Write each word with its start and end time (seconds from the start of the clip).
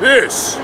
This 0.00 0.56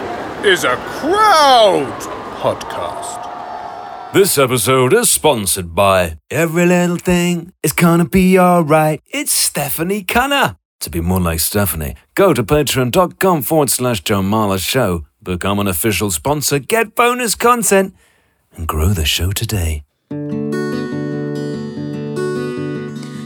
is 0.45 0.65
a 0.65 0.77
crowd 0.77 2.01
podcast. 2.43 4.13
This 4.13 4.37
episode 4.37 4.93
is 4.93 5.09
sponsored 5.09 5.75
by 5.75 6.19
Every 6.31 6.67
Little 6.67 6.99
Thing 6.99 7.55
is 7.63 7.73
Gonna 7.73 8.05
Be 8.05 8.39
Alright. 8.39 9.01
It's 9.07 9.33
Stephanie 9.33 10.05
Cunner. 10.05 10.59
To 10.81 10.91
be 10.91 11.01
more 11.01 11.19
like 11.19 11.41
Stephanie, 11.41 11.95
go 12.15 12.35
to 12.35 12.45
patreon.com 12.45 13.41
forward 13.41 13.71
slash 13.71 14.03
Joe 14.03 14.21
Marler 14.21 14.59
Show, 14.59 15.07
become 15.23 15.59
an 15.61 15.67
official 15.67 16.11
sponsor, 16.11 16.59
get 16.59 16.95
bonus 16.95 17.35
content, 17.35 17.95
and 18.55 18.69
grow 18.69 18.89
the 18.89 19.07
show 19.07 19.33
today. 19.33 19.83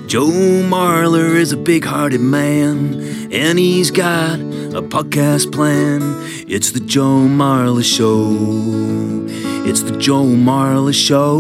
Joe 0.07 0.29
Marler 0.71 1.35
is 1.35 1.51
a 1.51 1.57
big 1.57 1.85
hearted 1.85 2.21
man, 2.21 3.03
and 3.33 3.59
he's 3.59 3.91
got 3.91 4.39
a 4.77 4.83
podcast 4.83 5.51
plan. 5.53 6.03
It's 6.47 6.71
the 6.73 6.81
Joe 6.81 7.25
Marler 7.27 7.83
Show. 7.83 8.29
It's 9.67 9.81
the 9.81 9.97
Joe 9.97 10.25
Marler 10.25 10.93
Show. 10.93 11.39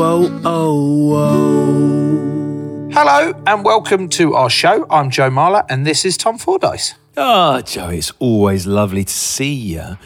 Oh, 0.00 0.40
oh, 0.42 1.12
oh. 1.14 2.88
Hello 2.90 3.34
and 3.46 3.62
welcome 3.62 4.08
to 4.08 4.34
our 4.34 4.48
show. 4.48 4.86
I'm 4.88 5.10
Joe 5.10 5.28
Marler 5.28 5.66
and 5.68 5.86
this 5.86 6.06
is 6.06 6.16
Tom 6.16 6.38
Fordyce. 6.38 6.94
Ah, 7.18 7.60
Joe, 7.60 7.90
it's 7.90 8.10
always 8.20 8.66
lovely 8.66 9.04
to 9.04 9.12
see 9.12 9.52
you. 9.52 9.98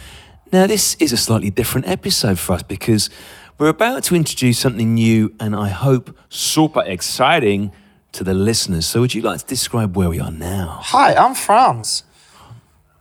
Now, 0.52 0.66
this 0.66 0.96
is 0.96 1.12
a 1.12 1.16
slightly 1.16 1.50
different 1.50 1.86
episode 1.86 2.40
for 2.40 2.54
us 2.54 2.64
because 2.64 3.10
we're 3.58 3.68
about 3.68 4.02
to 4.04 4.16
introduce 4.16 4.58
something 4.58 4.94
new 4.94 5.32
and 5.38 5.54
I 5.54 5.68
hope 5.68 6.18
super 6.30 6.82
exciting 6.82 7.70
to 8.10 8.24
the 8.24 8.34
listeners. 8.34 8.86
So, 8.86 9.02
would 9.02 9.14
you 9.14 9.22
like 9.22 9.38
to 9.38 9.46
describe 9.46 9.96
where 9.96 10.08
we 10.08 10.18
are 10.18 10.32
now? 10.32 10.80
Hi, 10.82 11.14
I'm 11.14 11.36
Franz. 11.36 12.02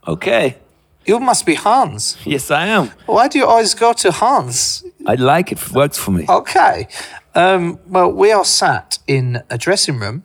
Okay. 0.06 0.56
You 1.04 1.18
must 1.18 1.46
be 1.46 1.54
Hans. 1.54 2.16
Yes, 2.24 2.50
I 2.50 2.66
am. 2.66 2.90
Why 3.06 3.28
do 3.28 3.38
you 3.38 3.46
always 3.46 3.74
go 3.74 3.92
to 3.92 4.12
Hans? 4.12 4.84
I 5.06 5.14
like 5.16 5.50
it. 5.50 5.60
It 5.60 5.72
works 5.72 5.98
for 5.98 6.12
me. 6.12 6.26
Okay. 6.28 6.86
Um, 7.34 7.80
well, 7.86 8.12
we 8.12 8.30
are 8.30 8.44
sat 8.44 8.98
in 9.06 9.42
a 9.50 9.58
dressing 9.58 9.98
room 9.98 10.22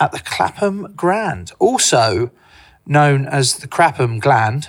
at 0.00 0.12
the 0.12 0.18
Clapham 0.20 0.92
Grand, 0.96 1.52
also 1.58 2.30
known 2.86 3.26
as 3.26 3.58
the 3.58 3.68
Clapham 3.68 4.18
Gland, 4.18 4.68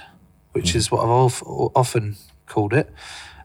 which 0.51 0.75
is 0.75 0.91
what 0.91 1.01
I've 1.03 1.09
of- 1.09 1.71
often 1.75 2.17
called 2.47 2.73
it. 2.73 2.91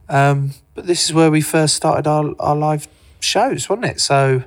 Um, 0.09 0.53
but 0.75 0.87
this 0.87 1.05
is 1.05 1.15
where 1.15 1.31
we 1.31 1.41
first 1.41 1.75
started 1.75 2.07
our, 2.07 2.35
our 2.39 2.57
live 2.57 2.87
shows, 3.21 3.69
wasn't 3.71 3.87
it? 3.87 4.01
So 4.01 4.45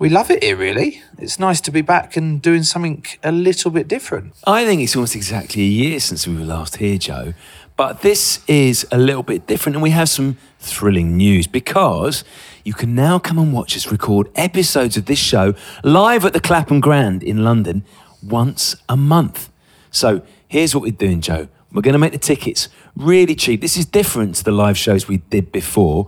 we 0.00 0.08
love 0.08 0.30
it 0.30 0.42
here, 0.42 0.56
really. 0.56 1.02
It's 1.18 1.38
nice 1.38 1.60
to 1.60 1.70
be 1.70 1.82
back 1.82 2.16
and 2.16 2.40
doing 2.40 2.62
something 2.62 3.04
a 3.22 3.30
little 3.30 3.70
bit 3.70 3.86
different. 3.86 4.32
I 4.46 4.64
think 4.64 4.80
it's 4.80 4.96
almost 4.96 5.14
exactly 5.14 5.60
a 5.60 5.66
year 5.66 6.00
since 6.00 6.26
we 6.26 6.34
were 6.34 6.46
last 6.46 6.76
here, 6.76 6.96
Joe. 6.96 7.34
But 7.76 8.00
this 8.00 8.42
is 8.48 8.86
a 8.90 8.96
little 8.96 9.22
bit 9.22 9.46
different, 9.46 9.76
and 9.76 9.82
we 9.82 9.90
have 9.90 10.08
some 10.08 10.38
thrilling 10.58 11.18
news 11.18 11.46
because 11.46 12.24
you 12.64 12.72
can 12.72 12.94
now 12.94 13.18
come 13.18 13.38
and 13.38 13.52
watch 13.52 13.76
us 13.76 13.92
record 13.92 14.30
episodes 14.36 14.96
of 14.96 15.04
this 15.04 15.18
show 15.18 15.52
live 15.84 16.24
at 16.24 16.32
the 16.32 16.40
Clapham 16.40 16.80
Grand 16.80 17.22
in 17.22 17.44
London 17.44 17.84
once 18.22 18.76
a 18.88 18.96
month. 18.96 19.50
So 19.90 20.22
here's 20.48 20.74
what 20.74 20.82
we're 20.82 20.92
doing, 20.92 21.20
Joe. 21.20 21.48
We're 21.72 21.82
going 21.82 21.92
to 21.92 21.98
make 21.98 22.12
the 22.12 22.18
tickets 22.18 22.70
really 22.96 23.34
cheap. 23.34 23.60
This 23.60 23.76
is 23.76 23.84
different 23.84 24.36
to 24.36 24.44
the 24.44 24.50
live 24.50 24.78
shows 24.78 25.06
we 25.08 25.18
did 25.18 25.52
before. 25.52 26.06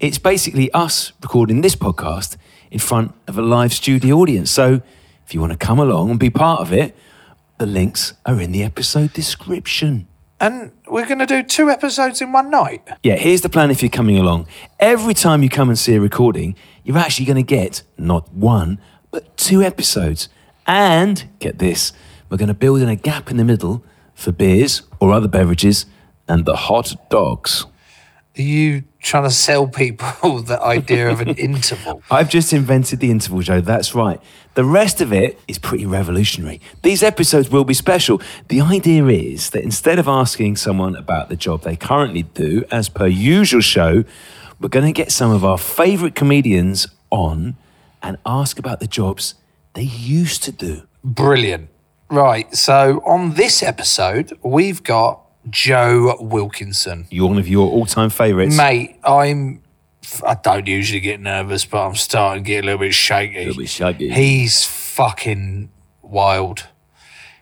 It's 0.00 0.18
basically 0.18 0.72
us 0.72 1.12
recording 1.20 1.60
this 1.60 1.76
podcast 1.76 2.38
in 2.70 2.78
front 2.78 3.14
of 3.26 3.38
a 3.38 3.42
live 3.42 3.72
studio 3.72 4.16
audience. 4.16 4.50
So 4.50 4.80
if 5.26 5.34
you 5.34 5.40
want 5.40 5.52
to 5.52 5.58
come 5.58 5.78
along 5.78 6.10
and 6.10 6.20
be 6.20 6.30
part 6.30 6.60
of 6.60 6.72
it, 6.72 6.96
the 7.58 7.66
links 7.66 8.14
are 8.24 8.40
in 8.40 8.52
the 8.52 8.62
episode 8.62 9.12
description. 9.12 10.08
And 10.38 10.72
we're 10.86 11.06
going 11.06 11.20
to 11.20 11.26
do 11.26 11.42
two 11.42 11.70
episodes 11.70 12.20
in 12.20 12.30
one 12.30 12.50
night. 12.50 12.86
Yeah, 13.02 13.16
here's 13.16 13.40
the 13.40 13.48
plan 13.48 13.70
if 13.70 13.82
you're 13.82 13.88
coming 13.88 14.18
along. 14.18 14.46
Every 14.78 15.14
time 15.14 15.42
you 15.42 15.48
come 15.48 15.70
and 15.70 15.78
see 15.78 15.94
a 15.94 16.00
recording, 16.00 16.54
you're 16.84 16.98
actually 16.98 17.24
going 17.24 17.36
to 17.36 17.42
get 17.42 17.82
not 17.96 18.30
one, 18.32 18.78
but 19.10 19.36
two 19.38 19.62
episodes. 19.62 20.28
And 20.66 21.26
get 21.38 21.58
this, 21.58 21.92
we're 22.28 22.36
going 22.36 22.48
to 22.48 22.54
build 22.54 22.82
in 22.82 22.88
a 22.88 22.96
gap 22.96 23.30
in 23.30 23.38
the 23.38 23.44
middle 23.44 23.82
for 24.14 24.32
beers 24.32 24.82
or 25.00 25.12
other 25.12 25.28
beverages 25.28 25.86
and 26.28 26.44
the 26.44 26.56
hot 26.56 26.94
dogs. 27.08 27.64
Are 28.38 28.42
you 28.42 28.84
trying 29.00 29.24
to 29.24 29.30
sell 29.30 29.66
people 29.66 30.40
the 30.42 30.60
idea 30.60 31.08
of 31.08 31.20
an 31.20 31.30
interval? 31.30 32.02
I've 32.10 32.28
just 32.28 32.52
invented 32.52 33.00
the 33.00 33.10
interval, 33.10 33.40
Joe. 33.40 33.60
That's 33.60 33.94
right. 33.94 34.20
The 34.54 34.64
rest 34.64 35.00
of 35.00 35.12
it 35.12 35.38
is 35.48 35.58
pretty 35.58 35.86
revolutionary. 35.86 36.60
These 36.82 37.02
episodes 37.02 37.50
will 37.50 37.64
be 37.64 37.74
special. 37.74 38.20
The 38.48 38.60
idea 38.60 39.06
is 39.06 39.50
that 39.50 39.62
instead 39.62 39.98
of 39.98 40.08
asking 40.08 40.56
someone 40.56 40.96
about 40.96 41.28
the 41.28 41.36
job 41.36 41.62
they 41.62 41.76
currently 41.76 42.22
do, 42.22 42.64
as 42.70 42.88
per 42.88 43.06
usual 43.06 43.60
show, 43.60 44.04
we're 44.60 44.68
going 44.68 44.86
to 44.86 44.92
get 44.92 45.12
some 45.12 45.30
of 45.30 45.44
our 45.44 45.58
favourite 45.58 46.14
comedians 46.14 46.86
on 47.10 47.56
and 48.02 48.16
ask 48.24 48.58
about 48.58 48.80
the 48.80 48.86
jobs 48.86 49.34
they 49.74 49.82
used 49.82 50.42
to 50.44 50.52
do. 50.52 50.82
Brilliant. 51.04 51.68
Right. 52.10 52.54
So 52.54 53.02
on 53.04 53.34
this 53.34 53.62
episode, 53.62 54.38
we've 54.42 54.82
got 54.82 55.25
Joe 55.48 56.16
Wilkinson. 56.20 57.06
You're 57.10 57.28
one 57.28 57.38
of 57.38 57.48
your 57.48 57.70
all-time 57.70 58.10
favourites. 58.10 58.56
Mate, 58.56 58.96
I'm. 59.04 59.62
I 60.24 60.34
don't 60.34 60.66
usually 60.68 61.00
get 61.00 61.20
nervous, 61.20 61.64
but 61.64 61.84
I'm 61.84 61.96
starting 61.96 62.44
to 62.44 62.48
get 62.48 62.62
a 62.62 62.66
little 62.66 62.78
bit 62.78 62.94
shaky. 62.94 63.38
A 63.38 63.46
little 63.46 63.62
bit 63.62 63.68
shaky. 63.68 64.08
He's 64.08 64.64
fucking 64.64 65.70
wild. 66.02 66.68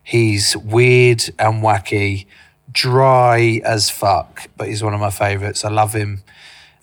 He's 0.02 0.56
weird 0.56 1.24
and 1.38 1.62
wacky, 1.62 2.26
dry 2.72 3.60
as 3.64 3.90
fuck, 3.90 4.48
but 4.56 4.68
he's 4.68 4.82
one 4.82 4.94
of 4.94 5.00
my 5.00 5.10
favourites. 5.10 5.64
I 5.64 5.70
love 5.70 5.94
him. 5.94 6.22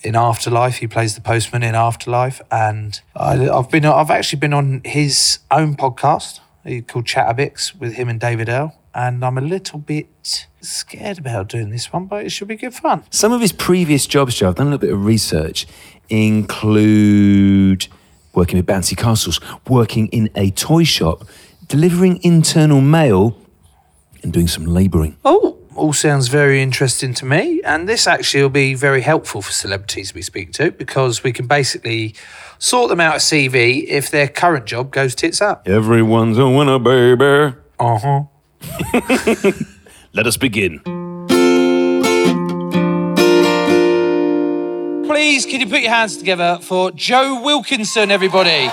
In 0.03 0.15
Afterlife, 0.15 0.77
he 0.77 0.87
plays 0.87 1.13
the 1.13 1.21
postman 1.21 1.61
in 1.61 1.75
Afterlife, 1.75 2.41
and 2.49 2.99
I, 3.15 3.47
I've 3.49 3.69
been. 3.69 3.85
I've 3.85 4.09
actually 4.09 4.39
been 4.39 4.53
on 4.53 4.81
his 4.83 5.39
own 5.51 5.75
podcast 5.75 6.39
he 6.63 6.81
called 6.81 7.05
Chatabix 7.05 7.77
with 7.77 7.93
him 7.93 8.09
and 8.09 8.19
David 8.19 8.49
Earl 8.49 8.75
And 8.93 9.23
I'm 9.23 9.37
a 9.37 9.41
little 9.41 9.79
bit 9.79 10.47
scared 10.61 11.17
about 11.17 11.47
doing 11.47 11.69
this 11.69 11.93
one, 11.93 12.05
but 12.05 12.25
it 12.25 12.29
should 12.31 12.47
be 12.47 12.55
good 12.55 12.73
fun. 12.73 13.03
Some 13.09 13.31
of 13.31 13.41
his 13.41 13.51
previous 13.51 14.05
jobs, 14.05 14.35
Joe, 14.35 14.49
I've 14.49 14.55
done 14.55 14.67
a 14.67 14.71
little 14.71 14.87
bit 14.87 14.93
of 14.93 15.05
research, 15.05 15.65
include 16.09 17.87
working 18.33 18.57
with 18.57 18.65
bouncy 18.65 18.97
castles, 18.97 19.39
working 19.67 20.07
in 20.07 20.29
a 20.35 20.51
toy 20.51 20.83
shop, 20.83 21.25
delivering 21.67 22.19
internal 22.23 22.81
mail, 22.81 23.37
and 24.23 24.33
doing 24.33 24.47
some 24.47 24.65
labouring. 24.65 25.17
Oh, 25.25 25.57
all 25.75 25.93
sounds 25.93 26.27
very 26.27 26.61
interesting 26.61 27.13
to 27.15 27.25
me. 27.25 27.61
And 27.63 27.87
this 27.87 28.07
actually 28.07 28.43
will 28.43 28.49
be 28.49 28.73
very 28.75 29.01
helpful 29.01 29.41
for 29.41 29.51
celebrities 29.51 30.13
we 30.13 30.21
speak 30.21 30.51
to 30.53 30.71
because 30.71 31.23
we 31.23 31.31
can 31.31 31.47
basically 31.47 32.13
sort 32.59 32.89
them 32.89 32.99
out 32.99 33.15
a 33.15 33.19
CV 33.19 33.85
if 33.87 34.11
their 34.11 34.27
current 34.27 34.65
job 34.65 34.91
goes 34.91 35.15
tits 35.15 35.41
up. 35.41 35.67
Everyone's 35.67 36.37
a 36.37 36.47
winner, 36.47 36.77
baby. 36.77 37.55
Uh 37.79 37.97
huh. 37.97 38.23
Let 40.13 40.27
us 40.27 40.37
begin. 40.37 40.79
Please, 45.05 45.45
can 45.45 45.59
you 45.61 45.67
put 45.67 45.81
your 45.81 45.91
hands 45.91 46.17
together 46.17 46.59
for 46.61 46.91
Joe 46.91 47.41
Wilkinson, 47.43 48.11
everybody? 48.11 48.69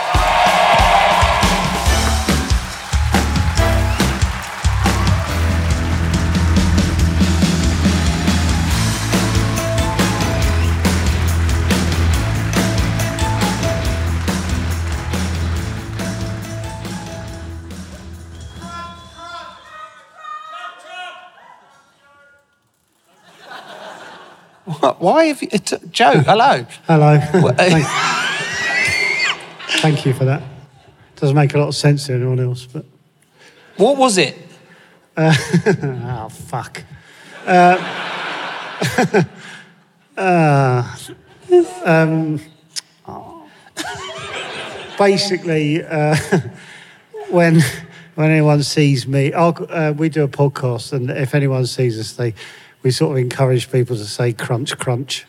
What? 24.81 25.01
Why 25.01 25.25
have 25.27 25.43
you. 25.43 25.49
Joe, 25.91 26.21
hello. 26.21 26.65
Hello. 26.87 27.19
Thank, 27.19 27.87
thank 29.81 30.07
you 30.07 30.13
for 30.13 30.25
that. 30.25 30.43
Doesn't 31.17 31.35
make 31.35 31.55
a 31.55 31.59
lot 31.59 31.69
of 31.69 31.75
sense 31.75 32.07
to 32.07 32.15
anyone 32.15 32.39
else, 32.39 32.67
but 32.67 32.85
What 33.77 33.97
was 33.97 34.19
it? 34.19 34.37
oh 35.17 36.29
fuck. 36.31 36.85
Uh, 37.45 37.77
uh, 40.17 40.97
um, 41.85 42.41
oh. 43.07 43.49
Basically, 44.97 45.83
uh, 45.83 46.17
when 47.31 47.61
when 48.15 48.31
anyone 48.31 48.63
sees 48.63 49.09
me, 49.09 49.33
I'll, 49.33 49.57
uh, 49.71 49.93
we 49.97 50.09
do 50.09 50.23
a 50.25 50.29
podcast, 50.29 50.93
and 50.93 51.11
if 51.11 51.35
anyone 51.35 51.67
sees 51.67 51.99
us, 51.99 52.13
they 52.13 52.35
we 52.83 52.91
sort 52.91 53.13
of 53.13 53.19
encourage 53.23 53.71
people 53.71 53.97
to 53.97 54.05
say 54.05 54.33
crunch 54.33 54.77
crunch, 54.79 55.27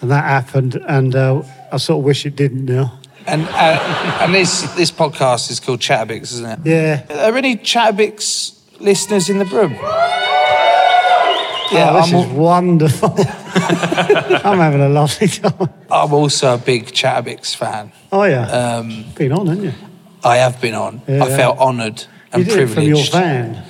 and 0.00 0.10
that 0.10 0.24
happened, 0.24 0.74
and 0.86 1.14
uh, 1.14 1.42
I 1.72 1.76
sort 1.78 1.98
of 2.00 2.04
wish 2.04 2.24
it 2.26 2.36
didn't 2.36 2.64
now. 2.66 2.98
And 3.26 3.42
uh, 3.48 4.18
and 4.22 4.34
this 4.34 4.62
this 4.74 4.90
podcast 4.90 5.50
is 5.50 5.60
called 5.60 5.80
Chatabix, 5.80 6.22
isn't 6.32 6.46
it? 6.46 6.58
Yeah. 6.64 7.02
Are 7.10 7.30
there 7.30 7.36
any 7.36 7.56
Chatabix 7.56 8.56
listeners 8.80 9.28
in 9.28 9.38
the 9.38 9.44
room? 9.44 9.72
Yeah, 11.72 11.72
Yeah, 11.72 11.92
this 12.00 12.12
I'm, 12.12 12.18
is 12.18 12.26
wonderful. 12.32 13.14
I'm 13.16 14.58
having 14.58 14.80
a 14.80 14.88
lovely 14.88 15.28
time. 15.28 15.68
I'm 15.90 16.12
also 16.12 16.54
a 16.54 16.58
big 16.58 16.86
Chatabix 16.86 17.54
fan. 17.54 17.92
Oh 18.10 18.24
yeah, 18.24 18.46
Um, 18.50 19.04
been 19.14 19.32
on, 19.32 19.46
haven't 19.46 19.64
you? 19.64 19.72
I 20.24 20.36
have 20.38 20.60
been 20.60 20.74
on. 20.74 21.00
Yeah. 21.06 21.24
I 21.24 21.28
felt 21.28 21.58
honoured 21.58 22.04
and 22.32 22.44
You 22.44 22.50
did 22.50 22.58
it 22.62 22.66
from 22.74 22.82
your 22.84 22.96
privileged. 22.96 23.12
van. 23.12 23.64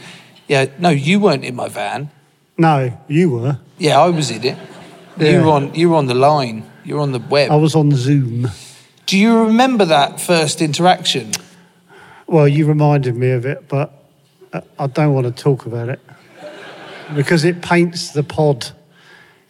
Yeah, 0.48 0.66
no, 0.78 0.88
you 0.90 1.20
weren't 1.20 1.44
in 1.44 1.54
my 1.56 1.68
van. 1.68 2.10
No, 2.60 2.92
you 3.08 3.30
were. 3.30 3.58
Yeah, 3.78 3.98
I 3.98 4.10
was 4.10 4.30
in 4.30 4.44
it. 4.44 4.58
You 5.18 5.40
were 5.40 5.50
on. 5.50 5.74
You 5.74 5.88
were 5.88 5.96
on 5.96 6.06
the 6.06 6.14
line. 6.14 6.70
You 6.84 6.96
were 6.96 7.00
on 7.00 7.12
the 7.12 7.18
web. 7.18 7.50
I 7.50 7.56
was 7.56 7.74
on 7.74 7.90
Zoom. 7.92 8.50
Do 9.06 9.16
you 9.18 9.44
remember 9.44 9.86
that 9.86 10.20
first 10.20 10.60
interaction? 10.60 11.32
Well, 12.26 12.46
you 12.46 12.66
reminded 12.66 13.16
me 13.16 13.30
of 13.30 13.46
it, 13.46 13.66
but 13.66 13.94
uh, 14.52 14.60
I 14.78 14.88
don't 14.88 15.14
want 15.14 15.26
to 15.34 15.42
talk 15.42 15.64
about 15.64 15.88
it 15.88 16.00
because 17.14 17.44
it 17.44 17.62
paints 17.62 18.12
the 18.12 18.22
pod 18.22 18.70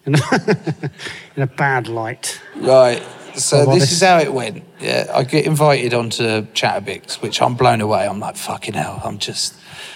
in 0.06 0.14
a, 0.14 0.90
in 1.36 1.42
a 1.42 1.48
bad 1.48 1.88
light. 1.88 2.40
Right. 2.54 3.02
So 3.34 3.58
this 3.58 3.68
honest. 3.68 3.92
is 3.92 4.02
how 4.02 4.18
it 4.18 4.32
went. 4.32 4.64
Yeah, 4.80 5.10
I 5.14 5.24
get 5.24 5.46
invited 5.46 5.94
onto 5.94 6.42
Chatabix, 6.52 7.20
which 7.22 7.40
I'm 7.40 7.54
blown 7.54 7.80
away. 7.80 8.06
I'm 8.06 8.20
like, 8.20 8.36
fucking 8.36 8.74
hell. 8.74 9.00
I'm 9.04 9.18
just 9.18 9.54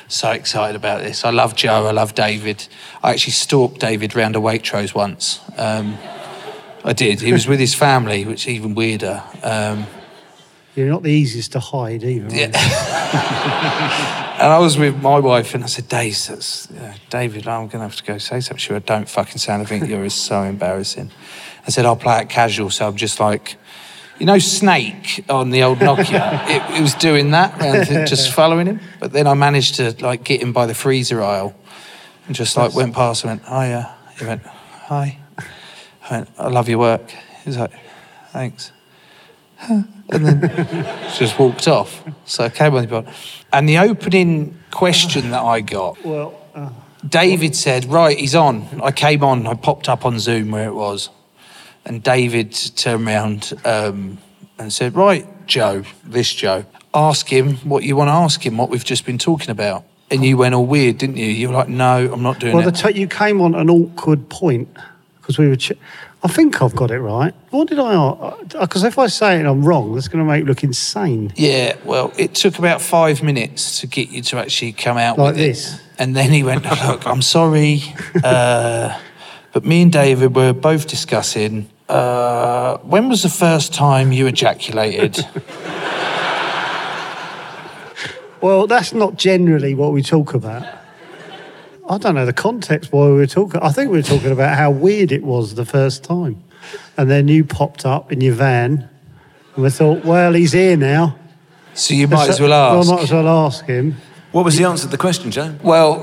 so 0.08 0.31
excited 0.31 0.76
about 0.76 1.02
this. 1.02 1.25
I 1.25 1.31
love 1.31 1.56
Joe. 1.56 1.86
I 1.86 1.92
love 1.92 2.14
David. 2.14 2.66
I 3.02 3.12
actually 3.12 3.32
stalked 3.32 3.81
David 3.81 4.14
round 4.14 4.36
a 4.36 4.38
Waitrose 4.38 4.94
once. 4.94 5.40
Um, 5.56 5.98
I 6.84 6.92
did. 6.92 7.20
He 7.20 7.32
was 7.32 7.46
with 7.46 7.60
his 7.60 7.75
family, 7.75 8.25
which 8.25 8.46
is 8.46 8.54
even 8.54 8.75
weirder. 8.75 9.22
Um, 9.42 9.86
You're 10.74 10.88
not 10.88 11.02
the 11.02 11.10
easiest 11.10 11.52
to 11.52 11.60
hide 11.60 12.02
either. 12.02 12.34
you? 12.34 12.50
And 14.34 14.52
I 14.52 14.58
was 14.58 14.76
with 14.76 15.00
my 15.00 15.20
wife, 15.20 15.54
and 15.54 15.62
I 15.62 15.68
said, 15.68 15.88
Dave, 15.88 16.18
that's, 16.26 16.68
David, 17.08 17.46
I'm 17.46 17.68
going 17.68 17.78
to 17.78 17.88
have 17.88 17.94
to 17.96 18.02
go 18.02 18.18
say 18.18 18.40
something. 18.40 18.58
She 18.58 18.72
went, 18.72 18.84
don't 18.84 19.08
fucking 19.08 19.38
say 19.38 19.52
anything. 19.54 19.86
You're 19.86 20.10
so 20.10 20.42
embarrassing. 20.42 21.12
I 21.64 21.70
said, 21.70 21.86
I'll 21.86 21.94
play 21.94 22.20
it 22.20 22.28
casual. 22.28 22.68
So 22.70 22.88
I'm 22.88 22.96
just 22.96 23.20
like, 23.20 23.56
you 24.18 24.26
know, 24.26 24.40
Snake 24.40 25.24
on 25.28 25.50
the 25.50 25.62
old 25.62 25.78
Nokia? 25.78 26.48
it, 26.48 26.78
it 26.78 26.82
was 26.82 26.94
doing 26.94 27.30
that, 27.30 27.62
and 27.62 28.08
just 28.08 28.32
following 28.32 28.66
him. 28.66 28.80
But 28.98 29.12
then 29.12 29.28
I 29.28 29.34
managed 29.34 29.76
to 29.76 29.94
like 30.00 30.24
get 30.24 30.42
him 30.42 30.52
by 30.52 30.66
the 30.66 30.74
freezer 30.74 31.22
aisle 31.22 31.54
and 32.26 32.34
just 32.34 32.56
like 32.56 32.74
went 32.74 32.92
past 32.92 33.22
and 33.22 33.30
went, 33.30 33.42
hi, 33.44 33.68
yeah. 33.68 33.94
He 34.18 34.26
went, 34.26 34.42
hi. 34.42 35.20
I 35.38 36.10
went, 36.10 36.28
I 36.38 36.48
love 36.48 36.68
your 36.68 36.80
work. 36.80 37.08
He's 37.44 37.56
like, 37.56 37.72
thanks 38.32 38.72
and 40.10 40.26
then 40.26 40.84
just 41.18 41.38
walked 41.38 41.68
off. 41.68 42.04
So 42.24 42.44
I 42.44 42.48
came 42.48 42.74
on 42.74 42.82
the 42.82 42.88
board. 42.88 43.06
And 43.52 43.68
the 43.68 43.78
opening 43.78 44.58
question 44.70 45.30
that 45.30 45.42
I 45.42 45.60
got, 45.60 46.02
Well, 46.04 46.34
uh, 46.54 46.70
David 47.08 47.54
said, 47.54 47.86
Right, 47.86 48.18
he's 48.18 48.34
on. 48.34 48.80
I 48.82 48.90
came 48.92 49.22
on, 49.24 49.46
I 49.46 49.54
popped 49.54 49.88
up 49.88 50.04
on 50.04 50.18
Zoom 50.18 50.50
where 50.50 50.66
it 50.68 50.74
was. 50.74 51.10
And 51.86 52.02
David 52.02 52.52
turned 52.52 53.06
around 53.06 53.52
um, 53.64 54.18
and 54.58 54.72
said, 54.72 54.94
Right, 54.94 55.26
Joe, 55.46 55.84
this 56.04 56.32
Joe, 56.32 56.64
ask 56.94 57.28
him 57.28 57.56
what 57.58 57.82
you 57.82 57.96
want 57.96 58.08
to 58.08 58.12
ask 58.12 58.44
him, 58.44 58.56
what 58.56 58.70
we've 58.70 58.84
just 58.84 59.04
been 59.04 59.18
talking 59.18 59.50
about. 59.50 59.84
And 60.10 60.24
you 60.24 60.36
went 60.36 60.54
all 60.54 60.66
weird, 60.66 60.98
didn't 60.98 61.16
you? 61.16 61.26
You 61.26 61.48
were 61.48 61.54
like, 61.54 61.68
No, 61.68 62.10
I'm 62.12 62.22
not 62.22 62.38
doing 62.38 62.52
that. 62.52 62.62
well, 62.62 62.70
the 62.70 62.88
it. 62.88 62.94
t- 62.94 63.00
you 63.00 63.06
came 63.08 63.40
on 63.40 63.54
an 63.54 63.68
awkward 63.68 64.28
point 64.28 64.68
because 65.20 65.38
we 65.38 65.48
were. 65.48 65.56
Ch- 65.56 65.72
I 66.24 66.28
think 66.28 66.62
I've 66.62 66.74
got 66.74 66.90
it 66.90 67.00
right. 67.00 67.34
What 67.50 67.68
did 67.68 67.78
I? 67.78 68.32
Because 68.58 68.82
if 68.82 68.98
I 68.98 69.08
say 69.08 69.36
it 69.36 69.40
and 69.40 69.48
I'm 69.48 69.62
wrong, 69.62 69.94
that's 69.94 70.08
going 70.08 70.24
to 70.24 70.28
make 70.28 70.42
it 70.42 70.46
look 70.46 70.64
insane. 70.64 71.32
Yeah, 71.36 71.76
well, 71.84 72.12
it 72.16 72.34
took 72.34 72.58
about 72.58 72.80
five 72.80 73.22
minutes 73.22 73.80
to 73.80 73.86
get 73.86 74.08
you 74.08 74.22
to 74.22 74.38
actually 74.38 74.72
come 74.72 74.96
out 74.96 75.18
Like 75.18 75.34
with 75.34 75.40
it. 75.42 75.48
this? 75.48 75.80
And 75.98 76.16
then 76.16 76.30
he 76.30 76.42
went, 76.42 76.64
Look, 76.64 77.06
I'm 77.06 77.20
sorry, 77.22 77.82
uh, 78.24 78.98
but 79.52 79.64
me 79.66 79.82
and 79.82 79.92
David 79.92 80.34
were 80.34 80.54
both 80.54 80.88
discussing 80.88 81.68
uh, 81.90 82.78
when 82.78 83.10
was 83.10 83.22
the 83.22 83.28
first 83.28 83.74
time 83.74 84.10
you 84.10 84.26
ejaculated? 84.26 85.26
Well, 88.40 88.66
that's 88.66 88.92
not 88.92 89.16
generally 89.16 89.74
what 89.74 89.94
we 89.94 90.02
talk 90.02 90.34
about. 90.34 90.66
I 91.88 91.98
don't 91.98 92.14
know 92.14 92.25
the 92.26 92.32
context 92.32 92.92
why 92.92 93.06
we 93.06 93.12
were 93.14 93.26
talking. 93.26 93.60
I 93.60 93.70
think 93.70 93.90
we 93.90 93.98
were 93.98 94.02
talking 94.02 94.32
about 94.32 94.56
how 94.56 94.70
weird 94.70 95.12
it 95.12 95.22
was 95.22 95.54
the 95.54 95.66
first 95.66 96.02
time. 96.02 96.42
And 96.96 97.10
then 97.10 97.28
you 97.28 97.44
popped 97.44 97.84
up 97.84 98.10
in 98.10 98.20
your 98.22 98.34
van, 98.34 98.88
and 99.54 99.64
we 99.64 99.70
thought, 99.70 100.04
well, 100.04 100.32
he's 100.32 100.52
here 100.52 100.76
now. 100.76 101.19
So 101.75 101.92
you 101.94 102.08
might 102.08 102.31
as 102.31 102.40
well 102.40 102.52
ask. 102.52 102.88
Well, 102.88 102.92
I 102.92 102.96
might 102.96 103.02
as 103.04 103.12
well 103.12 103.28
ask 103.46 103.64
him. 103.66 103.96
What 104.32 104.44
was 104.44 104.56
the 104.56 104.64
answer 104.64 104.84
to 104.86 104.90
the 104.90 104.96
question, 104.98 105.31
Joe? 105.31 105.54
Well, 105.62 106.02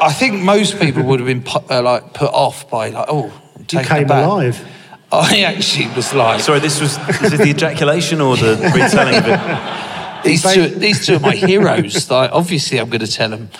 I 0.00 0.12
think 0.12 0.42
most 0.42 0.78
people 0.80 1.02
would 1.04 1.20
have 1.20 1.26
been 1.26 1.42
put, 1.42 1.70
uh, 1.70 1.82
like 1.82 2.14
put 2.14 2.30
off 2.32 2.68
by 2.70 2.88
like, 2.90 3.06
oh, 3.08 3.24
I'm 3.54 3.60
You 3.60 3.64
taken 3.66 3.86
came 3.88 4.04
aback. 4.04 4.24
alive. 4.24 4.68
I 5.12 5.42
actually 5.42 5.94
was 5.94 6.12
like, 6.14 6.40
Sorry, 6.40 6.58
this 6.60 6.80
was 6.80 6.96
is 7.22 7.32
it 7.34 7.36
the 7.38 7.50
ejaculation 7.50 8.20
or 8.20 8.36
the 8.36 8.56
retelling 8.74 9.14
of 9.14 9.24
it? 9.26 10.24
these 10.24 10.42
two, 10.42 10.66
these 10.68 11.06
two 11.06 11.16
are 11.16 11.20
my 11.20 11.34
heroes. 11.36 12.08
Like, 12.10 12.32
obviously, 12.32 12.78
I'm 12.78 12.88
going 12.88 13.00
to 13.00 13.10
tell 13.10 13.30
them 13.30 13.50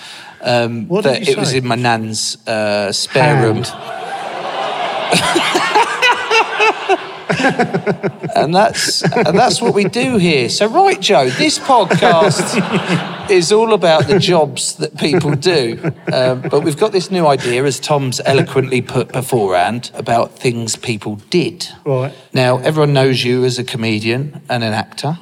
um, 0.41 0.87
What 0.87 1.05
you 1.05 1.33
it 1.33 1.37
was 1.37 1.53
in 1.53 1.65
my 1.67 1.75
nan's 1.75 2.37
uh, 2.47 2.91
spare 2.91 3.35
Hand. 3.35 3.43
room. 3.45 3.65
and 8.35 8.53
that's 8.55 9.01
and 9.03 9.37
that's 9.37 9.61
what 9.61 9.73
we 9.73 9.85
do 9.85 10.17
here. 10.17 10.49
So, 10.49 10.67
right, 10.67 10.99
Joe, 10.99 11.29
this 11.29 11.59
podcast 11.59 13.29
is 13.29 13.51
all 13.51 13.73
about 13.73 14.07
the 14.07 14.19
jobs 14.19 14.75
that 14.75 14.97
people 14.97 15.31
do. 15.35 15.79
Um, 16.11 16.41
but 16.41 16.61
we've 16.63 16.77
got 16.77 16.91
this 16.91 17.11
new 17.11 17.25
idea, 17.27 17.63
as 17.65 17.79
Tom's 17.79 18.21
eloquently 18.25 18.81
put 18.81 19.11
beforehand, 19.11 19.91
about 19.93 20.37
things 20.37 20.75
people 20.75 21.15
did. 21.29 21.67
Right. 21.85 22.13
Now, 22.33 22.57
everyone 22.59 22.93
knows 22.93 23.23
you 23.23 23.43
as 23.45 23.59
a 23.59 23.63
comedian 23.63 24.41
and 24.49 24.63
an 24.63 24.73
actor. 24.73 25.17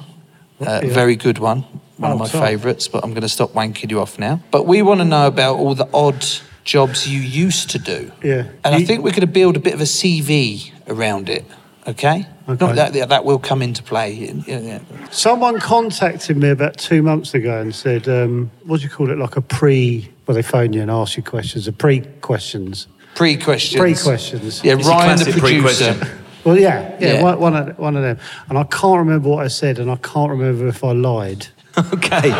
Uh, 0.60 0.80
Yeah. 0.84 0.92
Very 0.94 1.16
good 1.16 1.38
one. 1.38 1.64
One 1.96 2.10
of 2.12 2.16
Oh, 2.16 2.18
my 2.24 2.28
sorry. 2.28 2.48
favourites, 2.48 2.88
but 2.88 3.04
I'm 3.04 3.10
going 3.10 3.22
to 3.22 3.28
stop 3.28 3.52
wanking 3.52 3.90
you 3.90 4.00
off 4.00 4.18
now. 4.18 4.40
But 4.50 4.66
we 4.66 4.82
want 4.82 5.00
to 5.00 5.04
know 5.04 5.26
about 5.26 5.56
all 5.56 5.74
the 5.74 5.88
odd 5.94 6.24
jobs 6.64 7.06
you 7.08 7.20
used 7.20 7.70
to 7.70 7.78
do. 7.78 8.10
Yeah. 8.22 8.46
And 8.64 8.74
I 8.74 8.82
think 8.84 9.04
we're 9.04 9.10
going 9.10 9.20
to 9.20 9.26
build 9.28 9.56
a 9.56 9.60
bit 9.60 9.74
of 9.74 9.80
a 9.80 9.84
CV 9.84 10.72
around 10.88 11.28
it. 11.28 11.44
Okay. 11.86 12.26
Okay. 12.48 12.66
Not 12.66 12.74
that, 12.76 12.92
that 12.94 13.08
that 13.10 13.24
will 13.24 13.38
come 13.38 13.62
into 13.62 13.82
play. 13.82 14.12
Yeah, 14.46 14.58
yeah. 14.58 14.78
Someone 15.10 15.60
contacted 15.60 16.36
me 16.36 16.50
about 16.50 16.76
two 16.76 17.02
months 17.02 17.32
ago 17.34 17.60
and 17.60 17.74
said, 17.74 18.06
um, 18.08 18.50
what 18.64 18.78
do 18.80 18.84
you 18.84 18.90
call 18.90 19.10
it? 19.10 19.16
Like 19.18 19.36
a 19.36 19.40
pre, 19.40 20.10
well, 20.26 20.34
they 20.34 20.42
phone 20.42 20.72
you 20.74 20.82
and 20.82 20.90
ask 20.90 21.16
you 21.16 21.22
questions, 21.22 21.68
a 21.68 21.72
pre 21.72 22.00
questions. 22.20 22.86
Pre 23.14 23.36
questions. 23.38 23.80
Pre 23.80 23.94
questions. 23.94 24.62
Yeah, 24.64 24.74
It's 24.74 24.86
Ryan 24.88 25.18
the 25.18 25.32
producer. 25.38 26.20
Well, 26.44 26.58
yeah, 26.58 26.96
yeah, 27.00 27.14
Yeah. 27.14 27.22
One, 27.22 27.40
one, 27.40 27.56
of, 27.56 27.78
one 27.78 27.96
of 27.96 28.02
them. 28.02 28.18
And 28.50 28.58
I 28.58 28.64
can't 28.64 28.98
remember 28.98 29.28
what 29.30 29.44
I 29.44 29.48
said, 29.48 29.78
and 29.78 29.90
I 29.90 29.96
can't 29.96 30.30
remember 30.30 30.66
if 30.66 30.84
I 30.84 30.92
lied. 30.92 31.46
Okay. 31.94 32.32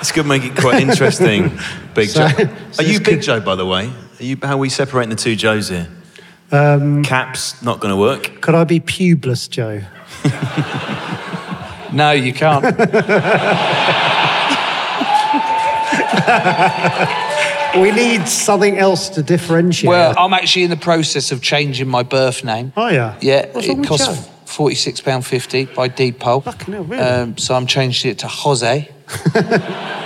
It's 0.00 0.12
going 0.12 0.24
to 0.24 0.28
make 0.28 0.44
it 0.44 0.56
quite 0.56 0.80
interesting, 0.88 1.58
Big 1.94 2.08
So- 2.08 2.28
Joe. 2.28 2.48
so 2.72 2.82
Are 2.82 2.86
you 2.86 2.98
Big 3.00 3.04
could- 3.16 3.22
Joe, 3.22 3.40
by 3.40 3.54
the 3.56 3.66
way? 3.66 3.92
Are 4.20 4.24
you, 4.24 4.36
how 4.42 4.54
are 4.54 4.58
we 4.58 4.68
separating 4.68 5.10
the 5.10 5.16
two 5.16 5.34
Joes 5.36 5.68
here? 5.68 5.88
Um, 6.52 7.02
Caps, 7.04 7.60
not 7.62 7.80
going 7.80 7.92
to 7.92 7.96
work. 8.00 8.40
could 8.40 8.54
I 8.54 8.64
be 8.64 8.80
pubeless, 8.80 9.48
Joe? 9.50 9.82
No, 11.90 12.10
you 12.12 12.34
can't. 12.34 12.62
We 17.78 17.92
need 17.92 18.26
something 18.26 18.76
else 18.78 19.08
to 19.10 19.22
differentiate. 19.22 19.88
well, 19.88 20.14
I'm 20.18 20.32
actually 20.32 20.64
in 20.64 20.70
the 20.70 20.76
process 20.76 21.30
of 21.30 21.42
changing 21.42 21.86
my 21.86 22.02
birth 22.02 22.42
name. 22.42 22.72
oh, 22.76 22.88
yeah. 22.88 23.16
Yeah, 23.20 23.46
What's 23.52 23.68
wrong 23.68 23.76
it 23.76 23.80
with 23.80 23.88
costs 23.88 24.28
Joe? 24.58 24.64
forty-six 24.64 25.00
pound 25.00 25.24
fifty 25.24 25.66
by 25.66 25.88
deed 25.88 26.18
poll. 26.18 26.40
Fucking 26.40 26.74
hell, 26.74 26.84
really? 26.84 27.02
Um, 27.02 27.38
so 27.38 27.54
I'm 27.54 27.66
changing 27.66 28.10
it 28.10 28.18
to 28.20 28.28
Jose. 28.28 28.88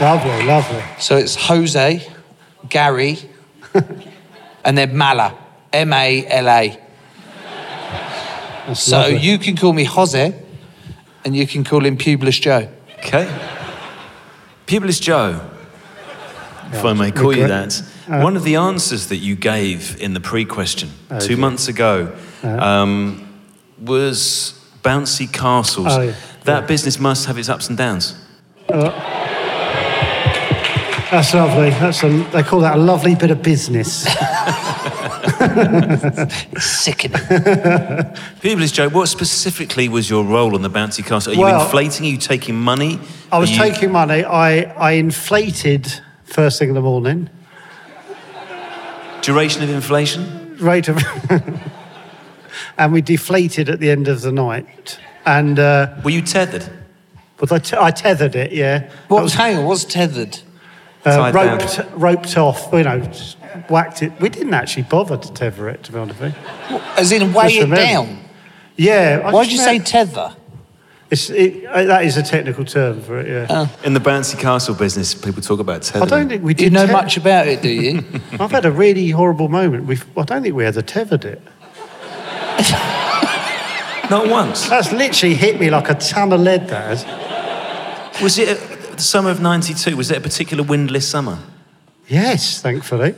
Lovely, 0.00 0.44
lovely. 0.44 0.82
So 0.98 1.16
it's 1.16 1.36
Jose 1.36 2.06
Gary, 2.68 3.16
and 4.64 4.76
then 4.76 4.96
Mala, 4.96 5.38
M 5.72 5.92
A 5.92 6.26
L 6.26 6.48
A. 6.48 6.80
So 8.74 8.98
lovely. 8.98 9.18
you 9.18 9.38
can 9.38 9.56
call 9.56 9.72
me 9.72 9.84
Jose, 9.84 10.34
and 11.24 11.36
you 11.36 11.46
can 11.46 11.62
call 11.64 11.84
him 11.86 11.96
Publius 11.96 12.40
Joe. 12.40 12.68
Okay. 12.98 13.26
Publius 14.66 14.98
Joe, 14.98 15.48
if 16.72 16.84
I 16.84 16.92
may 16.92 17.12
call 17.12 17.36
you 17.36 17.46
that. 17.46 17.82
Uh, 18.08 18.20
One 18.20 18.36
of 18.36 18.44
the 18.44 18.56
answers 18.56 19.06
that 19.08 19.16
you 19.16 19.34
gave 19.36 20.00
in 20.00 20.12
the 20.14 20.20
pre 20.20 20.44
question 20.44 20.90
Oh, 21.10 21.18
two 21.20 21.28
dear. 21.28 21.36
months 21.38 21.68
ago 21.68 22.14
um, 22.42 23.26
was 23.80 24.52
bouncy 24.82 25.26
castles. 25.32 25.86
Oh, 25.90 26.00
yeah. 26.02 26.14
That 26.44 26.66
business 26.68 26.98
must 26.98 27.26
have 27.26 27.38
its 27.38 27.48
ups 27.48 27.68
and 27.68 27.78
downs. 27.78 28.14
That's 31.10 31.32
lovely. 31.32 31.70
That's 31.70 32.02
a, 32.02 32.08
they 32.32 32.42
call 32.42 32.60
that 32.60 32.74
a 32.76 32.80
lovely 32.80 33.14
bit 33.14 33.30
of 33.30 33.42
business. 33.42 34.06
It's 35.46 36.64
sickening. 36.64 37.18
Publius 38.42 38.72
Joe, 38.72 38.88
what 38.88 39.08
specifically 39.08 39.88
was 39.88 40.08
your 40.08 40.24
role 40.24 40.54
on 40.54 40.62
the 40.62 40.70
bouncy 40.70 41.04
castle? 41.04 41.32
Are 41.32 41.36
you 41.36 41.40
Well- 41.42 41.62
inflating? 41.64 42.06
Are 42.06 42.10
you 42.10 42.16
taking 42.18 42.54
money? 42.56 42.98
I 43.32 43.38
was 43.38 43.50
you- 43.50 43.58
taking 43.58 43.90
money. 43.92 44.24
I, 44.24 44.62
I 44.76 44.92
inflated 44.92 45.86
first 46.24 46.58
thing 46.58 46.68
in 46.68 46.74
the 46.74 46.80
morning. 46.82 47.28
Duration 49.24 49.62
of 49.62 49.70
inflation? 49.70 50.56
Rate 50.58 50.88
of. 50.88 50.98
and 52.78 52.92
we 52.92 53.00
deflated 53.00 53.68
at 53.68 53.80
the 53.80 53.90
end 53.90 54.06
of 54.08 54.20
the 54.20 54.30
night. 54.32 54.98
And 55.24 55.58
uh, 55.58 55.94
Were 56.04 56.10
you 56.10 56.22
tethered? 56.22 56.68
but 57.38 57.50
I, 57.50 57.58
t- 57.58 57.76
I 57.78 57.90
tethered 57.90 58.36
it, 58.36 58.52
yeah. 58.52 58.90
What 59.08 59.22
was 59.22 59.34
hang 59.34 59.56
on? 59.58 59.64
What's 59.64 59.84
tethered? 59.84 60.38
uh, 61.04 61.30
Tied 61.30 61.34
down. 61.34 61.58
roped, 61.58 61.80
roped 61.94 62.36
off, 62.38 62.68
you 62.72 62.82
know, 62.82 63.00
whacked 63.68 64.02
it. 64.02 64.12
We 64.20 64.28
didn't 64.28 64.54
actually 64.54 64.84
bother 64.84 65.16
to 65.16 65.32
tether 65.32 65.68
it, 65.68 65.82
to 65.84 65.92
be 65.92 65.98
honest 65.98 66.20
with 66.20 66.34
you. 66.70 66.76
As 66.96 67.10
in 67.12 67.32
weigh 67.32 67.44
Just 67.44 67.56
it 67.56 67.60
remember. 67.62 67.76
down. 67.76 68.24
Yeah. 68.76 69.22
I 69.24 69.30
Why'd 69.32 69.48
just 69.48 69.58
you 69.58 69.64
say 69.64 69.78
tether? 69.78 70.34
It's, 71.10 71.28
it, 71.30 71.64
uh, 71.66 71.84
that 71.84 72.04
is 72.04 72.16
a 72.16 72.22
technical 72.22 72.64
term 72.64 73.00
for 73.02 73.18
it, 73.20 73.28
yeah. 73.28 73.68
In 73.84 73.92
the 73.94 74.00
bouncy 74.00 74.38
castle 74.38 74.74
business, 74.74 75.14
people 75.14 75.42
talk 75.42 75.60
about 75.60 75.82
tethering. 75.82 76.02
I 76.04 76.06
don't 76.06 76.28
think 76.28 76.42
we 76.42 76.54
Do 76.54 76.64
you 76.64 76.70
know 76.70 76.86
te- 76.86 76.92
much 76.92 77.16
about 77.16 77.46
it, 77.46 77.60
do 77.62 77.68
you? 77.68 78.02
I've 78.40 78.50
had 78.50 78.64
a 78.64 78.72
really 78.72 79.10
horrible 79.10 79.48
moment. 79.48 79.84
We've, 79.84 80.04
I 80.18 80.22
don't 80.22 80.42
think 80.42 80.54
we 80.54 80.64
ever 80.64 80.82
tethered 80.82 81.24
it. 81.26 81.42
Not 84.10 84.28
once. 84.28 84.68
That's 84.68 84.92
literally 84.92 85.34
hit 85.34 85.58
me 85.58 85.70
like 85.70 85.88
a 85.88 85.94
ton 85.94 86.32
of 86.32 86.40
lead, 86.40 86.68
that 86.68 86.98
has. 86.98 88.22
Was 88.22 88.38
it 88.38 88.48
uh, 88.60 88.94
the 88.96 89.02
summer 89.02 89.30
of 89.30 89.40
92? 89.40 89.96
Was 89.96 90.10
it 90.10 90.18
a 90.18 90.20
particular 90.20 90.62
windless 90.62 91.08
summer? 91.08 91.38
Yes, 92.08 92.60
thankfully. 92.60 93.14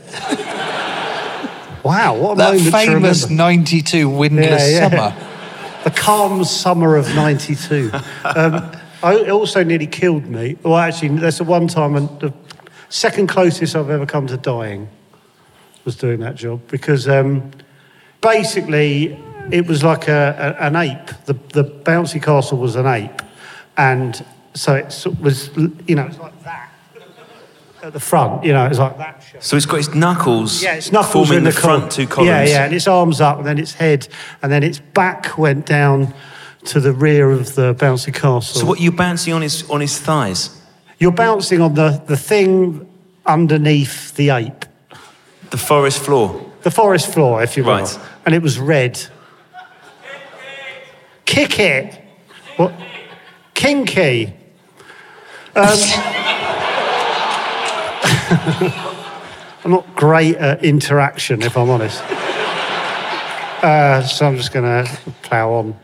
wow, 1.83 2.14
what 2.16 2.33
a 2.33 2.37
that 2.37 2.45
moment 2.55 2.64
to 2.64 2.71
famous 2.71 3.23
remember. 3.25 3.43
92 3.43 4.09
windless 4.09 4.73
Yeah, 4.73 4.88
yeah. 4.88 4.88
summer. 4.90 5.36
The 5.87 5.93
calm 5.93 6.43
summer 6.43 6.97
of 6.97 7.07
92. 7.14 7.93
Um, 8.25 8.73
it 9.05 9.31
also 9.31 9.62
nearly 9.62 9.87
killed 9.87 10.26
me. 10.26 10.57
Well, 10.64 10.76
actually, 10.76 11.11
that's 11.11 11.38
the 11.38 11.45
one 11.45 11.69
time, 11.69 11.95
and 11.95 12.09
the 12.19 12.35
second 12.88 13.28
closest 13.28 13.76
I've 13.76 13.88
ever 13.88 14.05
come 14.05 14.26
to 14.26 14.37
dying 14.37 14.88
was 15.85 15.95
doing 15.95 16.19
that 16.21 16.35
job 16.35 16.61
because 16.66 17.09
um, 17.09 17.52
basically 18.21 19.16
it 19.52 19.69
was 19.69 19.85
like 19.85 20.09
a, 20.09 20.57
a, 20.59 20.64
an 20.64 20.75
ape. 20.75 21.07
The, 21.26 21.35
the 21.52 21.62
bouncy 21.62 22.21
castle 22.21 22.59
was 22.59 22.75
an 22.75 22.87
ape. 22.88 23.23
And 23.76 24.26
so 24.55 24.75
it 24.75 25.07
was, 25.21 25.57
you 25.87 25.95
know, 25.95 26.07
it's 26.07 26.19
like 26.19 26.43
that 26.43 26.65
at 27.87 27.93
the 27.93 28.00
front, 28.00 28.45
you 28.45 28.52
know, 28.52 28.66
it's 28.66 28.78
like 28.78 28.99
that 28.99 29.23
shape. 29.23 29.43
So 29.43 29.57
it's 29.57 29.66
got 29.66 29.78
its 29.78 29.95
knuckles, 29.95 30.62
Yeah, 30.62 30.75
its 30.75 30.90
knuckles 30.93 31.28
forming 31.28 31.38
in 31.38 31.45
the, 31.45 31.50
the, 31.50 31.61
front 31.61 31.93
two 31.93 32.07
columns. 32.07 32.28
Yeah, 32.28 32.45
yeah, 32.45 32.64
and 32.64 32.75
its 32.75 32.87
arms 32.87 33.21
up, 33.21 33.38
and 33.38 33.47
then 33.47 33.59
its 33.59 33.75
head, 33.75 34.09
and 34.43 34.50
then 34.50 34.62
its 34.62 34.81
back 34.81 35.38
went 35.38 35.66
down 35.66 36.12
to 36.64 36.81
the 36.81 36.93
rear 36.93 37.31
of 37.31 37.55
the 37.55 37.75
bouncy 37.75 38.12
castle. 38.12 38.43
So 38.61 38.66
what 38.66 38.81
you're 38.81 38.93
bouncing 38.93 39.33
on 39.33 39.43
his 39.43 39.69
on 39.71 39.81
his 39.81 39.99
thighs? 39.99 40.61
You're 40.99 41.12
bouncing 41.12 41.61
on 41.61 41.75
the, 41.75 42.02
the 42.07 42.16
thing 42.16 42.88
underneath 43.26 44.14
the 44.16 44.31
ape, 44.31 44.64
The 45.50 45.59
forest 45.59 46.02
floor. 46.02 46.50
the 46.62 46.71
forest 46.71 47.12
floor, 47.12 47.43
if 47.43 47.57
you 47.57 47.64
will. 47.64 47.73
Right. 47.81 47.99
And 48.25 48.35
it 48.35 48.43
was 48.43 48.59
red. 48.59 48.99
Kick 51.26 51.59
it. 51.61 52.00
What? 52.57 52.73
Kinky. 53.55 54.33
Um, 55.55 55.66
I'm 59.64 59.71
not 59.71 59.97
great 59.97 60.37
at 60.37 60.64
interaction, 60.64 61.42
if 61.42 61.56
I'm 61.56 61.71
honest. 61.71 62.02
Uh, 63.62 64.02
so 64.02 64.26
I'm 64.26 64.37
just 64.37 64.52
going 64.52 64.64
to 64.64 65.00
plough 65.23 65.52
on. 65.52 65.75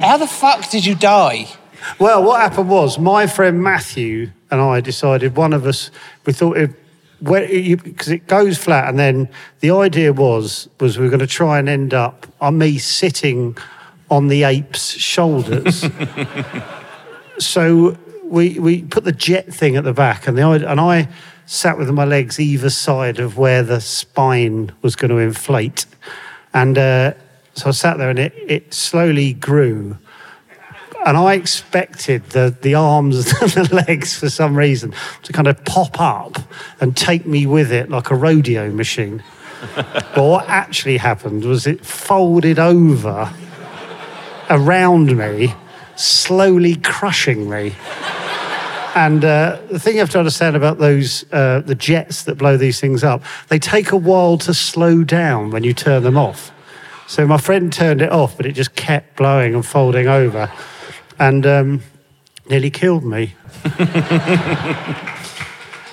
How 0.00 0.16
the 0.18 0.26
fuck 0.26 0.70
did 0.70 0.84
you 0.86 0.94
die? 0.94 1.48
Well, 1.98 2.22
what 2.22 2.40
happened 2.40 2.68
was 2.68 2.98
my 2.98 3.26
friend 3.26 3.62
Matthew 3.62 4.30
and 4.50 4.60
I 4.60 4.80
decided 4.80 5.36
one 5.36 5.52
of 5.52 5.66
us 5.66 5.90
we 6.24 6.32
thought 6.32 6.56
it 6.56 6.70
because 7.22 8.08
it 8.08 8.26
goes 8.26 8.58
flat, 8.58 8.88
and 8.88 8.98
then 8.98 9.28
the 9.60 9.70
idea 9.70 10.12
was 10.12 10.68
was 10.80 10.98
we 10.98 11.04
were 11.04 11.10
going 11.10 11.20
to 11.20 11.26
try 11.26 11.58
and 11.58 11.68
end 11.68 11.94
up 11.94 12.26
on 12.40 12.58
me 12.58 12.78
sitting 12.78 13.56
on 14.10 14.28
the 14.28 14.44
ape's 14.44 14.90
shoulders. 14.90 15.86
so 17.38 17.96
we 18.24 18.58
we 18.58 18.82
put 18.82 19.04
the 19.04 19.12
jet 19.12 19.52
thing 19.52 19.76
at 19.76 19.84
the 19.84 19.94
back, 19.94 20.28
and 20.28 20.36
the 20.36 20.46
and 20.70 20.80
I 20.80 21.08
sat 21.46 21.78
with 21.78 21.88
my 21.90 22.04
legs 22.04 22.38
either 22.38 22.70
side 22.70 23.18
of 23.18 23.38
where 23.38 23.62
the 23.62 23.80
spine 23.80 24.72
was 24.82 24.96
going 24.96 25.10
to 25.10 25.18
inflate, 25.18 25.86
and 26.52 26.76
uh, 26.76 27.14
so 27.54 27.68
I 27.68 27.72
sat 27.72 27.98
there, 27.98 28.10
and 28.10 28.18
it 28.18 28.34
it 28.46 28.74
slowly 28.74 29.32
grew 29.32 29.96
and 31.06 31.16
I 31.16 31.34
expected 31.34 32.30
the, 32.30 32.54
the 32.62 32.74
arms 32.74 33.16
and 33.40 33.50
the 33.52 33.84
legs 33.86 34.18
for 34.18 34.28
some 34.28 34.56
reason 34.56 34.92
to 35.22 35.32
kind 35.32 35.46
of 35.46 35.64
pop 35.64 36.00
up 36.00 36.36
and 36.80 36.96
take 36.96 37.24
me 37.24 37.46
with 37.46 37.70
it 37.70 37.88
like 37.88 38.10
a 38.10 38.16
rodeo 38.16 38.70
machine. 38.72 39.22
but 39.76 40.16
what 40.16 40.48
actually 40.48 40.96
happened 40.96 41.44
was 41.44 41.66
it 41.66 41.86
folded 41.86 42.58
over 42.58 43.32
around 44.50 45.16
me, 45.16 45.54
slowly 45.94 46.74
crushing 46.74 47.48
me. 47.48 47.74
And 48.96 49.24
uh, 49.26 49.60
the 49.70 49.78
thing 49.78 49.96
you 49.96 50.00
have 50.00 50.08
to 50.10 50.18
understand 50.18 50.56
about 50.56 50.78
those, 50.78 51.30
uh, 51.30 51.60
the 51.60 51.74
jets 51.74 52.24
that 52.24 52.36
blow 52.36 52.56
these 52.56 52.80
things 52.80 53.04
up, 53.04 53.22
they 53.48 53.58
take 53.58 53.92
a 53.92 53.96
while 53.96 54.38
to 54.38 54.54
slow 54.54 55.04
down 55.04 55.50
when 55.50 55.64
you 55.64 55.74
turn 55.74 56.02
them 56.02 56.16
off. 56.16 56.50
So 57.06 57.26
my 57.26 57.36
friend 57.36 57.70
turned 57.70 58.00
it 58.00 58.10
off, 58.10 58.38
but 58.38 58.46
it 58.46 58.52
just 58.52 58.74
kept 58.74 59.18
blowing 59.18 59.54
and 59.54 59.66
folding 59.66 60.08
over 60.08 60.50
and 61.18 61.44
um, 61.44 61.82
nearly 62.48 62.70
killed 62.70 63.04
me. 63.04 63.34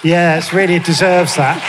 yeah, 0.01 0.37
it's 0.37 0.53
really, 0.53 0.75
it 0.75 0.85
deserves 0.85 1.35
that. 1.35 1.59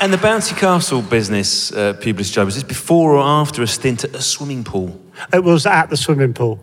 And 0.00 0.12
the 0.12 0.16
bouncy 0.16 0.56
castle 0.56 1.02
business, 1.02 1.72
uh, 1.72 1.94
Publius 1.94 2.30
Joe, 2.30 2.44
was 2.44 2.54
this 2.54 2.62
before 2.62 3.14
or 3.14 3.20
after 3.20 3.64
a 3.64 3.66
stint 3.66 4.04
at 4.04 4.14
a 4.14 4.22
swimming 4.22 4.62
pool? 4.62 5.00
It 5.32 5.42
was 5.42 5.66
at 5.66 5.90
the 5.90 5.96
swimming 5.96 6.34
pool. 6.34 6.60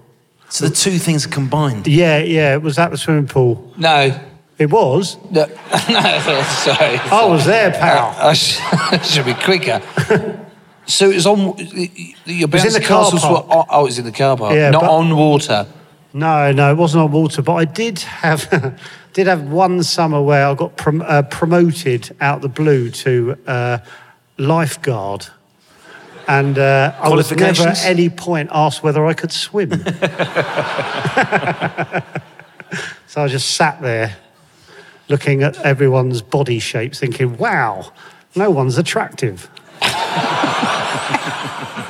So 0.49 0.67
the 0.69 0.75
two 0.75 0.97
things 0.99 1.25
are 1.25 1.29
combined. 1.29 1.87
Yeah, 1.87 2.19
yeah, 2.19 2.55
was 2.57 2.75
that 2.77 2.91
the 2.91 2.97
swimming 2.97 3.27
pool. 3.27 3.73
No. 3.77 4.17
It 4.57 4.69
was. 4.69 5.17
No, 5.31 5.45
no 5.89 6.43
sorry. 6.43 6.97
I 6.97 7.25
was 7.27 7.45
there, 7.45 7.71
pal. 7.71 8.15
I 8.17 8.33
sh- 8.33 8.59
I 8.71 9.01
should 9.01 9.25
be 9.25 9.33
quicker. 9.33 9.81
So 10.85 11.09
it 11.09 11.15
was 11.15 11.25
on. 11.27 11.57
Your 12.25 12.47
was 12.47 12.63
in 12.63 12.71
bouncy 12.71 12.73
the 12.73 12.79
car 12.79 13.03
castles 13.03 13.21
park. 13.21 13.47
were 13.47 13.53
on, 13.53 13.65
oh, 13.69 13.81
it 13.81 13.85
was 13.85 13.99
in 13.99 14.05
the 14.05 14.11
car 14.13 14.37
park, 14.37 14.53
Yeah, 14.55 14.69
not 14.69 14.81
but- 14.83 14.91
on 14.91 15.15
water. 15.17 15.67
No, 16.13 16.53
no, 16.53 16.71
it 16.71 16.75
wasn't 16.77 17.03
on 17.03 17.11
water, 17.11 17.41
but 17.41 17.55
I 17.55 17.65
did 17.65 17.99
have 17.99 18.79
did 19.13 19.27
have 19.27 19.41
one 19.49 19.83
summer 19.83 20.21
where 20.21 20.47
I 20.47 20.53
got 20.53 20.77
prom- 20.77 21.01
uh, 21.01 21.23
promoted 21.23 22.15
out 22.21 22.41
the 22.41 22.47
blue 22.47 22.89
to 22.91 23.37
uh, 23.47 23.79
lifeguard. 24.37 25.27
And 26.27 26.57
uh, 26.57 26.95
I 26.99 27.09
was 27.09 27.31
never 27.31 27.67
at 27.67 27.85
any 27.85 28.09
point 28.09 28.49
asked 28.51 28.81
whether 28.83 29.05
I 29.05 29.13
could 29.13 29.31
swim. 29.31 29.69
so 29.71 29.77
I 33.23 33.27
just 33.27 33.55
sat 33.55 33.81
there 33.81 34.17
looking 35.07 35.43
at 35.43 35.57
everyone's 35.61 36.21
body 36.21 36.59
shapes, 36.59 36.99
thinking, 36.99 37.37
wow, 37.37 37.91
no 38.35 38.49
one's 38.49 38.77
attractive. 38.77 39.49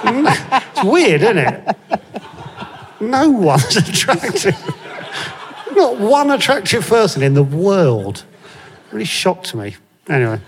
it's 0.03 0.83
weird, 0.83 1.21
isn't 1.21 1.37
it? 1.37 1.77
No 2.99 3.29
one's 3.29 3.75
attractive. 3.77 4.55
Not 5.71 5.99
one 5.99 6.31
attractive 6.31 6.87
person 6.87 7.23
in 7.23 7.33
the 7.33 7.43
world. 7.43 8.23
Really 8.91 9.05
shocked 9.05 9.53
me. 9.55 9.75
Anyway, 10.07 10.39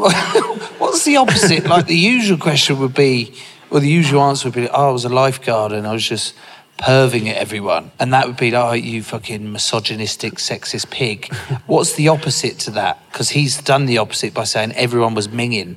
What's 0.78 1.04
the 1.04 1.16
opposite? 1.18 1.64
like 1.66 1.86
the 1.86 1.96
usual 1.96 2.38
question 2.38 2.78
would 2.78 2.94
be, 2.94 3.34
or 3.70 3.80
the 3.80 3.88
usual 3.88 4.22
answer 4.22 4.48
would 4.48 4.54
be, 4.54 4.68
oh, 4.68 4.88
I 4.88 4.90
was 4.92 5.04
a 5.04 5.10
lifeguard 5.10 5.72
and 5.72 5.86
I 5.86 5.92
was 5.92 6.08
just 6.08 6.34
perving 6.78 7.28
at 7.28 7.36
everyone, 7.36 7.90
and 8.00 8.14
that 8.14 8.26
would 8.26 8.38
be 8.38 8.50
like, 8.50 8.64
oh, 8.64 8.72
you 8.72 9.02
fucking 9.02 9.52
misogynistic, 9.52 10.34
sexist 10.36 10.90
pig. 10.90 11.32
What's 11.66 11.94
the 11.94 12.08
opposite 12.08 12.58
to 12.60 12.70
that? 12.70 12.98
Because 13.12 13.28
he's 13.28 13.60
done 13.60 13.84
the 13.84 13.98
opposite 13.98 14.32
by 14.32 14.44
saying 14.44 14.72
everyone 14.72 15.14
was 15.14 15.28
minging. 15.28 15.76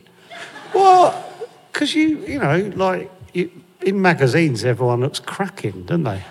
Well, 0.73 1.29
because 1.71 1.93
you, 1.93 2.19
you 2.19 2.39
know, 2.39 2.71
like 2.75 3.11
you, 3.33 3.51
in 3.81 4.01
magazines, 4.01 4.63
everyone 4.63 5.01
looks 5.01 5.19
cracking, 5.19 5.83
don't 5.83 6.03
they? 6.03 6.23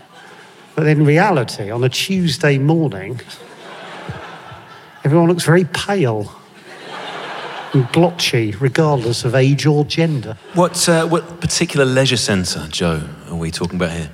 But 0.75 0.87
in 0.87 1.04
reality, 1.04 1.70
on 1.70 1.84
a 1.84 1.90
Tuesday 1.90 2.56
morning, 2.56 3.20
everyone 5.04 5.28
looks 5.28 5.44
very 5.44 5.64
pale 5.64 6.34
and 7.73 7.91
blotchy, 7.93 8.52
regardless 8.52 9.25
of 9.25 9.35
age 9.35 9.67
or 9.67 9.85
gender. 9.85 10.37
What, 10.55 10.88
uh, 10.88 11.07
what 11.07 11.41
particular 11.41 11.85
leisure 11.85 12.17
centre, 12.17 12.67
Joe, 12.69 13.02
are 13.29 13.37
we 13.37 13.50
talking 13.50 13.76
about 13.76 13.93
here? 13.93 14.11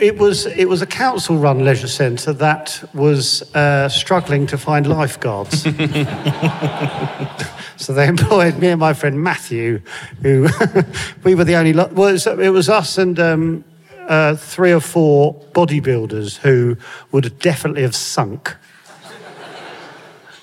It 0.00 0.18
was, 0.18 0.46
it 0.46 0.68
was 0.68 0.82
a 0.82 0.86
council 0.86 1.36
run 1.36 1.64
leisure 1.64 1.86
centre 1.86 2.32
that 2.32 2.82
was 2.92 3.42
uh, 3.54 3.88
struggling 3.88 4.48
to 4.48 4.58
find 4.58 4.88
lifeguards. 4.88 5.62
so 7.76 7.92
they 7.92 8.08
employed 8.08 8.58
me 8.58 8.68
and 8.68 8.80
my 8.80 8.94
friend 8.94 9.22
Matthew, 9.22 9.80
who 10.22 10.48
we 11.24 11.36
were 11.36 11.44
the 11.44 11.54
only. 11.54 11.72
Lo- 11.72 11.88
well, 11.92 12.08
it 12.08 12.12
was, 12.12 12.26
it 12.26 12.52
was 12.52 12.68
us 12.68 12.98
and 12.98 13.20
um, 13.20 13.64
uh, 14.08 14.34
three 14.34 14.72
or 14.72 14.80
four 14.80 15.34
bodybuilders 15.52 16.38
who 16.38 16.76
would 17.12 17.38
definitely 17.38 17.82
have 17.82 17.94
sunk 17.94 18.56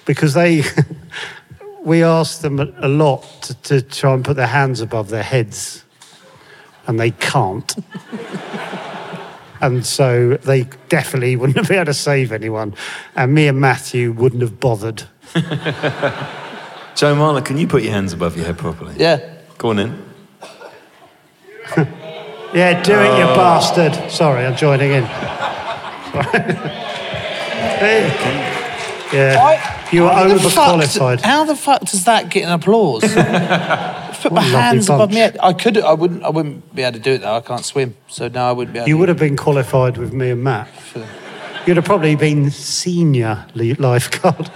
because 0.05 0.35
they. 0.35 0.63
we 1.83 2.03
ask 2.03 2.41
them 2.41 2.59
a 2.59 2.67
a 2.79 2.87
lot 2.87 3.23
to, 3.43 3.53
to 3.53 3.81
try 3.81 4.13
and 4.13 4.23
put 4.23 4.35
their 4.35 4.47
hands 4.47 4.81
above 4.81 5.09
their 5.09 5.23
heads, 5.23 5.83
and 6.87 6.99
they 6.99 7.11
can't. 7.11 7.75
And 9.61 9.85
so 9.85 10.37
they 10.37 10.69
definitely 10.87 11.35
wouldn't 11.35 11.57
have 11.57 11.67
been 11.67 11.77
able 11.77 11.85
to 11.87 11.93
save 11.93 12.31
anyone. 12.31 12.75
And 13.15 13.33
me 13.33 13.47
and 13.47 13.59
Matthew 13.59 14.11
wouldn't 14.11 14.41
have 14.41 14.59
bothered. 14.59 15.03
Joe 16.95 17.15
Marler, 17.15 17.43
can 17.43 17.57
you 17.57 17.67
put 17.67 17.83
your 17.83 17.93
hands 17.93 18.13
above 18.13 18.35
your 18.35 18.45
head 18.45 18.57
properly? 18.57 18.95
Yeah. 18.97 19.37
Go 19.57 19.69
on 19.69 19.79
in. 19.79 20.05
Yeah, 22.53 22.81
do 22.81 22.93
it, 22.93 23.17
you 23.19 23.25
oh. 23.25 23.35
bastard. 23.35 24.11
Sorry, 24.11 24.43
I'm 24.43 24.55
joining 24.55 24.91
in. 24.91 25.03
Yeah. 29.13 29.37
I- 29.39 29.89
you 29.91 30.03
were 30.03 30.09
how 30.09 30.27
overqualified. 30.27 31.21
How 31.21 31.43
the 31.45 31.55
fuck 31.55 31.81
does 31.81 32.05
that 32.05 32.29
get 32.29 32.43
an 32.43 32.51
applause? 32.51 33.01
Put 34.21 34.31
my 34.33 34.41
What 34.41 34.53
a 34.53 34.57
hands 34.57 34.87
above 34.87 34.99
bunch. 35.09 35.13
my 35.13 35.19
head. 35.19 35.37
I 35.41 35.53
could. 35.53 35.77
I 35.77 35.93
wouldn't. 35.93 36.23
I 36.23 36.29
wouldn't 36.29 36.75
be 36.75 36.83
able 36.83 36.93
to 36.97 36.99
do 36.99 37.11
it 37.13 37.21
though. 37.21 37.35
I 37.35 37.41
can't 37.41 37.63
swim, 37.65 37.95
so 38.07 38.27
no, 38.27 38.45
I 38.45 38.51
wouldn't 38.51 38.73
be 38.73 38.79
able. 38.79 38.87
You 38.89 38.95
to 38.95 38.99
would 38.99 39.09
have 39.09 39.17
been 39.17 39.37
qualified 39.37 39.97
with 39.97 40.13
me 40.13 40.29
and 40.31 40.43
Matt. 40.43 40.67
You'd 41.65 41.77
have 41.77 41.85
probably 41.85 42.15
been 42.15 42.51
senior 42.51 43.45
li- 43.55 43.73
lifeguard. 43.75 44.49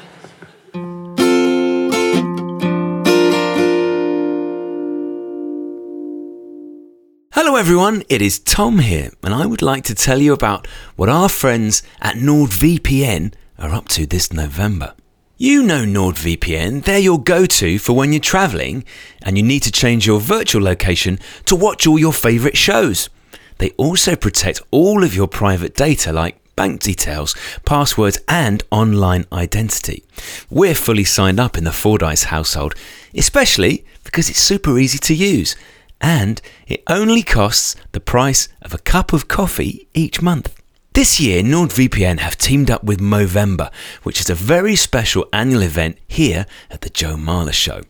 Hello, 7.32 7.56
everyone. 7.58 8.04
It 8.10 8.22
is 8.22 8.40
Tom 8.40 8.80
here, 8.80 9.10
and 9.24 9.34
I 9.34 9.46
would 9.46 9.62
like 9.62 9.84
to 9.86 9.96
tell 9.96 10.22
you 10.22 10.34
about 10.34 10.68
what 10.96 11.10
our 11.10 11.28
friends 11.28 11.84
at 12.02 12.16
NordVPN 12.16 13.34
are 13.58 13.74
up 13.74 13.88
to 13.90 14.06
this 14.06 14.34
November. 14.34 14.94
You 15.38 15.64
know 15.64 15.84
NordVPN, 15.84 16.84
they're 16.84 17.00
your 17.00 17.22
go 17.22 17.46
to 17.46 17.80
for 17.80 17.94
when 17.94 18.14
you're 18.14 18.20
traveling 18.20 18.86
and 19.22 19.38
you 19.38 19.44
need 19.44 19.64
to 19.64 19.72
change 19.72 20.06
your 20.06 20.20
virtual 20.20 20.62
location 20.62 21.20
to 21.46 21.56
watch 21.56 21.88
all 21.88 22.00
your 22.00 22.14
favourite 22.14 22.58
shows. 22.58 23.10
They 23.58 23.72
also 23.72 24.16
protect 24.16 24.62
all 24.72 25.04
of 25.04 25.16
your 25.16 25.28
private 25.28 25.76
data 25.76 26.14
like 26.14 26.38
bank 26.56 26.82
details, 26.82 27.36
passwords, 27.66 28.20
and 28.28 28.64
online 28.72 29.26
identity. 29.32 30.04
We're 30.50 30.76
fully 30.76 31.04
signed 31.04 31.40
up 31.40 31.58
in 31.58 31.64
the 31.64 31.72
Fordyce 31.72 32.26
household, 32.26 32.76
especially 33.16 33.86
because 34.04 34.30
it's 34.30 34.40
super 34.40 34.78
easy 34.78 35.00
to 35.00 35.16
use 35.16 35.56
and 36.00 36.42
it 36.68 36.84
only 36.88 37.24
costs 37.24 37.76
the 37.94 38.00
price 38.00 38.50
of 38.62 38.74
a 38.74 38.78
cup 38.78 39.14
of 39.14 39.28
coffee 39.28 39.88
each 39.94 40.22
month. 40.22 40.63
This 40.94 41.20
year, 41.20 41.42
NordVPN 41.42 42.20
have 42.20 42.38
teamed 42.38 42.70
up 42.70 42.84
with 42.84 43.00
Movember, 43.00 43.74
which 44.04 44.20
is 44.20 44.30
a 44.30 44.36
very 44.36 44.76
special 44.76 45.26
annual 45.34 45.64
event 45.64 45.98
here 46.08 46.46
at 46.70 46.82
the 46.82 46.90
Joe 46.92 47.16
Marler 47.16 47.52
Show. 47.52 47.82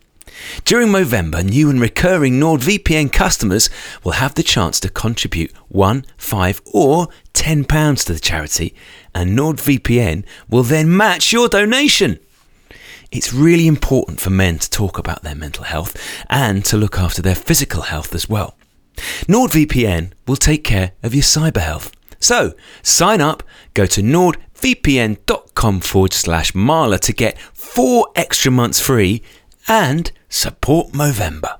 During 0.63 0.87
Movember, 0.87 1.43
new 1.43 1.69
and 1.69 1.81
recurring 1.81 2.39
NordVPN 2.39 3.11
customers 3.11 3.69
will 4.05 4.13
have 4.13 4.35
the 4.35 4.41
chance 4.41 4.79
to 4.79 4.89
contribute 4.89 5.51
1, 5.67 6.05
5 6.15 6.61
or 6.67 7.09
10 7.33 7.65
pounds 7.65 8.05
to 8.05 8.13
the 8.13 8.21
charity 8.21 8.73
and 9.13 9.37
NordVPN 9.37 10.23
will 10.49 10.63
then 10.63 10.95
match 10.95 11.33
your 11.33 11.49
donation. 11.49 12.19
It's 13.11 13.33
really 13.33 13.67
important 13.67 14.21
for 14.21 14.29
men 14.29 14.59
to 14.59 14.69
talk 14.69 14.97
about 14.97 15.23
their 15.23 15.35
mental 15.35 15.65
health 15.65 16.01
and 16.29 16.63
to 16.63 16.77
look 16.77 16.97
after 16.97 17.21
their 17.21 17.35
physical 17.35 17.81
health 17.81 18.15
as 18.15 18.29
well. 18.29 18.55
NordVPN 19.27 20.13
will 20.25 20.37
take 20.37 20.63
care 20.63 20.93
of 21.03 21.13
your 21.13 21.23
cyber 21.23 21.57
health. 21.57 21.91
So 22.23 22.53
sign 22.81 23.19
up, 23.19 23.43
go 23.73 23.85
to 23.85 24.01
nordvpn.com 24.01 25.81
forward 25.81 26.13
slash 26.13 26.53
Marler 26.53 26.99
to 27.01 27.13
get 27.13 27.37
four 27.53 28.07
extra 28.15 28.49
months 28.49 28.79
free 28.79 29.21
and 29.67 30.09
support 30.29 30.93
Movember. 30.93 31.59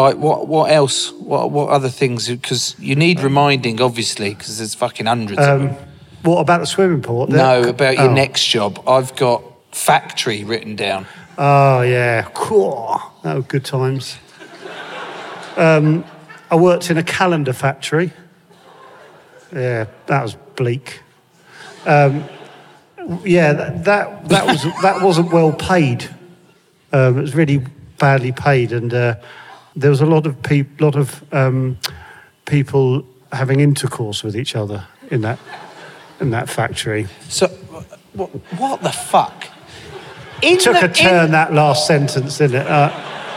Right. 0.00 0.16
What? 0.18 0.48
What 0.48 0.70
else? 0.70 1.12
What? 1.12 1.50
What 1.50 1.68
other 1.70 1.88
things? 1.88 2.28
Because 2.28 2.74
you 2.78 2.94
need 2.94 3.20
reminding, 3.20 3.80
obviously, 3.80 4.30
because 4.34 4.58
there's 4.58 4.74
fucking 4.74 5.06
hundreds 5.06 5.40
of 5.40 5.48
Um, 5.60 5.66
them. 5.66 5.76
what 6.22 6.38
about 6.40 6.60
the 6.60 6.66
swimming 6.66 7.02
pool? 7.02 7.26
No, 7.26 7.62
about 7.62 7.96
your 7.96 8.08
Oh. 8.08 8.12
next 8.14 8.46
job. 8.46 8.80
I've 8.86 9.14
got 9.16 9.42
factory 9.72 10.42
written 10.44 10.74
down. 10.76 11.06
Oh 11.38 11.82
yeah, 11.82 12.26
cool. 12.34 13.00
That 13.22 13.36
were 13.36 13.42
good 13.42 13.64
times. 13.64 14.16
Um, 15.56 16.04
I 16.50 16.56
worked 16.56 16.90
in 16.90 16.96
a 16.98 17.02
calendar 17.02 17.52
factory. 17.52 18.12
Yeah, 19.54 19.86
that 20.06 20.22
was 20.22 20.36
bleak. 20.56 21.02
Um, 21.86 22.24
yeah, 23.24 23.52
that, 23.52 23.84
that 23.84 24.28
that 24.28 24.46
was 24.46 24.62
that 24.82 25.02
wasn't 25.02 25.32
well 25.32 25.52
paid. 25.52 26.08
Um, 26.92 27.18
it 27.18 27.22
was 27.22 27.34
really 27.34 27.62
badly 27.98 28.32
paid, 28.32 28.72
and 28.72 28.92
uh, 28.94 29.14
there 29.76 29.90
was 29.90 30.00
a 30.00 30.06
lot 30.06 30.26
of 30.26 30.42
peop- 30.42 30.80
lot 30.80 30.96
of 30.96 31.22
um, 31.32 31.76
people 32.46 33.04
having 33.32 33.60
intercourse 33.60 34.22
with 34.24 34.36
each 34.36 34.56
other 34.56 34.86
in 35.10 35.20
that 35.22 35.38
in 36.20 36.30
that 36.30 36.48
factory. 36.48 37.06
So, 37.28 37.48
what? 38.12 38.28
What 38.58 38.82
the 38.82 38.90
fuck? 38.92 39.46
In 40.42 40.58
took 40.58 40.74
the- 40.80 40.86
a 40.86 40.92
turn 40.92 41.26
in- 41.26 41.30
that 41.32 41.52
last 41.52 41.86
sentence, 41.86 42.38
didn't 42.38 42.62
it? 42.62 42.66
Uh, 42.66 42.90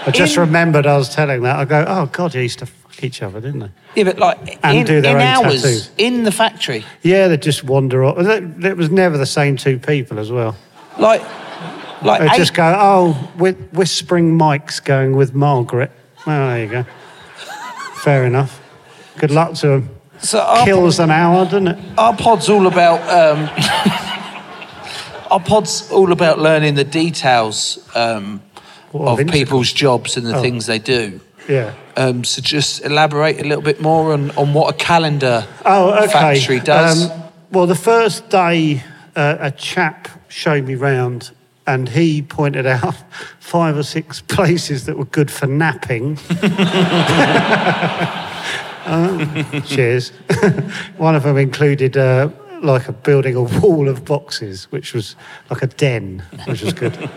I 0.06 0.12
just 0.12 0.36
In- 0.36 0.42
remembered 0.42 0.86
I 0.86 0.98
was 0.98 1.10
telling 1.14 1.44
that. 1.44 1.56
I 1.58 1.66
go, 1.66 1.86
oh 1.88 2.06
God, 2.08 2.32
they 2.34 2.44
used 2.44 2.60
to 2.60 2.66
fuck 2.66 3.04
each 3.04 3.22
other, 3.22 3.40
didn't 3.40 3.60
they? 3.62 3.70
Yeah, 3.96 4.04
but 4.06 4.20
like 4.20 4.60
And 4.64 4.80
in, 4.80 4.86
do 4.86 5.02
their 5.02 5.12
in 5.18 5.22
own 5.22 5.46
hours 5.46 5.62
tattoos. 5.62 5.90
in 5.98 6.24
the 6.24 6.32
factory, 6.32 6.84
Yeah, 7.04 7.28
they 7.28 7.38
just 7.38 7.64
wander 7.64 8.04
off. 8.04 8.18
It 8.18 8.66
it 8.66 8.78
was 8.78 8.90
never 8.90 9.18
the 9.18 9.26
same 9.26 9.56
two 9.58 9.80
people 9.80 10.20
as 10.20 10.32
well. 10.32 10.56
like, 10.98 11.22
like 12.02 12.20
They 12.22 12.28
eight, 12.28 12.38
just 12.38 12.54
go, 12.54 12.76
oh, 12.78 13.14
whispering 13.72 14.36
Mike's 14.36 14.80
going 14.82 15.16
with 15.16 15.34
Margaret. 15.34 15.92
Well, 16.26 16.50
there 16.50 16.64
you 16.64 16.70
go. 16.70 16.86
Fair 18.04 18.26
enough. 18.26 18.62
Good 19.18 19.32
luck 19.32 19.54
to 19.56 19.72
him. 19.74 19.90
so 20.20 20.40
our, 20.40 20.66
Kills 20.66 21.00
an 21.00 21.12
hour, 21.12 21.46
doesn't 21.46 21.68
it? 21.68 21.80
our 21.98 22.16
pod's 22.16 22.50
all 22.50 22.68
about. 22.68 23.02
Um, 23.10 23.50
our 25.32 25.40
pod's 25.40 25.90
all 25.92 26.12
about 26.12 26.40
learning 26.40 26.76
the 26.76 26.84
details 26.84 27.80
um, 27.96 28.42
of 28.94 29.20
intercourse? 29.20 29.32
people's 29.44 29.74
jobs 29.74 30.18
and 30.18 30.26
the 30.26 30.38
Oh. 30.38 30.42
things 30.42 30.66
they 30.66 30.80
do. 30.80 31.20
Yeah. 31.50 31.74
Um, 31.98 32.24
so 32.24 32.42
just 32.42 32.86
elaborate 32.86 33.40
a 33.40 33.44
little 33.44 33.62
bit 33.64 33.82
more 33.82 34.14
on, 34.14 34.32
on 34.32 34.54
what 34.54 34.74
a 34.74 34.78
calendar 34.78 35.46
Oh, 35.66 35.92
okay. 36.04 36.08
factory 36.12 36.60
does. 36.60 37.10
Um, 37.12 37.24
well, 37.52 37.68
the 37.68 37.76
first 37.76 38.30
day, 38.30 38.82
uh, 39.16 39.38
a 39.40 39.52
chap 39.52 40.08
showed 40.30 40.66
me 40.66 40.76
round 40.76 41.32
and 41.66 41.90
he 41.90 42.22
pointed 42.22 42.66
out 42.66 42.96
five 43.40 43.78
or 43.78 43.84
six 43.84 44.22
places 44.22 44.86
that 44.86 44.98
were 44.98 45.06
good 45.06 45.32
for 45.32 45.48
napping. 45.48 46.18
Uh, 48.86 49.62
cheers. 49.62 50.10
One 50.98 51.16
of 51.16 51.24
them 51.24 51.38
included 51.38 51.96
uh, 51.96 52.30
like 52.62 52.90
a 52.90 52.92
building 52.92 53.36
a 53.36 53.44
wall 53.44 53.88
of 53.88 54.04
boxes, 54.04 54.66
which 54.72 54.94
was 54.94 55.16
like 55.50 55.62
a 55.62 55.68
den, 55.68 56.22
which 56.48 56.62
was 56.62 56.74
good. 56.74 57.10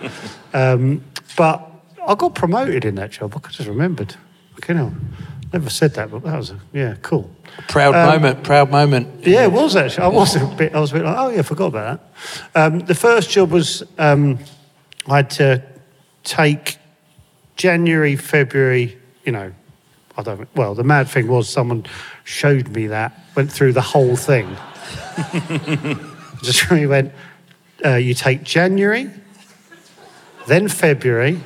Um, 0.55 1.03
but 1.37 1.69
I 2.07 2.15
got 2.15 2.37
promoted 2.37 2.85
in 2.85 2.95
that 2.97 3.11
job. 3.11 3.35
I 3.37 3.49
just 3.49 3.69
remembered. 3.69 4.15
You 4.69 4.75
know, 4.75 4.93
never 5.53 5.71
said 5.71 5.95
that, 5.95 6.11
but 6.11 6.23
that 6.25 6.37
was 6.37 6.51
a, 6.51 6.61
yeah, 6.73 6.97
cool. 7.03 7.31
Proud 7.69 7.95
Um, 7.95 8.07
moment, 8.07 8.45
proud 8.45 8.71
moment. 8.71 9.27
Yeah, 9.27 9.45
it 9.45 9.53
was 9.53 9.77
actually. 9.77 10.05
I 10.05 10.09
was 10.09 10.37
a 10.37 10.45
bit. 10.47 10.75
I 10.75 10.81
was 10.81 10.91
a 10.91 10.95
bit 10.95 11.05
like, 11.05 11.17
oh 11.19 11.29
yeah, 11.31 11.39
I 11.39 11.43
forgot 11.43 11.67
about 11.67 12.01
that. 12.55 12.73
Um, 12.73 12.81
the 12.81 12.95
first 12.95 13.31
job 13.31 13.51
was 13.51 13.83
um, 13.99 14.39
I 15.07 15.17
had 15.17 15.31
to 15.31 15.63
take 16.25 16.77
January, 17.57 18.17
February. 18.17 18.99
You 19.25 19.33
know, 19.33 19.53
I 20.17 20.23
don't. 20.23 20.49
Well, 20.55 20.75
the 20.75 20.85
mad 20.85 21.09
thing 21.09 21.29
was 21.29 21.49
someone 21.49 21.87
showed 22.25 22.69
me 22.69 22.89
that, 22.89 23.19
went 23.35 23.51
through 23.51 23.73
the 23.73 23.81
whole 23.81 24.17
thing. 24.17 24.57
Just 26.43 26.71
really 26.71 26.87
went. 26.87 27.13
Uh, 27.85 27.95
you 27.95 28.15
take 28.15 28.43
January, 28.43 29.11
then 30.47 30.69
February, 30.69 31.41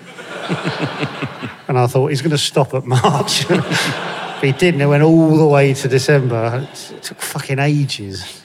and 1.69 1.79
I 1.79 1.87
thought 1.87 2.09
he's 2.09 2.23
going 2.23 2.31
to 2.31 2.39
stop 2.39 2.75
at 2.75 2.85
March. 2.85 3.47
But 3.49 3.65
he 4.43 4.53
didn't. 4.53 4.81
It 4.81 4.87
went 4.87 5.03
all 5.03 5.37
the 5.37 5.47
way 5.47 5.75
to 5.75 5.89
December. 5.89 6.67
It 6.71 7.03
took 7.03 7.19
fucking 7.19 7.59
ages. 7.59 8.43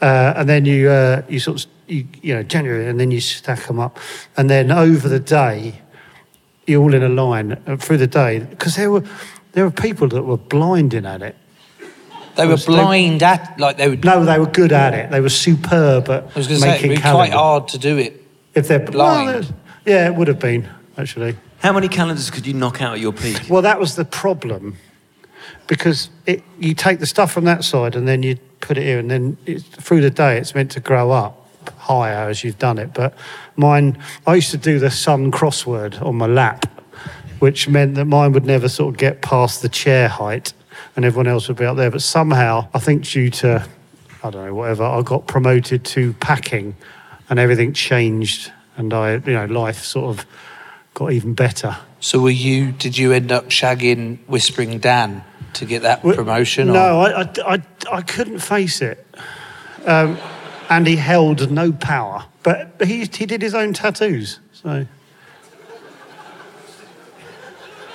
Uh, 0.00 0.34
and 0.36 0.48
then 0.48 0.64
you, 0.64 0.88
uh, 0.88 1.22
you 1.28 1.40
sort 1.40 1.64
of, 1.64 1.70
you, 1.86 2.06
you 2.22 2.34
know, 2.34 2.42
January, 2.42 2.86
and 2.88 3.00
then 3.00 3.10
you 3.10 3.20
stack 3.20 3.66
them 3.66 3.80
up. 3.80 3.98
And 4.36 4.50
then 4.50 4.70
over 4.70 5.08
the 5.08 5.20
day, 5.20 5.80
you're 6.66 6.82
all 6.82 6.94
in 6.94 7.02
a 7.02 7.08
line 7.08 7.52
uh, 7.66 7.76
through 7.76 7.98
the 7.98 8.06
day. 8.06 8.40
Because 8.40 8.76
there 8.76 8.90
were, 8.90 9.04
there 9.52 9.64
were 9.64 9.70
people 9.70 10.08
that 10.08 10.22
were 10.22 10.36
blinding 10.36 11.06
at 11.06 11.22
it. 11.22 11.36
They 12.36 12.46
were 12.46 12.56
they- 12.56 12.66
blind 12.66 13.22
at, 13.22 13.58
like 13.58 13.78
they 13.78 13.88
were. 13.88 13.96
No, 13.96 14.24
they 14.24 14.38
were 14.38 14.46
good 14.46 14.72
at 14.72 14.94
it. 14.94 15.10
They 15.10 15.20
were 15.20 15.30
superb 15.30 16.08
at 16.10 16.24
I 16.24 16.38
was 16.38 16.46
going 16.46 16.60
to 16.60 16.66
say, 16.66 16.78
it'd 16.78 16.90
be 16.90 17.00
quite 17.00 17.32
hard 17.32 17.68
to 17.68 17.78
do 17.78 17.96
it. 17.96 18.22
If 18.54 18.68
they're 18.68 18.78
blind. 18.78 19.46
well, 19.46 19.54
yeah, 19.86 20.06
it 20.06 20.14
would 20.14 20.28
have 20.28 20.38
been, 20.38 20.68
actually. 20.96 21.36
How 21.60 21.72
many 21.72 21.88
calendars 21.88 22.30
could 22.30 22.46
you 22.46 22.54
knock 22.54 22.82
out 22.82 22.94
at 22.94 23.00
your 23.00 23.12
peak? 23.12 23.42
Well, 23.48 23.62
that 23.62 23.80
was 23.80 23.96
the 23.96 24.04
problem 24.04 24.76
because 25.66 26.10
it, 26.26 26.42
you 26.58 26.74
take 26.74 26.98
the 26.98 27.06
stuff 27.06 27.32
from 27.32 27.44
that 27.44 27.64
side 27.64 27.96
and 27.96 28.06
then 28.06 28.22
you 28.22 28.36
put 28.60 28.78
it 28.78 28.82
here, 28.84 28.98
and 28.98 29.10
then 29.10 29.36
it's, 29.46 29.64
through 29.64 30.00
the 30.00 30.10
day 30.10 30.38
it's 30.38 30.54
meant 30.54 30.70
to 30.72 30.80
grow 30.80 31.10
up 31.10 31.48
higher 31.78 32.28
as 32.28 32.44
you've 32.44 32.58
done 32.58 32.78
it. 32.78 32.92
But 32.94 33.14
mine, 33.56 33.98
I 34.26 34.34
used 34.34 34.50
to 34.52 34.56
do 34.56 34.78
the 34.78 34.90
sun 34.90 35.30
crossword 35.30 36.00
on 36.02 36.16
my 36.16 36.26
lap, 36.26 36.66
which 37.38 37.68
meant 37.68 37.94
that 37.96 38.06
mine 38.06 38.32
would 38.32 38.44
never 38.44 38.68
sort 38.68 38.94
of 38.94 38.98
get 38.98 39.22
past 39.22 39.62
the 39.62 39.68
chair 39.68 40.08
height, 40.08 40.52
and 40.94 41.04
everyone 41.04 41.26
else 41.26 41.48
would 41.48 41.56
be 41.56 41.64
up 41.64 41.76
there. 41.76 41.90
But 41.90 42.02
somehow, 42.02 42.68
I 42.74 42.78
think 42.78 43.04
due 43.04 43.30
to 43.30 43.66
I 44.22 44.30
don't 44.30 44.46
know 44.46 44.54
whatever, 44.54 44.84
I 44.84 45.02
got 45.02 45.26
promoted 45.26 45.84
to 45.84 46.12
packing, 46.14 46.76
and 47.28 47.38
everything 47.38 47.72
changed, 47.72 48.52
and 48.76 48.92
I, 48.92 49.14
you 49.14 49.32
know, 49.32 49.46
life 49.46 49.84
sort 49.84 50.18
of 50.18 50.26
got 50.96 51.12
even 51.12 51.34
better. 51.34 51.76
So 52.00 52.20
were 52.20 52.30
you? 52.30 52.72
Did 52.72 52.96
you 52.96 53.12
end 53.12 53.30
up 53.30 53.50
shagging 53.50 54.18
Whispering 54.26 54.78
Dan 54.78 55.22
to 55.52 55.66
get 55.66 55.82
that 55.82 56.02
Well, 56.02 56.14
promotion? 56.14 56.68
No, 56.68 57.00
or? 57.00 57.14
I, 57.14 57.22
I, 57.22 57.54
I, 57.54 57.62
I 57.92 58.02
couldn't 58.02 58.38
face 58.38 58.80
it. 58.80 59.06
Um, 59.84 60.16
and 60.70 60.86
he 60.86 60.96
held 60.96 61.50
no 61.50 61.70
power. 61.70 62.24
But 62.42 62.76
he, 62.82 63.00
he 63.00 63.26
did 63.26 63.42
his 63.42 63.54
own 63.54 63.74
tattoos. 63.74 64.40
So. 64.52 64.86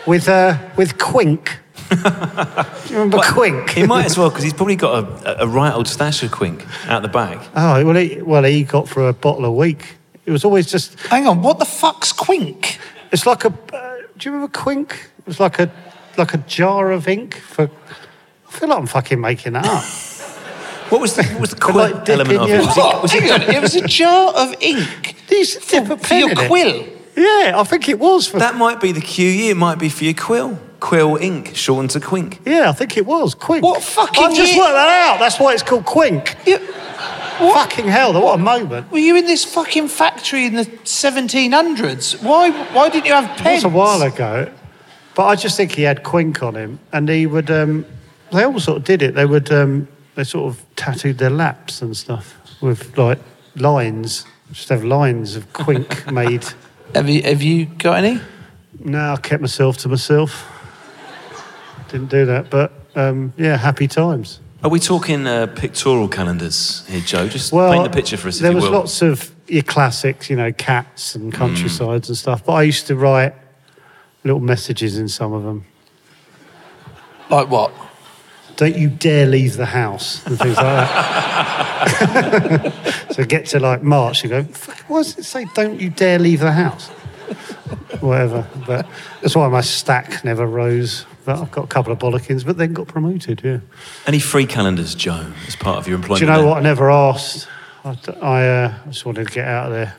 With, 0.05 0.29
uh, 0.29 0.59
with 0.77 0.97
Quink. 0.97 1.57
Do 1.89 1.95
you 2.93 2.99
remember 2.99 3.17
Quink? 3.17 3.71
He 3.71 3.83
might 3.83 4.05
as 4.05 4.17
well, 4.17 4.29
because 4.29 4.43
he's 4.43 4.53
probably 4.53 4.75
got 4.75 5.25
a, 5.25 5.41
a 5.41 5.47
right 5.47 5.73
old 5.73 5.87
stash 5.87 6.21
of 6.21 6.29
Quink 6.29 6.67
out 6.87 7.01
the 7.01 7.07
back. 7.07 7.49
Oh, 7.55 7.83
well 7.83 7.95
he, 7.95 8.21
well, 8.21 8.43
he 8.43 8.63
got 8.63 8.87
for 8.87 9.09
a 9.09 9.13
bottle 9.13 9.45
a 9.45 9.51
week. 9.51 9.97
It 10.25 10.31
was 10.31 10.45
always 10.45 10.69
just. 10.69 10.99
Hang 11.07 11.27
on, 11.27 11.41
what 11.41 11.57
the 11.57 11.65
fuck's 11.65 12.13
Quink? 12.13 12.77
It's 13.11 13.25
like 13.25 13.45
a. 13.45 13.49
Uh, 13.49 13.97
do 14.17 14.29
you 14.29 14.33
remember 14.33 14.51
Quink? 14.57 14.91
It 14.93 15.25
was 15.27 15.39
like 15.39 15.59
a, 15.59 15.71
like 16.17 16.33
a 16.33 16.37
jar 16.39 16.91
of 16.91 17.07
ink 17.07 17.35
for. 17.35 17.69
I 18.47 18.51
feel 18.51 18.69
like 18.69 18.77
I'm 18.79 18.87
fucking 18.87 19.19
making 19.19 19.53
that 19.53 19.65
up. 19.65 19.83
What 20.91 20.99
was 20.99 21.15
the, 21.15 21.23
what 21.23 21.39
was 21.39 21.49
the 21.51 21.55
quill 21.55 21.75
like 21.77 22.09
element 22.09 22.37
of 22.41 22.49
it? 22.49 22.57
Was 22.59 22.77
it, 22.77 23.01
was 23.01 23.13
it 23.13 23.31
on, 23.31 23.41
it 23.43 23.61
was 23.61 23.75
a 23.75 23.87
jar 23.87 24.33
of 24.35 24.53
ink 24.59 25.15
These 25.29 25.55
dip 25.67 25.89
a 25.89 25.95
for 25.97 26.13
your 26.15 26.31
in 26.31 26.37
it. 26.37 26.47
quill. 26.49 26.85
Yeah, 27.15 27.53
I 27.55 27.63
think 27.63 27.87
it 27.87 27.97
was 27.97 28.27
for. 28.27 28.39
that 28.39 28.55
might 28.55 28.81
be 28.81 28.91
the 28.91 28.99
QE, 28.99 29.51
it 29.51 29.55
might 29.55 29.79
be 29.79 29.87
for 29.87 30.03
your 30.03 30.13
quill. 30.15 30.59
Quill 30.81 31.15
ink, 31.15 31.55
shortened 31.55 31.91
to 31.91 32.01
Quink. 32.01 32.39
Yeah, 32.45 32.67
I 32.69 32.73
think 32.73 32.97
it 32.97 33.05
was 33.05 33.35
Quink. 33.35 33.61
What 33.61 33.81
fucking 33.81 34.21
I've 34.21 34.35
just 34.35 34.51
year- 34.51 34.61
worked 34.61 34.73
that 34.73 35.11
out. 35.13 35.19
That's 35.19 35.39
why 35.39 35.53
it's 35.53 35.63
called 35.63 35.85
Quink. 35.85 36.35
You, 37.41 37.53
Fucking 37.53 37.87
hell! 37.87 38.13
What 38.13 38.35
a 38.35 38.37
moment. 38.43 38.91
were 38.91 38.99
you 38.99 39.15
in 39.17 39.25
this 39.25 39.43
fucking 39.43 39.87
factory 39.87 40.45
in 40.45 40.55
the 40.55 40.65
1700s? 40.65 42.21
Why? 42.23 42.51
Why 42.73 42.89
didn't 42.89 43.05
you 43.07 43.13
have 43.13 43.37
pens? 43.37 43.63
was 43.63 43.73
a 43.73 43.75
while 43.75 44.01
ago, 44.03 44.51
but 45.15 45.25
I 45.25 45.35
just 45.35 45.57
think 45.57 45.71
he 45.73 45.81
had 45.81 46.03
Quink 46.03 46.43
on 46.43 46.55
him, 46.55 46.79
and 46.93 47.09
he 47.09 47.25
would. 47.25 47.49
Um, 47.49 47.85
they 48.31 48.43
all 48.43 48.59
sort 48.59 48.77
of 48.77 48.83
did 48.83 49.01
it. 49.01 49.15
They 49.15 49.25
would. 49.25 49.51
Um, 49.51 49.87
they 50.15 50.23
sort 50.23 50.53
of 50.53 50.63
tattooed 50.75 51.17
their 51.17 51.29
laps 51.31 51.81
and 51.81 51.95
stuff 51.97 52.35
with 52.61 52.97
like 52.97 53.19
lines. 53.55 54.25
Just 54.51 54.69
have 54.69 54.83
lines 54.83 55.35
of 55.35 55.51
Quink 55.53 56.11
made. 56.13 56.45
Have 56.93 57.09
you? 57.09 57.23
Have 57.23 57.41
you 57.41 57.65
got 57.65 58.03
any? 58.03 58.19
No, 58.79 59.13
I 59.13 59.17
kept 59.17 59.41
myself 59.41 59.77
to 59.77 59.89
myself. 59.89 60.47
Didn't 61.89 62.09
do 62.09 62.25
that, 62.27 62.49
but 62.49 62.71
um, 62.95 63.33
yeah, 63.37 63.57
happy 63.57 63.87
times. 63.87 64.39
Are 64.63 64.69
we 64.69 64.79
talking 64.79 65.25
uh, 65.25 65.47
pictorial 65.47 66.07
calendars 66.07 66.85
here, 66.87 67.01
Joe? 67.01 67.27
Just 67.27 67.51
Well, 67.51 67.71
paint 67.73 67.83
the 67.83 67.89
picture 67.89 68.15
for 68.15 68.27
us, 68.27 68.35
if 68.35 68.43
there 68.43 68.51
you 68.51 68.57
was 68.57 68.65
will. 68.65 68.73
lots 68.73 69.01
of 69.01 69.33
your 69.47 69.63
classics, 69.63 70.29
you 70.29 70.35
know, 70.35 70.51
cats 70.53 71.15
and 71.15 71.33
countrysides 71.33 72.09
and 72.09 72.17
stuff. 72.17 72.45
But 72.45 72.53
I 72.53 72.61
used 72.63 72.85
to 72.87 72.95
write 72.95 73.33
little 74.23 74.39
messages 74.39 74.99
in 74.99 75.07
some 75.07 75.33
of 75.33 75.41
them. 75.43 75.65
Like 77.31 77.49
what? 77.49 77.71
Don't 78.55 78.77
you 78.77 78.89
dare 78.89 79.25
leave 79.25 79.57
the 79.57 79.65
house 79.65 80.23
and 80.27 80.37
things 80.37 80.55
like 80.57 80.65
that. 80.65 81.07
so 83.11 83.23
get 83.23 83.47
to 83.47 83.59
like 83.59 83.81
March, 83.81 84.21
you 84.23 84.29
go, 84.29 84.43
"Fuck, 84.43 84.77
why 84.87 84.99
does 84.99 85.17
it 85.17 85.23
say 85.23 85.47
don't 85.55 85.81
you 85.81 85.89
dare 85.89 86.19
leave 86.19 86.41
the 86.41 86.51
house? 86.51 86.89
Whatever. 87.99 88.47
But 88.67 88.85
that's 89.21 89.35
why 89.35 89.47
my 89.47 89.61
stack 89.61 90.23
never 90.23 90.45
rose. 90.45 91.07
But 91.25 91.39
I've 91.39 91.51
got 91.51 91.65
a 91.65 91.67
couple 91.67 91.93
of 91.93 91.99
bollockins, 91.99 92.45
but 92.45 92.57
then 92.57 92.73
got 92.73 92.87
promoted, 92.87 93.41
yeah. 93.43 93.59
Any 94.07 94.19
free 94.19 94.45
calendars, 94.45 94.95
Joe, 94.95 95.31
as 95.47 95.55
part 95.55 95.77
of 95.77 95.87
your 95.87 95.97
employment? 95.97 96.19
Do 96.19 96.25
you 96.25 96.31
know 96.31 96.39
there? 96.39 96.47
what? 96.47 96.57
I 96.57 96.61
never 96.61 96.89
asked. 96.89 97.47
I, 97.83 97.97
I, 98.21 98.47
uh, 98.47 98.73
I 98.85 98.87
just 98.89 99.05
wanted 99.05 99.27
to 99.27 99.33
get 99.33 99.47
out 99.47 99.67
of 99.67 99.73
there. 99.73 99.95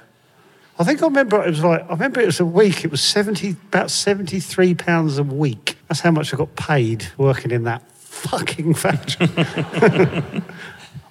I 0.78 0.84
think 0.84 1.02
I 1.02 1.06
remember 1.06 1.42
it 1.44 1.50
was 1.50 1.62
like 1.62 1.82
I 1.82 1.92
remember 1.92 2.20
it 2.20 2.26
was 2.26 2.40
a 2.40 2.46
week. 2.46 2.84
It 2.84 2.90
was 2.90 3.02
seventy 3.02 3.50
about 3.50 3.90
seventy 3.90 4.40
three 4.40 4.74
pounds 4.74 5.18
a 5.18 5.22
week. 5.22 5.76
That's 5.88 6.00
how 6.00 6.10
much 6.10 6.32
I 6.32 6.36
got 6.36 6.56
paid 6.56 7.06
working 7.18 7.50
in 7.50 7.64
that 7.64 7.82
fucking 7.92 8.74
factory. 8.74 9.28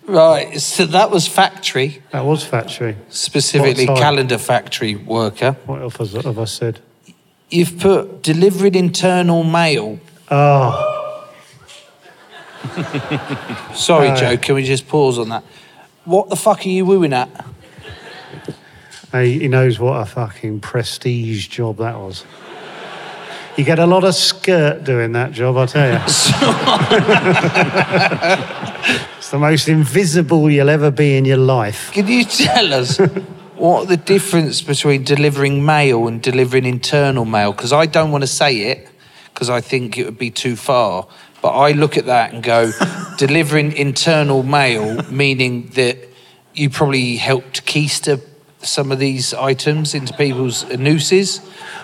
Right. 0.08 0.60
So 0.60 0.86
that 0.88 1.12
was 1.12 1.28
factory, 1.28 2.02
that 2.12 2.26
was 2.26 2.44
factory. 2.44 2.98
specifically 3.10 3.86
calendar 3.86 4.38
factory 4.38 4.96
worker. 4.96 5.54
What 5.66 5.82
else 5.82 6.14
have 6.14 6.40
I 6.40 6.46
said? 6.46 6.82
You've 7.52 7.78
put 7.80 8.24
delivered 8.24 8.76
internal 8.76 9.44
mail. 9.44 10.00
Oh, 10.32 10.88
Sorry, 13.76 14.10
Uh, 14.10 14.16
Joe. 14.16 14.38
Can 14.38 14.56
we 14.56 14.64
just 14.64 14.88
pause 14.88 15.20
on 15.20 15.30
that? 15.30 15.44
What 16.06 16.30
the 16.30 16.36
fuck 16.36 16.66
are 16.66 16.70
you 16.70 16.86
wooing 16.86 17.14
at? 17.14 17.30
he, 19.12 19.40
he 19.40 19.48
knows 19.48 19.80
what 19.80 20.02
a 20.02 20.06
fucking 20.06 20.60
prestige 20.62 21.48
job 21.48 21.78
that 21.78 21.96
was. 21.98 22.24
You 23.58 23.66
get 23.66 23.80
a 23.80 23.86
lot 23.86 24.06
of 24.06 24.16
skirt 24.16 24.86
doing 24.86 25.12
that 25.12 25.34
job, 25.34 25.58
I 25.58 25.66
tell 25.66 25.92
you. 25.92 25.98
it's 29.18 29.30
the 29.30 29.38
most 29.38 29.68
invisible 29.68 30.50
you'll 30.50 30.70
ever 30.70 30.90
be 30.90 31.18
in 31.18 31.26
your 31.26 31.38
life. 31.38 31.92
Can 31.92 32.08
you 32.08 32.24
tell 32.24 32.74
us 32.74 32.98
what 33.62 33.88
the 33.88 33.98
difference 33.98 34.62
between 34.62 35.04
delivering 35.04 35.64
mail 35.64 36.08
and 36.08 36.22
delivering 36.22 36.66
internal 36.66 37.26
mail? 37.26 37.52
Because 37.54 37.72
I 37.72 37.86
don't 37.86 38.12
want 38.12 38.24
to 38.24 38.28
say 38.28 38.72
it 38.72 38.90
because 39.34 39.50
I 39.50 39.62
think 39.62 39.98
it 39.98 40.06
would 40.06 40.18
be 40.18 40.32
too 40.32 40.56
far. 40.56 41.08
But 41.42 41.50
I 41.50 41.72
look 41.72 41.98
at 41.98 42.06
that 42.08 42.34
and 42.34 42.44
go, 42.44 42.72
delivering 43.18 43.74
internal 43.74 44.44
mail, 44.44 45.04
meaning 45.12 45.68
that 45.76 45.98
you 46.54 46.70
probably 46.70 47.18
helped 47.18 47.66
keister 47.66 48.22
some 48.62 48.92
of 48.92 49.00
these 49.00 49.34
items 49.34 49.94
into 49.94 50.14
people's 50.14 50.68
nooses. 50.78 51.40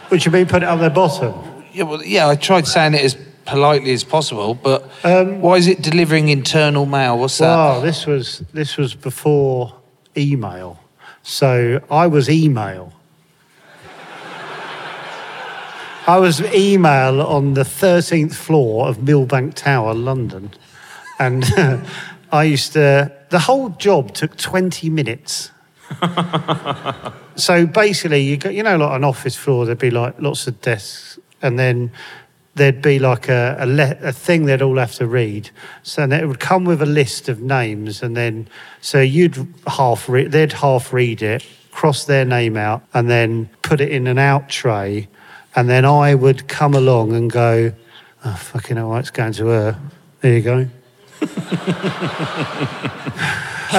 Which 0.09 0.25
you 0.25 0.31
mean 0.31 0.47
put 0.47 0.63
it 0.63 0.69
on 0.69 0.79
their 0.79 0.89
bottom? 0.89 1.33
Yeah, 1.73 1.83
well, 1.83 2.03
yeah, 2.03 2.27
I 2.27 2.35
tried 2.35 2.67
saying 2.67 2.95
it 2.95 3.01
as 3.01 3.17
politely 3.45 3.93
as 3.93 4.03
possible, 4.03 4.53
but 4.53 4.89
Um, 5.03 5.41
why 5.41 5.55
is 5.55 5.67
it 5.67 5.81
delivering 5.81 6.29
internal 6.29 6.85
mail? 6.85 7.17
What's 7.17 7.37
that? 7.37 7.55
Wow, 7.55 7.79
this 7.81 8.05
was 8.05 8.43
this 8.51 8.77
was 8.77 8.93
before 8.93 9.73
email. 10.15 10.79
So 11.27 11.81
I 11.91 12.07
was 12.07 12.29
email. 12.29 12.93
I 16.07 16.17
was 16.19 16.41
email 16.53 17.21
on 17.21 17.53
the 17.53 17.63
13th 17.63 18.33
floor 18.33 18.87
of 18.87 18.99
Millbank 18.99 19.55
Tower, 19.55 19.93
London. 19.93 20.51
And 21.19 21.43
I 22.31 22.43
used 22.45 22.71
to, 22.73 23.11
the 23.29 23.39
whole 23.39 23.71
job 23.71 24.13
took 24.13 24.37
20 24.37 24.89
minutes. 24.89 25.51
so 27.35 27.67
basically, 27.67 28.21
you 28.21 28.37
got, 28.37 28.53
you 28.53 28.63
know, 28.63 28.77
like 28.77 28.95
an 28.95 29.03
office 29.03 29.35
floor, 29.35 29.65
there'd 29.65 29.79
be 29.79 29.91
like 29.91 30.21
lots 30.21 30.47
of 30.47 30.61
desks, 30.61 31.19
and 31.41 31.59
then 31.59 31.91
there'd 32.57 32.81
be 32.81 32.99
like 32.99 33.29
a, 33.29 33.55
a, 33.59 33.65
le- 33.65 33.97
a 34.01 34.11
thing 34.11 34.45
they'd 34.45 34.61
all 34.61 34.77
have 34.77 34.93
to 34.95 35.07
read. 35.07 35.49
So 35.83 36.05
then 36.05 36.19
it 36.19 36.27
would 36.27 36.39
come 36.39 36.65
with 36.65 36.81
a 36.81 36.85
list 36.85 37.29
of 37.29 37.41
names, 37.41 38.03
and 38.03 38.17
then 38.17 38.47
so 38.81 38.99
you'd 38.99 39.47
half 39.67 40.07
they'd 40.07 40.53
half 40.53 40.91
read 40.91 41.21
it, 41.21 41.45
cross 41.71 42.05
their 42.05 42.25
name 42.25 42.57
out, 42.57 42.83
and 42.93 43.09
then 43.09 43.49
put 43.61 43.79
it 43.79 43.89
in 43.89 44.07
an 44.07 44.17
out 44.17 44.49
tray, 44.49 45.07
and 45.55 45.69
then 45.69 45.85
I 45.85 46.15
would 46.15 46.47
come 46.47 46.73
along 46.73 47.13
and 47.13 47.31
go, 47.31 47.73
oh, 48.25 48.35
fucking 48.35 48.77
hell, 48.77 48.95
it's 48.97 49.09
going 49.09 49.33
to 49.33 49.47
her. 49.47 49.79
There 50.21 50.33
you 50.33 50.41
go. 50.41 50.57
and, 51.19 51.29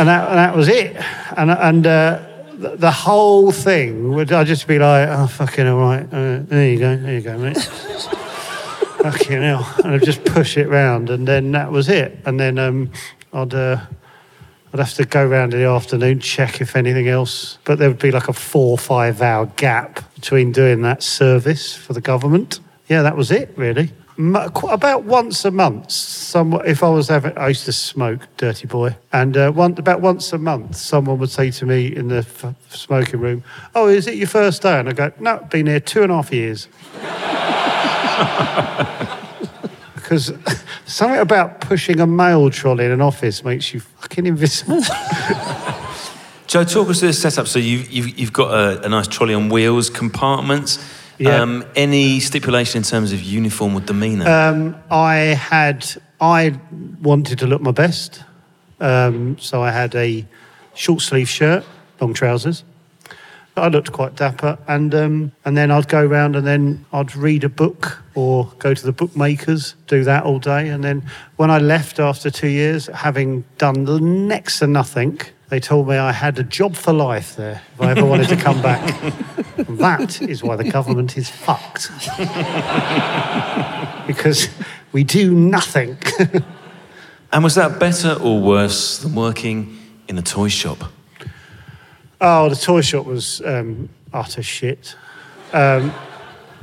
that, 0.08 0.28
and 0.28 0.38
that 0.38 0.56
was 0.56 0.68
it. 0.68 0.96
And, 1.36 1.50
and 1.50 1.86
uh, 1.86 2.20
the, 2.58 2.90
whole 2.90 3.52
thing 3.52 4.12
would, 4.14 4.32
I'd 4.32 4.46
just 4.46 4.66
be 4.66 4.78
like, 4.78 5.08
oh, 5.08 5.26
fucking 5.26 5.68
all 5.68 5.78
right. 5.78 6.04
Uh, 6.04 6.40
there 6.42 6.68
you 6.68 6.78
go, 6.78 6.96
there 6.96 7.14
you 7.14 7.20
go, 7.20 7.38
mate. 7.38 7.56
fucking 9.02 9.42
hell. 9.42 9.74
And 9.84 9.94
I'd 9.94 10.02
just 10.02 10.24
push 10.24 10.56
it 10.56 10.68
round, 10.68 11.10
and 11.10 11.26
then 11.26 11.52
that 11.52 11.70
was 11.70 11.88
it. 11.88 12.18
And 12.26 12.38
then 12.38 12.58
um, 12.58 12.90
I'd. 13.32 13.54
Uh, 13.54 13.80
I'd 14.70 14.80
have 14.80 14.92
to 14.94 15.06
go 15.06 15.26
round 15.26 15.54
in 15.54 15.60
the 15.60 15.66
afternoon, 15.66 16.20
check 16.20 16.60
if 16.60 16.76
anything 16.76 17.08
else. 17.08 17.58
But 17.64 17.78
there 17.78 17.88
would 17.88 17.98
be 17.98 18.10
like 18.10 18.28
a 18.28 18.34
four, 18.34 18.72
or 18.72 18.78
five 18.78 19.22
hour 19.22 19.46
gap 19.56 20.14
between 20.14 20.52
doing 20.52 20.82
that 20.82 21.02
service 21.02 21.74
for 21.74 21.94
the 21.94 22.02
government. 22.02 22.60
Yeah, 22.86 23.00
that 23.02 23.16
was 23.16 23.30
it, 23.30 23.50
really. 23.56 23.90
About 24.18 25.04
once 25.04 25.44
a 25.44 25.50
month, 25.50 25.90
if 26.66 26.82
I 26.82 26.88
was 26.88 27.08
having, 27.08 27.38
I 27.38 27.48
used 27.48 27.66
to 27.66 27.72
smoke, 27.72 28.26
dirty 28.36 28.66
boy, 28.66 28.96
and 29.12 29.36
uh, 29.36 29.52
one, 29.52 29.78
about 29.78 30.00
once 30.00 30.32
a 30.32 30.38
month, 30.38 30.74
someone 30.74 31.18
would 31.20 31.30
say 31.30 31.52
to 31.52 31.64
me 31.64 31.94
in 31.94 32.08
the 32.08 32.18
f- 32.18 32.54
smoking 32.68 33.20
room, 33.20 33.44
"Oh, 33.76 33.86
is 33.86 34.08
it 34.08 34.16
your 34.16 34.26
first 34.26 34.62
day?" 34.62 34.80
And 34.80 34.88
I 34.88 34.92
go, 34.92 35.12
"No, 35.20 35.38
been 35.50 35.66
here 35.66 35.78
two 35.78 36.02
and 36.02 36.10
a 36.10 36.16
half 36.16 36.32
years." 36.32 36.66
because 39.94 40.32
something 40.86 41.20
about 41.20 41.60
pushing 41.60 42.00
a 42.00 42.06
mail 42.06 42.50
trolley 42.50 42.86
in 42.86 42.92
an 42.92 43.00
office 43.00 43.44
makes 43.44 43.74
you 43.74 43.80
fucking 43.80 44.26
invisible. 44.26 44.80
Joe, 46.46 46.64
talk 46.64 46.88
us 46.88 47.00
through 47.00 47.08
the 47.08 47.12
setup. 47.12 47.46
So 47.46 47.58
you've, 47.58 47.90
you've, 47.90 48.18
you've 48.18 48.32
got 48.32 48.54
a, 48.54 48.86
a 48.86 48.88
nice 48.88 49.06
trolley 49.06 49.34
on 49.34 49.50
wheels, 49.50 49.90
compartments. 49.90 50.78
Yeah. 51.18 51.42
Um, 51.42 51.64
any 51.76 52.20
stipulation 52.20 52.78
in 52.78 52.84
terms 52.84 53.12
of 53.12 53.20
uniform 53.20 53.74
or 53.74 53.80
demeanour? 53.80 54.26
um, 54.28 54.76
I 54.90 55.16
had, 55.16 55.86
I 56.20 56.58
wanted 57.02 57.40
to 57.40 57.46
look 57.46 57.60
my 57.60 57.72
best, 57.72 58.22
um, 58.80 59.36
so 59.38 59.62
I 59.62 59.72
had 59.72 59.94
a 59.94 60.24
short 60.74 61.02
sleeve 61.02 61.28
shirt, 61.28 61.64
long 62.00 62.14
trousers. 62.14 62.64
I 63.62 63.68
looked 63.68 63.92
quite 63.92 64.14
dapper, 64.16 64.58
and 64.66 64.94
um, 64.94 65.32
and 65.44 65.56
then 65.56 65.70
I'd 65.70 65.88
go 65.88 66.04
round 66.04 66.36
and 66.36 66.46
then 66.46 66.84
I'd 66.92 67.14
read 67.14 67.44
a 67.44 67.48
book 67.48 68.02
or 68.14 68.52
go 68.58 68.74
to 68.74 68.84
the 68.84 68.92
bookmakers, 68.92 69.74
do 69.86 70.04
that 70.04 70.24
all 70.24 70.38
day, 70.38 70.68
and 70.68 70.82
then 70.82 71.08
when 71.36 71.50
I 71.50 71.58
left 71.58 72.00
after 72.00 72.30
two 72.30 72.48
years, 72.48 72.86
having 72.86 73.44
done 73.58 74.28
next 74.28 74.58
to 74.58 74.66
nothing, 74.66 75.20
they 75.48 75.60
told 75.60 75.88
me 75.88 75.96
I 75.96 76.12
had 76.12 76.38
a 76.38 76.42
job 76.42 76.76
for 76.76 76.92
life 76.92 77.36
there 77.36 77.62
if 77.74 77.80
I 77.80 77.92
ever 77.92 78.04
wanted 78.04 78.28
to 78.28 78.36
come 78.36 78.60
back. 78.60 79.02
And 79.56 79.78
that 79.78 80.20
is 80.20 80.42
why 80.42 80.56
the 80.56 80.70
government 80.70 81.16
is 81.16 81.30
fucked 81.30 81.90
because 84.06 84.48
we 84.92 85.04
do 85.04 85.32
nothing. 85.32 85.96
and 87.32 87.42
was 87.44 87.54
that 87.54 87.78
better 87.80 88.12
or 88.20 88.40
worse 88.40 88.98
than 88.98 89.14
working 89.14 89.78
in 90.06 90.18
a 90.18 90.22
toy 90.22 90.48
shop? 90.48 90.92
Oh, 92.20 92.48
the 92.48 92.56
toy 92.56 92.80
shop 92.80 93.06
was 93.06 93.40
um, 93.44 93.88
utter 94.12 94.42
shit. 94.42 94.96
Um, 95.52 95.92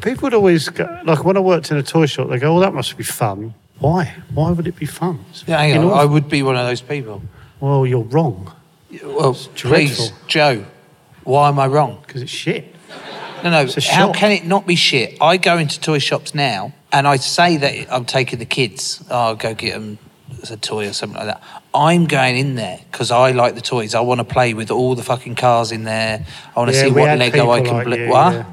people 0.02 0.24
would 0.24 0.34
always 0.34 0.70
go, 0.70 1.00
like 1.06 1.24
when 1.24 1.38
I 1.38 1.39
worked 1.39 1.72
in 1.72 1.78
a 1.78 1.84
toy 1.84 2.06
shop, 2.08 2.30
they 2.30 2.39
go, 2.39 2.58
"Oh, 2.58 2.60
that 2.60 2.74
must 2.74 2.98
be 2.98 3.04
fun." 3.04 3.54
Why? 3.80 4.13
Why 4.34 4.52
would 4.52 4.68
it 4.68 4.76
be 4.78 4.86
fun? 4.86 5.24
It's 5.32 5.44
Yeah, 5.48 5.58
hang 5.58 5.74
fucking 5.76 5.86
on. 5.91 5.91
I 5.98 6.02
awful. 6.02 6.10
would 6.13 6.30
be 6.30 6.44
one 6.44 6.56
of 6.56 6.65
those 6.65 6.82
people. 6.82 7.22
Well, 7.60 7.86
you're 7.86 8.04
wrong 8.04 8.54
Well, 9.04 9.34
please, 9.34 9.50
dreadful. 9.56 10.08
Joe, 10.28 10.65
why 11.24 11.50
am 11.50 11.60
I 11.60 11.68
wrong? 11.68 12.02
because 12.06 12.22
it's 12.22 12.32
shit. 12.32 12.74
No, 13.44 13.50
no. 13.52 13.62
a 13.76 13.82
How 13.82 14.12
can 14.13 14.32
it 14.32 14.46
not 14.46 14.65
be 14.65 14.76
shit? 14.76 15.18
I 15.22 15.38
go 15.38 15.58
into 15.58 15.80
toy 15.80 16.00
shops 16.00 16.34
now 16.34 16.74
and 16.91 17.06
I 17.08 17.18
say 17.18 17.58
that 17.58 17.94
I'm 17.94 18.06
taking 18.06 18.39
the 18.39 18.46
kids. 18.46 19.04
Oh, 19.10 19.15
I'll 19.20 19.36
go 19.36 19.54
get 19.54 19.74
them 19.74 19.98
a 20.51 20.58
toy 20.58 20.88
or 20.89 20.93
something 20.93 21.17
like 21.17 21.27
that. 21.27 21.43
I'm 21.73 22.05
going 22.05 22.38
in 22.38 22.55
there 22.55 22.79
because 22.91 23.12
I 23.12 23.31
like 23.31 23.55
the 23.55 23.62
toys. 23.62 23.95
I 23.95 24.01
want 24.01 24.19
to 24.19 24.23
play 24.25 24.53
with 24.53 24.71
all 24.71 24.95
the 24.95 25.03
fucking 25.03 25.36
cars 25.36 25.71
in 25.71 25.84
there. 25.84 26.25
I 26.55 26.60
want 26.60 26.71
to 26.71 26.77
see 26.77 26.91
what 26.91 27.17
Lego 27.17 27.49
I 27.51 27.62
can 27.62 27.73
like 27.73 27.86
bl- 27.86 27.95
you, 27.95 28.10
What? 28.10 28.34
yeah. 28.34 28.43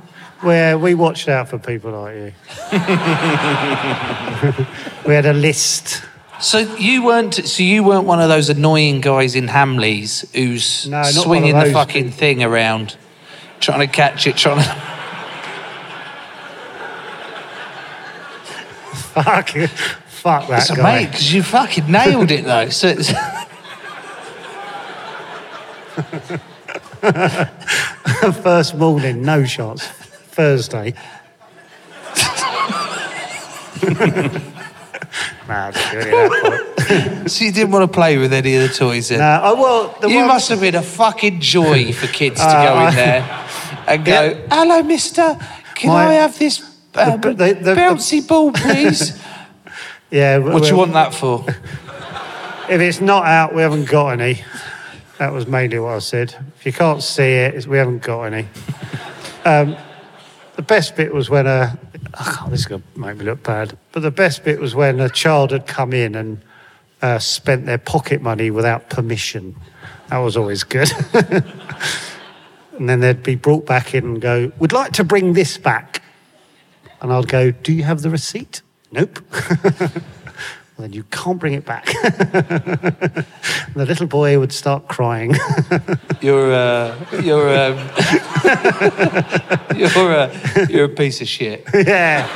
Where 0.43 0.79
we 0.79 0.95
watched 0.95 1.29
out 1.29 1.49
for 1.49 1.59
people 1.59 1.93
like 1.93 2.15
you. 2.17 2.33
we 5.07 5.15
had 5.15 5.27
a 5.27 5.33
list. 5.33 6.03
So 6.41 6.59
you 6.59 7.05
weren't. 7.05 7.35
So 7.35 7.63
you 7.63 7.85
weren't 7.85 8.07
one 8.07 8.21
of 8.21 8.29
those 8.29 8.49
annoying 8.51 9.01
guys 9.01 9.37
in 9.37 9.47
Hamleys 9.47 10.29
who's 10.35 10.89
No, 10.89 10.97
not 10.97 11.05
one 11.05 11.09
of 11.17 11.23
swinging 11.23 11.59
the 11.59 11.71
fucking 11.73 12.05
people. 12.07 12.19
thing 12.19 12.43
around, 12.43 12.97
trying 13.61 13.81
to 13.81 13.87
catch 13.87 14.27
it, 14.27 14.37
trying 14.37 14.59
to. 14.65 14.65
Fuck, 19.13 19.51
fuck 20.23 20.47
that 20.49 20.69
guy. 20.77 20.83
mate, 21.01 21.07
because 21.11 21.33
you 21.35 21.43
fucking 21.43 21.91
nailed 21.91 22.31
it 22.31 22.45
though. 22.45 22.69
So 22.69 22.89
it's, 22.89 23.13
First 28.43 28.77
morning, 28.77 29.23
no 29.23 29.45
shots. 29.45 29.87
Thursday. 29.87 30.95
nah, 35.49 35.49
I'm 35.49 35.73
just 35.73 35.91
doing 35.93 36.11
that, 36.11 37.25
so 37.27 37.45
you 37.45 37.53
didn't 37.53 37.73
want 37.73 37.91
to 37.91 37.95
play 37.95 38.19
with 38.19 38.33
any 38.33 38.55
of 38.57 38.63
the 38.63 38.69
toys 38.75 39.09
then. 39.09 39.19
Nah, 39.19 39.41
oh, 39.43 39.61
well, 39.61 39.99
the 40.01 40.09
you 40.09 40.19
one- 40.19 40.29
must 40.29 40.49
have 40.51 40.61
been 40.61 40.75
a 40.77 40.83
fucking 40.83 41.41
joy 41.41 41.93
for 41.93 42.07
kids 42.07 42.39
to 42.41 42.47
Uh, 42.47 42.75
go 42.75 42.89
in 42.89 42.95
there 42.95 43.23
and 43.89 44.05
go, 44.05 44.13
Yeah. 44.13 44.35
"Hello, 44.51 44.83
Mister, 44.83 45.37
can 45.75 45.91
My- 45.91 46.07
I 46.07 46.13
have 46.15 46.39
this 46.39 46.63
um, 46.95 47.21
the- 47.21 47.35
the- 47.35 47.55
the- 47.55 47.75
bouncy 47.75 48.27
ball, 48.27 48.53
please?" 48.53 49.13
Yeah. 50.13 50.39
what 50.39 50.63
do 50.63 50.69
you 50.69 50.77
want 50.77 50.93
that 50.93 51.15
for? 51.15 51.45
If 52.69 52.81
it's 52.81 53.01
not 53.01 53.25
out, 53.25 53.55
we 53.55 53.63
haven't 53.63 53.87
got 53.87 54.21
any. 54.21 54.45
That 55.19 55.33
was 55.33 55.47
mainly 55.47 55.79
what 55.79 55.95
I 55.95 55.99
said. 56.01 56.35
If 56.59 56.67
you 56.67 56.73
can't 56.73 57.03
see 57.03 57.23
it, 57.23 57.67
we 57.67 57.79
haven't 57.79 58.03
got 58.03 58.25
any. 58.25 58.47
Um, 59.45 59.77
the 60.57 60.63
best 60.63 60.97
bit 60.97 61.15
was 61.15 61.31
when 61.31 61.47
a. 61.47 61.79
Oh, 62.21 62.47
this 62.51 62.61
is 62.61 62.67
going 62.67 62.83
to 62.83 63.01
make 63.01 63.17
me 63.17 63.25
look 63.25 63.43
bad. 63.43 63.77
But 63.93 64.01
the 64.01 64.11
best 64.11 64.45
bit 64.45 64.61
was 64.61 64.75
when 64.75 65.01
a 65.01 65.09
child 65.09 65.51
had 65.51 65.67
come 65.67 65.95
in 65.95 66.15
and 66.15 66.43
uh, 67.01 67.19
spent 67.19 67.65
their 67.65 67.79
pocket 67.79 68.21
money 68.21 68.51
without 68.51 68.91
permission. 68.91 69.57
That 70.09 70.19
was 70.19 70.37
always 70.37 70.63
good. 70.63 70.93
and 71.15 72.89
then 72.89 73.01
they'd 73.01 73.23
be 73.23 73.35
brought 73.35 73.65
back 73.65 73.95
in 73.95 74.05
and 74.05 74.21
go, 74.21 74.53
We'd 74.59 74.73
like 74.73 74.93
to 74.93 75.05
bring 75.05 75.33
this 75.33 75.57
back. 75.57 76.03
And 77.01 77.11
I'd 77.13 77.29
go, 77.29 77.51
Do 77.51 77.73
you 77.73 77.85
have 77.85 78.03
the 78.03 78.11
receipt? 78.11 78.61
Nope. 78.93 79.21
well, 79.65 79.91
then 80.77 80.93
you 80.93 81.03
can't 81.05 81.39
bring 81.39 81.55
it 81.55 81.65
back. 81.65 81.87
the 82.05 83.25
little 83.75 84.07
boy 84.07 84.39
would 84.39 84.53
start 84.53 84.87
crying. 84.87 85.35
You're 86.21 86.53
uh, 86.53 86.95
you're 87.21 87.49
um, 87.49 87.79
you're 89.77 90.13
a 90.13 90.31
you're 90.69 90.85
a 90.85 90.89
piece 90.89 91.21
of 91.21 91.27
shit. 91.27 91.67
yeah. 91.75 92.29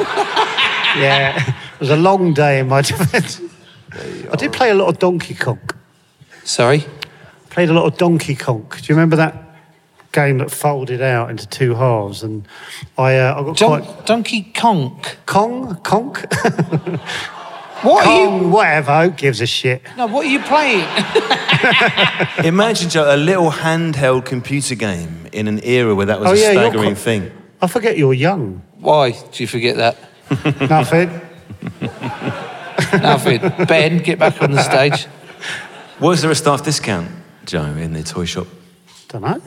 Yeah. 0.97 1.55
It 1.75 1.81
was 1.81 1.91
a 1.91 1.97
long 1.97 2.35
day 2.35 2.59
in 2.59 2.69
my 2.69 2.83
defense. 2.83 3.41
I 3.93 4.35
did 4.37 4.53
play 4.53 4.71
a 4.71 4.75
lot 4.75 4.89
of 4.89 4.99
Donkey 4.99 5.35
Kong. 5.35 5.61
Sorry. 6.43 6.85
Played 7.51 7.69
a 7.69 7.73
lot 7.73 7.85
of 7.85 7.97
Donkey 7.97 8.35
Kong. 8.35 8.67
Do 8.71 8.83
you 8.83 8.95
remember 8.97 9.15
that 9.17 9.46
game 10.17 10.39
that 10.39 10.51
folded 10.51 11.01
out 11.01 11.31
into 11.31 11.47
two 11.47 11.75
halves? 11.77 12.23
And 12.25 12.49
I, 12.99 13.17
uh, 13.19 13.41
I 13.41 13.45
got 13.45 13.57
Don- 13.57 13.83
quite. 13.85 14.07
Donkey 14.07 14.53
Kong. 14.57 15.01
Kong? 15.27 15.77
Conk? 15.85 16.25
What 17.83 18.07
are 18.07 18.11
you? 18.23 18.27
Kong, 18.27 18.51
whatever. 18.53 19.03
Who 19.05 19.11
gives 19.11 19.43
a 19.43 19.47
shit? 19.47 19.83
No, 19.99 20.07
what 20.07 20.25
are 20.25 20.29
you 20.31 20.41
playing? 20.41 20.81
Imagine, 22.45 22.89
Joe, 22.89 23.15
a 23.15 23.19
little 23.19 23.51
handheld 23.51 24.25
computer 24.25 24.75
game 24.75 25.27
in 25.31 25.47
an 25.47 25.61
era 25.63 25.95
where 25.95 26.07
that 26.07 26.19
was 26.19 26.31
Oh, 26.31 26.33
a 26.33 26.37
yeah, 26.39 26.53
staggering 26.53 26.95
co- 26.95 27.01
thing. 27.01 27.31
I 27.61 27.67
forget 27.67 27.99
you're 27.99 28.15
young. 28.15 28.63
Why 28.81 29.11
do 29.13 29.43
you 29.43 29.47
forget 29.47 29.77
that? 29.77 29.97
Nothing. 30.71 31.21
Nothing. 32.93 33.41
Ben, 33.67 33.99
get 33.99 34.19
back 34.19 34.41
on 34.43 34.53
the 34.53 34.63
stage. 34.63 35.07
Was 36.01 36.23
there 36.23 36.31
a 36.31 36.35
staff 36.35 36.65
discount, 36.65 37.11
Joe, 37.45 37.63
in 37.63 37.93
the 37.93 38.03
toy 38.03 38.25
shop? 38.25 38.47
Don't 39.09 39.23
know. 39.23 39.41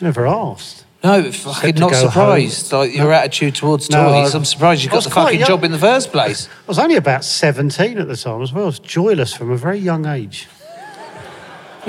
Never 0.00 0.26
asked. 0.26 0.84
No, 1.04 1.22
but 1.22 1.34
fucking 1.34 1.76
not 1.76 1.92
go 1.92 1.96
surprised. 2.06 2.72
Like 2.72 2.94
your 2.94 3.12
attitude 3.12 3.54
towards 3.54 3.88
No, 3.90 4.04
toys. 4.22 4.34
I- 4.34 4.38
I'm 4.38 4.44
surprised 4.44 4.82
you 4.82 4.90
got 4.90 5.04
the 5.04 5.10
fucking 5.10 5.38
young. 5.40 5.48
job 5.48 5.64
in 5.64 5.70
the 5.70 5.78
first 5.78 6.10
place. 6.10 6.48
I 6.48 6.66
was 6.66 6.78
only 6.78 6.96
about 6.96 7.24
17 7.24 7.98
at 7.98 8.08
the 8.08 8.16
time 8.16 8.42
as 8.42 8.52
well. 8.52 8.64
I 8.64 8.66
was 8.66 8.80
joyless 8.80 9.32
from 9.32 9.50
a 9.52 9.56
very 9.56 9.78
young 9.78 10.06
age. 10.06 10.48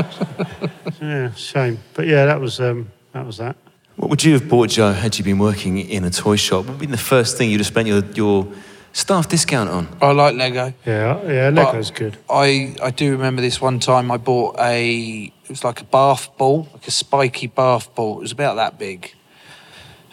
yeah, 1.01 1.33
shame. 1.33 1.79
But 1.93 2.07
yeah, 2.07 2.25
that 2.25 2.39
was 2.39 2.59
um, 2.59 2.91
that 3.13 3.25
was 3.25 3.37
that. 3.37 3.55
What 3.95 4.09
would 4.11 4.23
you 4.23 4.33
have 4.33 4.47
bought, 4.47 4.69
Joe, 4.69 4.93
had 4.93 5.17
you 5.17 5.25
been 5.25 5.39
working 5.39 5.77
in 5.77 6.05
a 6.05 6.09
toy 6.09 6.37
shop? 6.37 6.65
What 6.65 6.71
would 6.73 6.79
be 6.79 6.85
the 6.85 6.95
first 6.97 7.37
thing 7.37 7.49
you'd 7.51 7.59
have 7.59 7.67
spent 7.67 7.85
your, 7.87 8.01
your 8.15 8.47
staff 8.93 9.27
discount 9.27 9.69
on? 9.69 9.89
I 10.01 10.11
like 10.13 10.35
Lego. 10.35 10.73
Yeah, 10.85 11.21
yeah, 11.27 11.51
But 11.51 11.65
Lego's 11.73 11.91
good. 11.91 12.17
I, 12.29 12.77
I 12.81 12.91
do 12.91 13.11
remember 13.11 13.41
this 13.41 13.59
one 13.59 13.79
time 13.79 14.09
I 14.09 14.15
bought 14.15 14.57
a 14.57 15.33
it 15.49 15.53
was 15.53 15.63
like 15.63 15.81
a 15.81 15.85
bath 15.85 16.29
ball, 16.37 16.67
like 16.73 16.87
a 16.87 16.91
spiky 16.91 17.47
bath 17.47 17.93
ball. 17.95 18.19
It 18.19 18.21
was 18.21 18.31
about 18.31 18.55
that 18.57 18.77
big. 18.77 19.15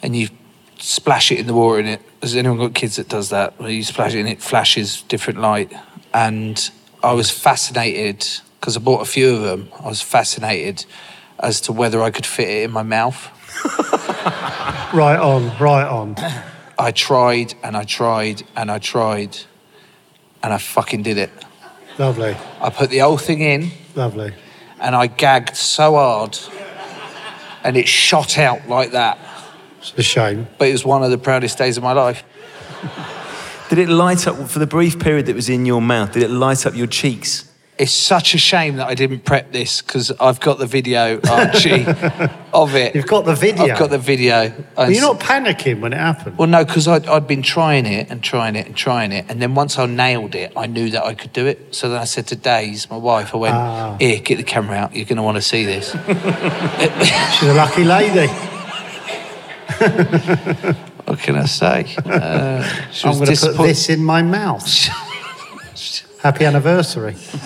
And 0.02 0.16
you 0.16 0.30
splash 0.78 1.30
it 1.30 1.38
in 1.38 1.46
the 1.46 1.52
water 1.52 1.78
in 1.78 1.86
it. 1.86 2.02
Has 2.22 2.34
anyone 2.34 2.56
got 2.56 2.74
kids 2.74 2.96
that 2.96 3.08
does 3.08 3.28
that? 3.28 3.60
Where 3.60 3.68
you 3.68 3.84
splash 3.84 4.14
it 4.14 4.20
and 4.20 4.28
it 4.30 4.40
flashes 4.40 5.02
different 5.02 5.40
light. 5.40 5.70
And 6.14 6.70
I 7.02 7.12
was 7.12 7.30
fascinated 7.30 8.26
because 8.58 8.78
I 8.78 8.80
bought 8.80 9.02
a 9.02 9.04
few 9.04 9.36
of 9.36 9.42
them. 9.42 9.68
I 9.78 9.88
was 9.88 10.00
fascinated 10.00 10.86
as 11.38 11.60
to 11.62 11.72
whether 11.72 12.02
I 12.02 12.10
could 12.10 12.24
fit 12.24 12.48
it 12.48 12.62
in 12.64 12.70
my 12.70 12.82
mouth. 12.82 13.30
Right 14.92 15.18
on, 15.18 15.50
right 15.58 15.86
on. 15.86 16.16
I 16.78 16.90
tried 16.92 17.54
and 17.62 17.76
I 17.76 17.84
tried 17.84 18.44
and 18.56 18.70
I 18.70 18.78
tried 18.78 19.36
and 20.42 20.52
I 20.54 20.58
fucking 20.58 21.02
did 21.02 21.18
it. 21.18 21.30
Lovely, 21.98 22.36
I 22.60 22.70
put 22.70 22.90
the 22.90 22.98
whole 22.98 23.18
thing 23.18 23.40
in 23.40 23.70
lovely. 23.94 24.32
And 24.80 24.94
I 24.94 25.06
gagged 25.06 25.56
so 25.56 25.94
hard 25.94 26.38
and 27.64 27.76
it 27.76 27.88
shot 27.88 28.38
out 28.38 28.68
like 28.68 28.92
that. 28.92 29.18
It's 29.78 29.92
a 29.96 30.02
shame. 30.02 30.46
But 30.58 30.68
it 30.68 30.72
was 30.72 30.84
one 30.84 31.02
of 31.02 31.10
the 31.10 31.18
proudest 31.18 31.58
days 31.58 31.76
of 31.76 31.82
my 31.82 31.92
life. 31.92 32.24
Did 33.68 33.78
it 33.78 33.88
light 33.88 34.28
up, 34.28 34.48
for 34.48 34.60
the 34.60 34.66
brief 34.66 35.00
period 35.00 35.26
that 35.26 35.34
was 35.34 35.48
in 35.48 35.66
your 35.66 35.82
mouth, 35.82 36.12
did 36.12 36.22
it 36.22 36.30
light 36.30 36.66
up 36.66 36.76
your 36.76 36.86
cheeks? 36.86 37.50
It's 37.78 37.92
such 37.92 38.34
a 38.34 38.38
shame 38.38 38.76
that 38.76 38.88
I 38.88 38.94
didn't 38.94 39.26
prep 39.26 39.52
this 39.52 39.82
because 39.82 40.10
I've 40.12 40.40
got 40.40 40.58
the 40.58 40.64
video, 40.64 41.20
Archie, 41.28 41.84
of 42.54 42.74
it. 42.74 42.94
You've 42.94 43.06
got 43.06 43.26
the 43.26 43.34
video. 43.34 43.64
I've 43.66 43.78
got 43.78 43.90
the 43.90 43.98
video. 43.98 44.50
Were 44.78 44.90
you 44.90 45.02
not 45.02 45.20
panicking 45.20 45.80
when 45.80 45.92
it 45.92 45.98
happened? 45.98 46.38
Well, 46.38 46.48
no, 46.48 46.64
because 46.64 46.88
I'd, 46.88 47.06
I'd 47.06 47.26
been 47.26 47.42
trying 47.42 47.84
it 47.84 48.10
and 48.10 48.22
trying 48.22 48.56
it 48.56 48.66
and 48.66 48.74
trying 48.74 49.12
it. 49.12 49.26
And 49.28 49.42
then 49.42 49.54
once 49.54 49.78
I 49.78 49.84
nailed 49.84 50.34
it, 50.34 50.54
I 50.56 50.66
knew 50.66 50.88
that 50.88 51.04
I 51.04 51.12
could 51.12 51.34
do 51.34 51.44
it. 51.44 51.74
So 51.74 51.90
then 51.90 52.00
I 52.00 52.04
said 52.04 52.26
to 52.28 52.36
Days, 52.36 52.88
my 52.90 52.96
wife, 52.96 53.34
I 53.34 53.36
went, 53.36 53.54
Ah. 53.54 53.96
Here, 54.00 54.20
get 54.20 54.38
the 54.38 54.42
camera 54.42 54.76
out. 54.76 54.96
You're 54.96 55.04
going 55.04 55.16
to 55.16 55.22
want 55.22 55.36
to 55.36 55.42
see 55.42 55.66
this. 55.66 55.90
She's 57.38 57.48
a 57.48 57.54
lucky 57.54 57.84
lady. 57.84 58.32
what 61.04 61.18
can 61.18 61.36
I 61.36 61.44
say? 61.44 61.94
Uh, 62.06 62.66
I'm 63.04 63.18
going 63.18 63.34
to 63.34 63.52
put 63.52 63.66
this 63.66 63.90
in 63.90 64.02
my 64.02 64.22
mouth. 64.22 64.66
Happy 66.26 66.44
anniversary. 66.44 67.14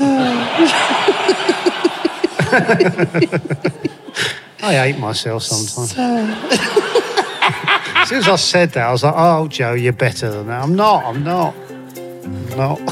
I 4.62 4.72
hate 4.72 4.98
myself 4.98 5.42
sometimes. 5.42 5.94
as 5.98 8.08
soon 8.08 8.18
as 8.20 8.28
I 8.28 8.36
said 8.36 8.70
that, 8.70 8.86
I 8.86 8.90
was 8.90 9.04
like, 9.04 9.12
oh, 9.14 9.48
Joe, 9.48 9.74
you're 9.74 9.92
better 9.92 10.30
than 10.30 10.46
that. 10.46 10.62
I'm 10.62 10.74
not, 10.74 11.04
I'm 11.04 11.22
not. 11.22 11.54
I'm 11.94 12.48
not. 12.56 12.80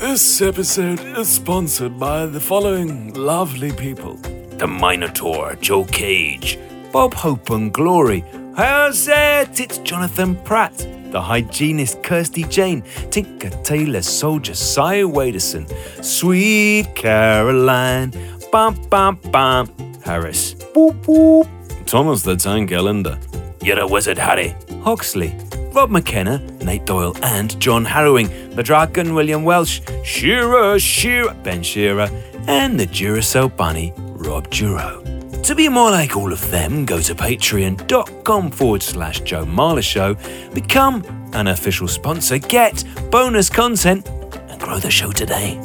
This 0.00 0.40
episode 0.40 1.00
is 1.18 1.28
sponsored 1.28 2.00
by 2.00 2.24
the 2.24 2.40
following 2.40 3.12
lovely 3.12 3.72
people 3.72 4.14
The 4.56 4.66
Minotaur, 4.66 5.54
Joe 5.56 5.84
Cage, 5.84 6.58
Bob 6.92 7.12
Hope 7.12 7.50
and 7.50 7.74
Glory. 7.74 8.24
How's 8.56 9.08
it? 9.08 9.58
It's 9.58 9.78
Jonathan 9.78 10.36
Pratt. 10.44 10.76
The 11.10 11.20
hygienist 11.20 12.04
Kirsty 12.04 12.44
Jane, 12.44 12.82
Tinker 13.10 13.50
Taylor 13.64 14.00
Soldier 14.02 14.54
Cy 14.54 15.02
Waderson, 15.02 15.66
Sweet 16.02 16.94
Caroline, 16.94 18.12
Bum 18.52 18.74
Bum 18.88 19.18
Bum, 19.32 19.68
Harris, 20.04 20.54
Boop 20.54 21.02
Boop, 21.02 21.48
Thomas 21.86 22.22
the 22.22 22.36
Tank 22.36 22.70
Ellender, 22.70 23.18
You're 23.60 23.80
a 23.80 23.86
Wizard 23.88 24.18
Harry, 24.18 24.54
Hoxley, 24.82 25.36
Rob 25.72 25.90
McKenna, 25.90 26.38
Nate 26.64 26.84
Doyle, 26.84 27.16
and 27.22 27.58
John 27.60 27.84
Harrowing, 27.84 28.28
the 28.54 28.62
Dragon, 28.62 29.14
William 29.14 29.42
Welsh, 29.42 29.80
Shearer, 30.04 30.78
Shearer, 30.78 31.34
Ben 31.42 31.62
Shearer, 31.64 32.08
and 32.46 32.78
the 32.78 32.86
Duracell 32.86 33.56
Bunny, 33.56 33.92
Rob 33.96 34.48
Duro. 34.50 35.03
To 35.44 35.54
be 35.54 35.68
more 35.68 35.90
like 35.90 36.16
all 36.16 36.32
of 36.32 36.50
them, 36.50 36.86
go 36.86 37.02
to 37.02 37.14
patreon.com 37.14 38.50
forward 38.50 38.82
slash 38.82 39.20
Joe 39.20 39.44
Marler 39.44 39.82
Show, 39.82 40.14
become 40.54 41.04
an 41.34 41.48
official 41.48 41.86
sponsor, 41.86 42.38
get 42.38 42.82
bonus 43.10 43.50
content, 43.50 44.08
and 44.08 44.58
grow 44.58 44.78
the 44.78 44.90
show 44.90 45.12
today. 45.12 45.58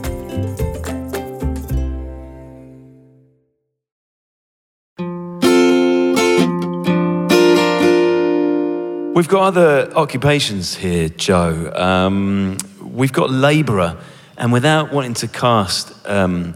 We've 9.16 9.30
got 9.30 9.44
other 9.44 9.94
occupations 9.96 10.76
here, 10.76 11.08
Joe. 11.08 11.72
Um, 11.74 12.58
we've 12.84 13.14
got 13.14 13.32
labourer, 13.32 13.98
and 14.38 14.52
without 14.52 14.92
wanting 14.92 15.14
to 15.14 15.30
cast 15.30 16.06
um, 16.06 16.54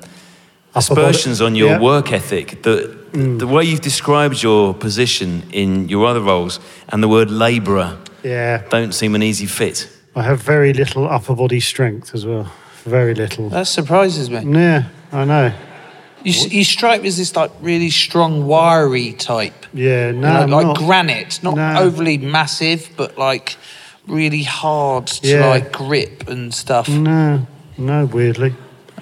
aspersions 0.76 1.40
on 1.40 1.56
your 1.56 1.70
yeah. 1.70 1.80
work 1.80 2.12
ethic, 2.12 2.62
the, 3.14 3.38
the 3.38 3.48
way 3.48 3.64
you've 3.64 3.82
described 3.82 4.42
your 4.44 4.74
position 4.74 5.44
in 5.52 5.88
your 5.90 6.06
other 6.06 6.22
roles 6.22 6.60
and 6.90 7.02
the 7.02 7.08
word 7.08 7.30
labourer 7.32 7.98
yeah, 8.24 8.64
don't 8.70 8.94
seem 8.94 9.16
an 9.16 9.24
easy 9.24 9.46
fit. 9.46 9.90
I 10.16 10.24
have 10.24 10.42
very 10.42 10.74
little 10.74 11.08
upper 11.10 11.36
body 11.36 11.60
strength 11.60 12.14
as 12.16 12.26
well. 12.26 12.52
Very 12.86 13.14
little. 13.16 13.50
That 13.50 13.68
surprises 13.68 14.30
me. 14.30 14.44
Yeah, 14.60 14.90
I 15.12 15.26
know. 15.26 15.54
You, 16.24 16.34
you 16.50 16.64
strike 16.64 17.02
me 17.02 17.10
as 17.10 17.18
this 17.18 17.36
like 17.36 17.52
really 17.62 17.90
strong, 17.90 18.46
wiry 18.48 19.12
type. 19.14 19.66
Yeah, 19.74 20.12
no, 20.12 20.42
You 20.42 20.48
know, 20.48 20.56
like 20.58 20.66
not. 20.68 20.78
granite, 20.78 21.44
not 21.44 21.56
No. 21.56 21.80
overly 21.82 22.18
massive, 22.18 22.90
but 22.96 23.18
like 23.18 23.58
really 24.08 24.44
hard 24.44 25.08
to 25.08 25.28
Yeah. 25.28 25.48
like 25.48 25.72
grip 25.74 26.30
and 26.30 26.54
stuff. 26.54 26.88
No, 26.88 27.46
no, 27.78 28.06
weirdly. 28.06 28.54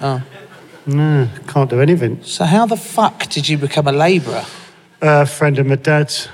Oh. 0.01 0.21
No, 0.85 1.29
can't 1.47 1.69
do 1.69 1.79
anything. 1.79 2.23
So 2.23 2.45
how 2.45 2.65
the 2.65 2.77
fuck 2.77 3.29
did 3.29 3.47
you 3.47 3.57
become 3.57 3.87
a 3.87 3.91
labourer? 3.91 4.45
a 5.01 5.25
friend 5.25 5.57
of 5.59 5.65
my 5.65 5.75
dad's. 5.75 6.27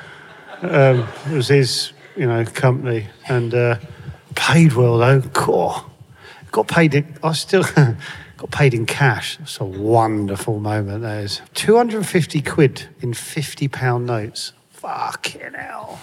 Um, 0.61 1.07
it 1.31 1.33
was 1.33 1.47
his, 1.47 1.93
you 2.15 2.27
know, 2.27 2.43
company, 2.45 3.07
and 3.27 3.53
uh, 3.53 3.77
paid 4.35 4.73
well 4.73 4.97
though. 4.97 5.21
Cool. 5.33 5.85
Got 6.51 6.67
paid. 6.67 6.95
In, 6.95 7.17
I 7.23 7.33
still 7.33 7.63
got 8.37 8.51
paid 8.51 8.73
in 8.73 8.85
cash. 8.85 9.39
It's 9.39 9.59
a 9.59 9.65
wonderful 9.65 10.59
moment. 10.59 11.01
That 11.03 11.23
is 11.23 11.41
two 11.53 11.77
hundred 11.77 11.97
and 11.97 12.07
fifty 12.07 12.41
quid 12.41 12.87
in 13.01 13.13
fifty 13.13 13.67
pound 13.67 14.05
notes. 14.05 14.53
Fucking 14.71 15.53
hell! 15.53 15.99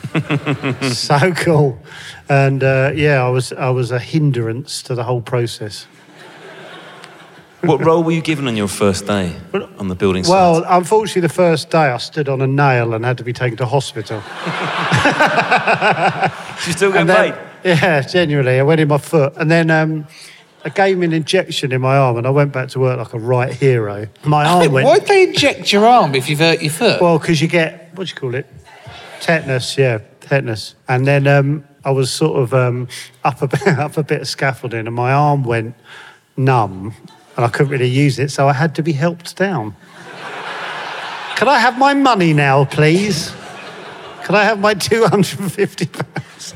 so 0.93 1.33
cool. 1.33 1.79
And 2.29 2.63
uh, 2.63 2.93
yeah, 2.95 3.25
I 3.25 3.29
was 3.29 3.53
I 3.53 3.71
was 3.71 3.91
a 3.91 3.99
hindrance 3.99 4.83
to 4.83 4.95
the 4.95 5.05
whole 5.05 5.23
process. 5.23 5.87
What 7.67 7.85
role 7.85 8.03
were 8.03 8.13
you 8.13 8.21
given 8.21 8.47
on 8.47 8.57
your 8.57 8.69
first 8.69 9.07
day 9.07 9.35
on 9.79 9.89
the 9.89 9.95
building 9.95 10.25
site? 10.25 10.31
Well, 10.31 10.65
unfortunately, 10.69 11.23
the 11.23 11.29
first 11.31 11.71
day 11.71 11.79
I 11.79 11.97
stood 11.97 12.29
on 12.29 12.43
a 12.43 12.47
nail 12.47 12.95
and 12.95 13.05
had 13.05 13.19
to 13.19 13.25
be 13.25 13.33
taken 13.33 13.57
to 13.59 13.67
hospital. 13.67 14.19
you 16.67 16.73
still 16.73 16.93
getting 16.93 17.11
And 17.11 17.35
paid? 17.35 17.41
Yeah, 17.65 18.03
genuinely. 18.03 18.61
I 18.61 18.63
went 18.63 18.81
in 18.81 18.89
my 18.89 18.99
foot. 18.99 19.35
And 19.37 19.51
then 19.51 19.71
um, 19.71 20.07
I 20.65 20.69
gave 20.69 20.99
me 20.99 21.07
an 21.07 21.13
injection 21.13 21.73
in 21.73 21.81
my 21.81 21.97
arm 21.97 22.19
and 22.19 22.27
I 22.27 22.31
went 22.31 22.53
back 22.53 22.69
to 22.71 22.81
work 22.81 22.99
like 22.99 23.15
a 23.15 23.19
right 23.19 23.53
hero. 23.53 24.07
My 24.25 24.45
arm 24.45 24.71
went. 24.71 24.87
Why'd 24.87 25.07
they 25.07 25.25
inject 25.25 25.73
your 25.73 25.87
arm 25.87 26.15
if 26.15 26.29
you've 26.29 26.41
hurt 26.41 26.61
your 26.61 26.73
foot? 26.73 27.01
Well, 27.01 27.19
because 27.19 27.41
you 27.41 27.49
get, 27.49 27.91
what 27.95 28.07
do 28.07 28.11
you 28.11 28.21
call 28.21 28.35
it? 28.35 28.47
Tetanus, 29.21 29.79
yeah, 29.79 29.99
tetanus. 30.21 30.75
And 30.87 31.07
then 31.07 31.27
um, 31.27 31.65
I 31.85 31.91
was 31.91 32.11
sort 32.11 32.43
of 32.43 32.53
um, 32.53 32.89
up, 33.25 33.41
a 33.41 33.49
bit, 33.49 33.67
up 33.67 33.97
a 33.97 34.03
bit 34.03 34.21
of 34.21 34.29
scaffolding 34.29 34.87
and 34.87 34.95
my 34.95 35.13
arm 35.13 35.45
went 35.45 35.75
numb 36.37 36.95
and 37.37 37.45
I 37.45 37.49
couldn't 37.49 37.71
really 37.73 37.89
use 37.89 38.19
it, 38.19 38.31
so 38.31 38.49
I 38.49 38.53
had 38.53 38.75
to 38.77 38.83
be 38.83 38.93
helped 38.93 39.37
down. 39.37 39.75
Can 41.37 41.49
I 41.49 41.59
have 41.59 41.79
my 41.79 41.95
money 41.95 42.33
now, 42.33 42.65
please? 42.65 43.33
Can 44.23 44.35
I 44.37 44.45
have 44.45 44.61
my 44.61 44.75
250 44.75 45.87
pounds? 45.87 46.55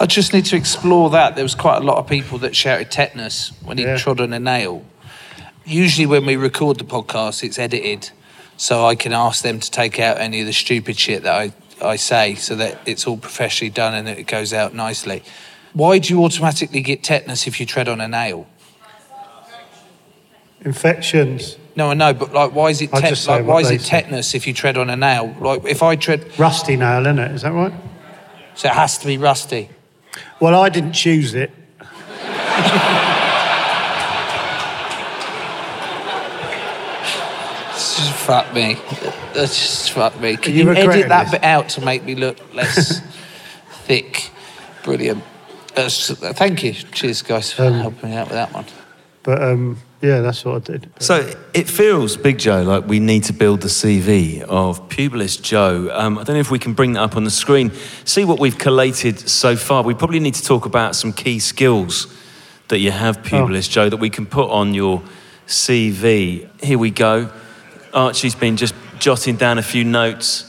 I 0.00 0.06
just 0.06 0.32
need 0.32 0.46
to 0.46 0.56
explore 0.56 1.10
that. 1.10 1.34
There 1.34 1.44
was 1.44 1.54
quite 1.54 1.76
a 1.78 1.84
lot 1.84 1.98
of 1.98 2.06
people 2.06 2.38
that 2.38 2.56
shouted 2.56 2.90
tetanus 2.90 3.52
when 3.64 3.78
he 3.78 3.84
Yeah. 3.84 3.96
trod 3.98 4.20
on 4.20 4.32
a 4.32 4.40
nail. 4.40 4.84
Usually, 5.66 6.06
when 6.06 6.24
we 6.24 6.36
record 6.36 6.78
the 6.78 6.84
podcast, 6.84 7.42
it's 7.44 7.58
edited, 7.58 8.10
so 8.56 8.86
I 8.86 8.94
can 8.94 9.12
ask 9.12 9.42
them 9.42 9.60
to 9.60 9.70
take 9.70 10.00
out 10.00 10.18
any 10.18 10.40
of 10.40 10.46
the 10.46 10.52
stupid 10.52 10.98
shit 10.98 11.24
that 11.24 11.34
I, 11.34 11.52
I 11.84 11.96
say, 11.96 12.34
so 12.36 12.54
that 12.56 12.78
it's 12.86 13.06
all 13.06 13.18
professionally 13.18 13.70
done 13.70 13.94
and 13.94 14.08
it 14.08 14.26
goes 14.26 14.52
out 14.54 14.74
nicely. 14.74 15.22
Why 15.74 15.98
do 15.98 16.14
you 16.14 16.24
automatically 16.24 16.80
get 16.80 17.02
tetanus 17.04 17.46
if 17.46 17.60
you 17.60 17.66
tread 17.66 17.88
on 17.88 18.00
a 18.00 18.08
nail? 18.08 18.46
Infections. 20.64 21.56
No, 21.76 21.90
I 21.90 21.94
know, 21.94 22.12
but 22.12 22.32
like, 22.32 22.52
why 22.52 22.70
is 22.70 22.82
it 22.82 22.90
I'll 22.92 23.00
tet- 23.00 23.10
just 23.10 23.24
say 23.24 23.32
like, 23.36 23.46
why 23.46 23.60
is 23.60 23.70
it 23.70 23.80
say. 23.80 23.88
tetanus 24.00 24.34
if 24.34 24.46
you 24.46 24.52
tread 24.52 24.76
on 24.76 24.90
a 24.90 24.96
nail? 24.96 25.34
Like, 25.40 25.64
if 25.64 25.82
I 25.82 25.94
tread, 25.96 26.36
Rusty 26.38 26.76
nail, 26.76 27.00
isn't 27.02 27.18
it? 27.18 27.30
Is 27.32 27.42
that 27.42 27.52
right? 27.52 27.72
so 28.54 28.68
it 28.68 28.74
has 28.74 28.98
to 28.98 29.06
be 29.06 29.16
rusty. 29.18 29.68
Well, 30.40 30.60
I 30.60 30.68
didn't 30.68 30.92
choose 30.94 31.34
it. 31.34 31.52
Just 37.72 38.12
fuck 38.12 38.52
me. 38.54 38.76
That's 39.34 39.54
just 39.56 39.92
fuck 39.92 40.18
me. 40.20 40.36
Can 40.36 40.54
you 40.54 40.64
you, 40.64 40.70
edit 40.72 41.08
that 41.08 41.24
this? 41.24 41.32
bit 41.32 41.44
out 41.44 41.68
to 41.70 41.80
make 41.84 42.04
me 42.04 42.14
look 42.14 42.38
less 42.54 43.00
thick? 43.86 44.30
Brilliant. 44.84 45.22
That's- 45.74 46.10
thank 46.36 46.62
you. 46.64 46.72
Cheers, 46.72 47.22
guys, 47.22 47.52
for 47.52 47.64
Um, 47.64 47.74
helping 47.74 48.10
me 48.10 48.16
out 48.16 48.26
with 48.26 48.34
that 48.34 48.52
one. 48.52 48.64
But 49.22 49.42
um, 49.42 49.78
yeah, 50.00 50.20
that's 50.20 50.44
what 50.44 50.56
I 50.56 50.72
did. 50.72 50.90
So 51.00 51.32
it 51.52 51.68
feels, 51.68 52.16
Big 52.16 52.38
Joe, 52.38 52.62
like 52.62 52.86
we 52.86 53.00
need 53.00 53.24
to 53.24 53.32
build 53.32 53.62
the 53.62 53.68
CV 53.68 54.42
of 54.42 54.88
Pubulist 54.88 55.42
Joe. 55.42 55.90
Um, 55.92 56.18
I 56.18 56.24
don't 56.24 56.34
know 56.34 56.40
if 56.40 56.50
we 56.50 56.58
can 56.58 56.72
bring 56.72 56.92
that 56.92 57.02
up 57.02 57.16
on 57.16 57.24
the 57.24 57.30
screen. 57.30 57.72
See 58.04 58.24
what 58.24 58.38
we've 58.38 58.58
collated 58.58 59.18
so 59.28 59.56
far. 59.56 59.82
We 59.82 59.94
probably 59.94 60.20
need 60.20 60.34
to 60.34 60.44
talk 60.44 60.66
about 60.66 60.94
some 60.94 61.12
key 61.12 61.40
skills 61.40 62.14
that 62.68 62.78
you 62.78 62.92
have, 62.92 63.22
Pubulist 63.22 63.70
Joe, 63.70 63.88
that 63.88 63.96
we 63.96 64.10
can 64.10 64.26
put 64.26 64.50
on 64.50 64.72
your 64.72 65.02
CV. 65.46 66.48
Here 66.62 66.78
we 66.78 66.90
go. 66.90 67.32
Archie's 67.92 68.34
been 68.34 68.56
just 68.56 68.74
jotting 68.98 69.36
down 69.36 69.58
a 69.58 69.62
few 69.62 69.84
notes 69.84 70.44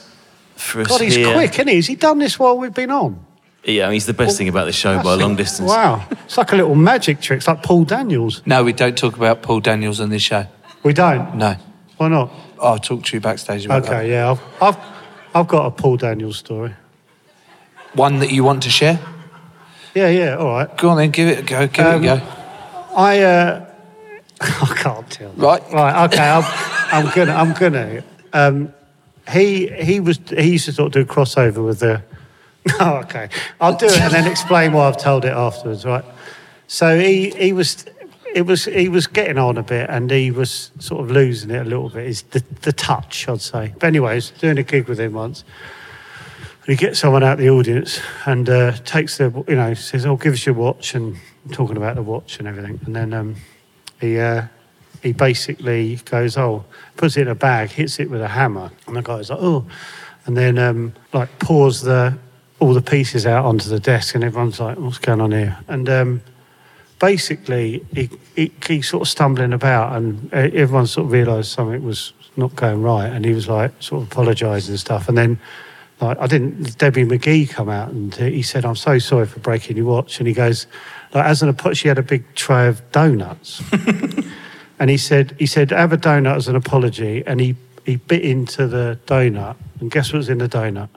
for 0.55 0.81
us 0.81 0.87
God, 0.89 1.01
he's 1.01 1.15
here. 1.15 1.33
quick, 1.33 1.53
isn't 1.53 1.67
he? 1.67 1.75
Has 1.75 1.87
he 1.87 1.95
done 1.95 2.19
this 2.19 2.37
while 2.37 2.57
we've 2.57 2.73
been 2.73 2.91
on? 2.91 3.25
Yeah, 3.63 3.91
he's 3.91 4.05
the 4.05 4.13
best 4.13 4.37
thing 4.37 4.47
about 4.47 4.65
the 4.65 4.71
show 4.71 5.01
by 5.03 5.13
a 5.13 5.17
long 5.17 5.35
distance. 5.35 5.69
Wow. 5.69 6.05
It's 6.11 6.37
like 6.37 6.51
a 6.53 6.55
little 6.55 6.75
magic 6.75 7.19
trick. 7.21 7.37
It's 7.37 7.47
like 7.47 7.61
Paul 7.61 7.83
Daniels. 7.83 8.41
No, 8.45 8.63
we 8.63 8.73
don't 8.73 8.97
talk 8.97 9.17
about 9.17 9.41
Paul 9.41 9.59
Daniels 9.59 9.99
on 9.99 10.09
this 10.09 10.21
show. 10.21 10.45
We 10.83 10.93
don't. 10.93 11.35
No. 11.35 11.55
Why 11.97 12.07
not? 12.07 12.31
I'll 12.61 12.79
talk 12.79 13.03
to 13.05 13.17
you 13.17 13.21
backstage 13.21 13.65
about 13.65 13.83
that. 13.83 13.93
Okay, 13.93 14.11
yeah. 14.11 14.31
I've, 14.31 14.41
I've, 14.61 14.77
I've 15.35 15.47
got 15.47 15.65
a 15.65 15.71
Paul 15.71 15.97
Daniels 15.97 16.37
story. 16.37 16.73
One 17.93 18.19
that 18.19 18.31
you 18.31 18.43
want 18.43 18.63
to 18.63 18.69
share? 18.69 18.99
Yeah, 19.93 20.09
yeah, 20.09 20.35
all 20.37 20.47
right. 20.51 20.77
Go 20.77 20.89
on 20.89 20.97
then, 20.97 21.11
give 21.11 21.27
it 21.27 21.39
a 21.39 21.41
go. 21.41 21.67
Give 21.67 21.85
Um, 21.85 22.03
it 22.03 22.07
a 22.07 22.17
go. 22.17 22.25
I, 22.95 23.19
uh, 23.21 23.65
I 24.41 24.73
can't 24.77 25.09
tell. 25.09 25.31
Right. 25.33 25.61
Right, 25.73 26.05
okay, 26.05 26.29
I'm, 26.29 26.43
I'm 27.05 27.13
gonna, 27.13 27.33
I'm 27.33 27.53
gonna. 27.53 28.03
Um, 28.31 28.73
he, 29.31 29.67
he 29.67 29.99
was, 29.99 30.19
he 30.29 30.51
used 30.53 30.65
to 30.65 30.71
sort 30.71 30.87
of 30.87 30.93
do 30.93 31.11
a 31.11 31.13
crossover 31.15 31.65
with 31.65 31.79
the, 31.79 32.01
oh, 32.79 32.95
okay. 33.03 33.29
I'll 33.59 33.75
do 33.75 33.85
it 33.85 33.99
and 33.99 34.13
then 34.13 34.27
explain 34.27 34.73
why 34.73 34.87
I've 34.87 34.97
told 34.97 35.25
it 35.25 35.33
afterwards, 35.33 35.85
right? 35.85 36.03
So 36.67 36.99
he, 36.99 37.29
he 37.31 37.53
was, 37.53 37.85
it 38.33 38.43
was, 38.43 38.65
he 38.65 38.89
was 38.89 39.07
getting 39.07 39.37
on 39.37 39.57
a 39.57 39.63
bit 39.63 39.89
and 39.89 40.09
he 40.11 40.31
was 40.31 40.71
sort 40.79 41.03
of 41.03 41.11
losing 41.11 41.51
it 41.51 41.61
a 41.61 41.69
little 41.69 41.89
bit. 41.89 42.07
Is 42.07 42.21
the, 42.23 42.43
the 42.61 42.73
touch, 42.73 43.27
I'd 43.27 43.41
say. 43.41 43.73
But 43.79 43.87
anyways, 43.87 44.31
doing 44.31 44.57
a 44.57 44.63
gig 44.63 44.87
with 44.87 44.99
him 44.99 45.13
once. 45.13 45.43
And 46.69 46.77
he 46.77 46.85
gets 46.85 46.99
someone 46.99 47.23
out 47.23 47.37
the 47.37 47.49
audience 47.49 47.99
and 48.25 48.47
uh, 48.49 48.73
takes 48.83 49.17
the, 49.17 49.43
you 49.47 49.55
know, 49.55 49.73
says, 49.73 50.05
"Oh, 50.05 50.17
give 50.17 50.33
us 50.33 50.45
your 50.45 50.53
watch," 50.53 50.93
and 50.93 51.17
talking 51.51 51.77
about 51.77 51.95
the 51.95 52.03
watch 52.03 52.37
and 52.37 52.47
everything. 52.47 52.79
And 52.85 52.95
then 52.95 53.13
um, 53.13 53.35
he 53.99 54.19
uh, 54.19 54.43
he 55.01 55.13
basically 55.13 55.95
goes, 55.95 56.37
"Oh," 56.37 56.65
puts 56.95 57.17
it 57.17 57.21
in 57.21 57.27
a 57.29 57.35
bag, 57.35 57.71
hits 57.71 57.99
it 57.99 58.09
with 58.09 58.21
a 58.21 58.27
hammer, 58.27 58.71
and 58.85 58.95
the 58.95 59.01
guy's 59.01 59.31
like, 59.31 59.39
"Oh," 59.41 59.65
and 60.25 60.37
then 60.37 60.59
um, 60.59 60.93
like 61.11 61.39
pours 61.39 61.81
the 61.81 62.17
all 62.59 62.73
the 62.73 62.81
pieces 62.81 63.25
out 63.25 63.45
onto 63.45 63.69
the 63.69 63.79
desk, 63.79 64.15
and 64.15 64.23
everyone's 64.23 64.59
like, 64.59 64.77
"What's 64.77 64.97
going 64.97 65.21
on 65.21 65.31
here?" 65.31 65.57
And 65.67 65.89
um, 65.89 66.21
basically, 66.99 67.85
he, 67.93 68.09
he 68.35 68.51
he's 68.67 68.89
sort 68.89 69.01
of 69.01 69.07
stumbling 69.07 69.53
about, 69.53 69.95
and 69.95 70.33
uh, 70.33 70.37
everyone 70.53 70.87
sort 70.87 71.05
of 71.05 71.11
realised 71.11 71.51
something 71.51 71.83
was 71.83 72.13
not 72.35 72.55
going 72.55 72.81
right, 72.81 73.07
and 73.07 73.25
he 73.25 73.33
was 73.33 73.47
like 73.47 73.71
sort 73.79 74.03
of 74.03 74.11
apologising 74.11 74.73
and 74.73 74.79
stuff, 74.79 75.07
and 75.09 75.17
then 75.17 75.39
like 76.01 76.17
I 76.19 76.27
didn't. 76.27 76.77
Debbie 76.77 77.05
McGee 77.05 77.49
come 77.49 77.69
out 77.69 77.89
and 77.89 78.13
he 78.15 78.41
said, 78.41 78.65
"I'm 78.65 78.75
so 78.75 78.99
sorry 78.99 79.25
for 79.25 79.39
breaking 79.39 79.77
your 79.77 79.85
watch." 79.85 80.19
And 80.19 80.27
he 80.27 80.33
goes, 80.33 80.67
like 81.13 81.25
as 81.25 81.41
an 81.41 81.49
apology, 81.49 81.79
she 81.79 81.87
had 81.87 81.97
a 81.97 82.03
big 82.03 82.23
tray 82.35 82.67
of 82.67 82.89
donuts, 82.91 83.61
and 84.79 84.89
he 84.89 84.97
said, 84.97 85.35
he 85.39 85.45
said, 85.45 85.71
"Have 85.71 85.93
a 85.93 85.97
donut 85.97 86.35
as 86.35 86.47
an 86.47 86.55
apology." 86.55 87.23
And 87.25 87.39
he 87.39 87.55
he 87.85 87.97
bit 87.97 88.21
into 88.21 88.67
the 88.67 88.99
donut, 89.07 89.55
and 89.79 89.91
guess 89.91 90.13
what 90.13 90.17
was 90.17 90.29
in 90.29 90.37
the 90.37 90.49
donut? 90.49 90.89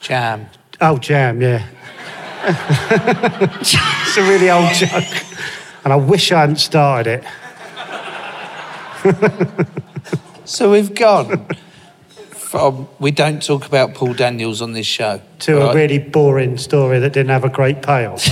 Jam. 0.00 0.46
Oh, 0.80 0.98
jam, 0.98 1.40
yeah. 1.42 1.66
it's 3.60 4.16
a 4.16 4.22
really 4.22 4.50
old 4.50 4.72
joke, 4.74 5.04
and 5.84 5.92
I 5.92 5.96
wish 5.96 6.32
I 6.32 6.40
hadn't 6.40 6.56
started 6.56 7.22
it. 9.04 9.66
So 10.50 10.72
we've 10.72 10.92
gone 10.96 11.46
from 12.32 12.88
we 12.98 13.12
don't 13.12 13.40
talk 13.40 13.66
about 13.66 13.94
Paul 13.94 14.14
Daniels 14.14 14.60
on 14.60 14.72
this 14.72 14.86
show 14.86 15.22
To 15.40 15.56
right, 15.56 15.70
a 15.70 15.74
really 15.76 16.00
boring 16.00 16.58
story 16.58 16.98
that 16.98 17.12
didn't 17.12 17.30
have 17.30 17.44
a 17.44 17.48
great 17.48 17.82
payoff. 17.82 18.26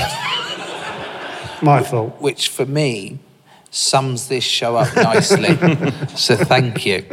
My 1.62 1.80
fault. 1.84 2.20
which 2.20 2.48
for 2.48 2.66
me 2.66 3.20
sums 3.70 4.26
this 4.26 4.42
show 4.42 4.74
up 4.74 4.96
nicely. 4.96 5.54
so 6.16 6.34
thank 6.34 6.84
you. 6.84 7.04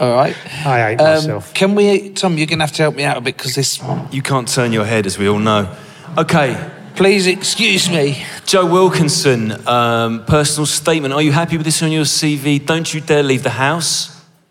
All 0.00 0.12
right. 0.14 0.36
I 0.66 0.90
hate 0.90 1.00
Um, 1.00 1.14
myself. 1.14 1.54
Can 1.54 1.74
we, 1.74 2.10
Tom? 2.10 2.36
You're 2.38 2.46
going 2.46 2.58
to 2.58 2.64
have 2.64 2.74
to 2.76 2.82
help 2.82 2.96
me 2.96 3.04
out 3.04 3.16
a 3.16 3.20
bit 3.20 3.36
because 3.36 3.54
this. 3.54 3.80
You 4.10 4.22
can't 4.22 4.48
turn 4.48 4.72
your 4.72 4.84
head, 4.84 5.06
as 5.06 5.18
we 5.18 5.28
all 5.28 5.38
know. 5.38 5.74
Okay, 6.18 6.70
Please 6.94 7.26
excuse 7.26 7.88
me. 7.88 8.22
Joe 8.44 8.66
Wilkinson, 8.66 9.66
um, 9.66 10.24
personal 10.26 10.66
statement. 10.66 11.14
Are 11.14 11.22
you 11.22 11.32
happy 11.32 11.56
with 11.56 11.64
this 11.64 11.82
on 11.82 11.90
your 11.90 12.04
CV? 12.04 12.64
Don't 12.64 12.92
you 12.92 13.00
dare 13.00 13.22
leave 13.22 13.42
the 13.42 13.50
house. 13.50 14.10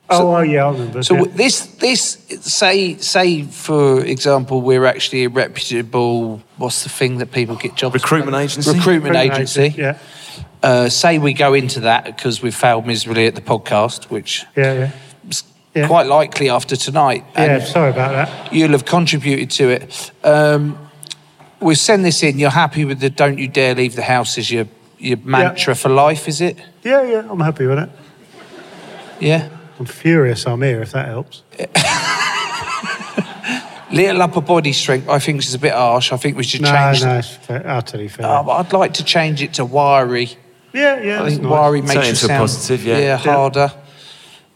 oh, 0.10 0.36
oh, 0.36 0.42
yeah, 0.42 0.66
I 0.66 0.72
remember. 0.72 1.04
So 1.04 1.16
yeah. 1.16 1.24
this, 1.36 1.68
this, 1.78 2.18
say, 2.42 2.96
say, 2.98 3.44
for 3.44 4.04
example, 4.04 4.62
we're 4.62 4.86
actually 4.86 5.26
a 5.26 5.30
reputable. 5.30 6.42
What's 6.58 6.82
the 6.84 6.90
thing 6.90 7.20
that 7.20 7.32
people 7.32 7.56
get 7.56 7.76
jobs? 7.76 7.94
Recruitment 7.94 8.36
from? 8.36 8.42
agency? 8.44 8.72
Recruitment 8.74 9.16
agency. 9.16 9.76
Yeah, 9.78 9.98
Uh, 10.64 10.90
say 10.90 11.20
we 11.20 11.34
go 11.34 11.54
into 11.54 11.82
that 11.82 12.06
because 12.06 12.42
we 12.42 12.50
failed 12.50 12.88
miserably 12.88 13.28
at 13.28 13.36
the 13.36 13.42
podcast, 13.42 14.06
which 14.10 14.46
yeah, 14.58 14.74
yeah. 14.74 14.92
Is 15.30 15.44
Yeah. 15.74 15.88
quite 15.88 16.06
likely 16.08 16.50
after 16.50 16.76
tonight. 16.76 17.24
Yeah, 17.36 17.44
And 17.44 17.64
sorry 17.64 17.90
about 17.92 18.12
that. 18.12 18.54
you'll 18.54 18.72
have 18.72 18.86
contributed 18.86 19.50
to 19.52 19.70
it. 19.70 20.12
Um, 20.24 20.78
we'll 21.60 21.76
send 21.76 22.04
this 22.06 22.24
in. 22.24 22.40
You're 22.40 22.50
happy 22.52 22.84
with 22.86 23.00
the 23.00 23.10
"Don't 23.10 23.38
you 23.40 23.48
dare 23.48 23.74
leave 23.76 23.96
the 23.96 24.04
house" 24.04 24.38
as 24.38 24.50
your 24.52 24.66
your 25.00 25.18
mantra 25.24 25.76
for 25.76 25.90
life, 25.90 26.28
is 26.28 26.42
it? 26.42 26.58
Yeah, 26.84 27.04
yeah, 27.04 27.24
I'm 27.30 27.40
happy 27.40 27.66
with 27.66 27.80
it. 27.80 27.90
Yeah. 29.20 29.48
I'm 29.80 29.86
furious 29.88 30.46
I'm 30.46 30.62
here, 30.62 30.82
if 30.82 30.92
that 30.92 31.08
helps. 31.08 31.42
Little 33.92 34.22
upper 34.22 34.40
body 34.42 34.72
strength, 34.72 35.10
I 35.10 35.20
think 35.20 35.40
is 35.42 35.54
a 35.54 35.60
bit 35.60 35.74
harsh. 35.74 36.14
I 36.14 36.18
think 36.18 36.38
we 36.38 36.44
should 36.44 36.62
No, 36.62 36.72
change. 36.72 37.04
no, 37.04 37.18
it's 37.18 37.28
fair, 37.36 37.68
utterly 37.68 38.08
fair. 38.08 38.26
Oh, 38.26 38.50
I'd 38.52 38.72
like 38.72 38.94
to 38.96 39.04
change 39.04 39.42
it 39.42 39.54
to 39.56 39.66
wiry. 39.66 40.30
yeah, 40.72 41.02
yeah, 41.02 41.22
I 41.24 41.30
think 41.30 41.42
nice. 41.42 41.52
wiry 41.52 41.80
Turn 41.82 41.88
makes 41.90 41.98
it 42.00 42.04
you 42.04 42.10
into 42.12 42.26
a 42.26 42.28
sound 42.30 42.40
positive, 42.40 42.86
yeah. 42.86 43.18
harder. 43.18 43.74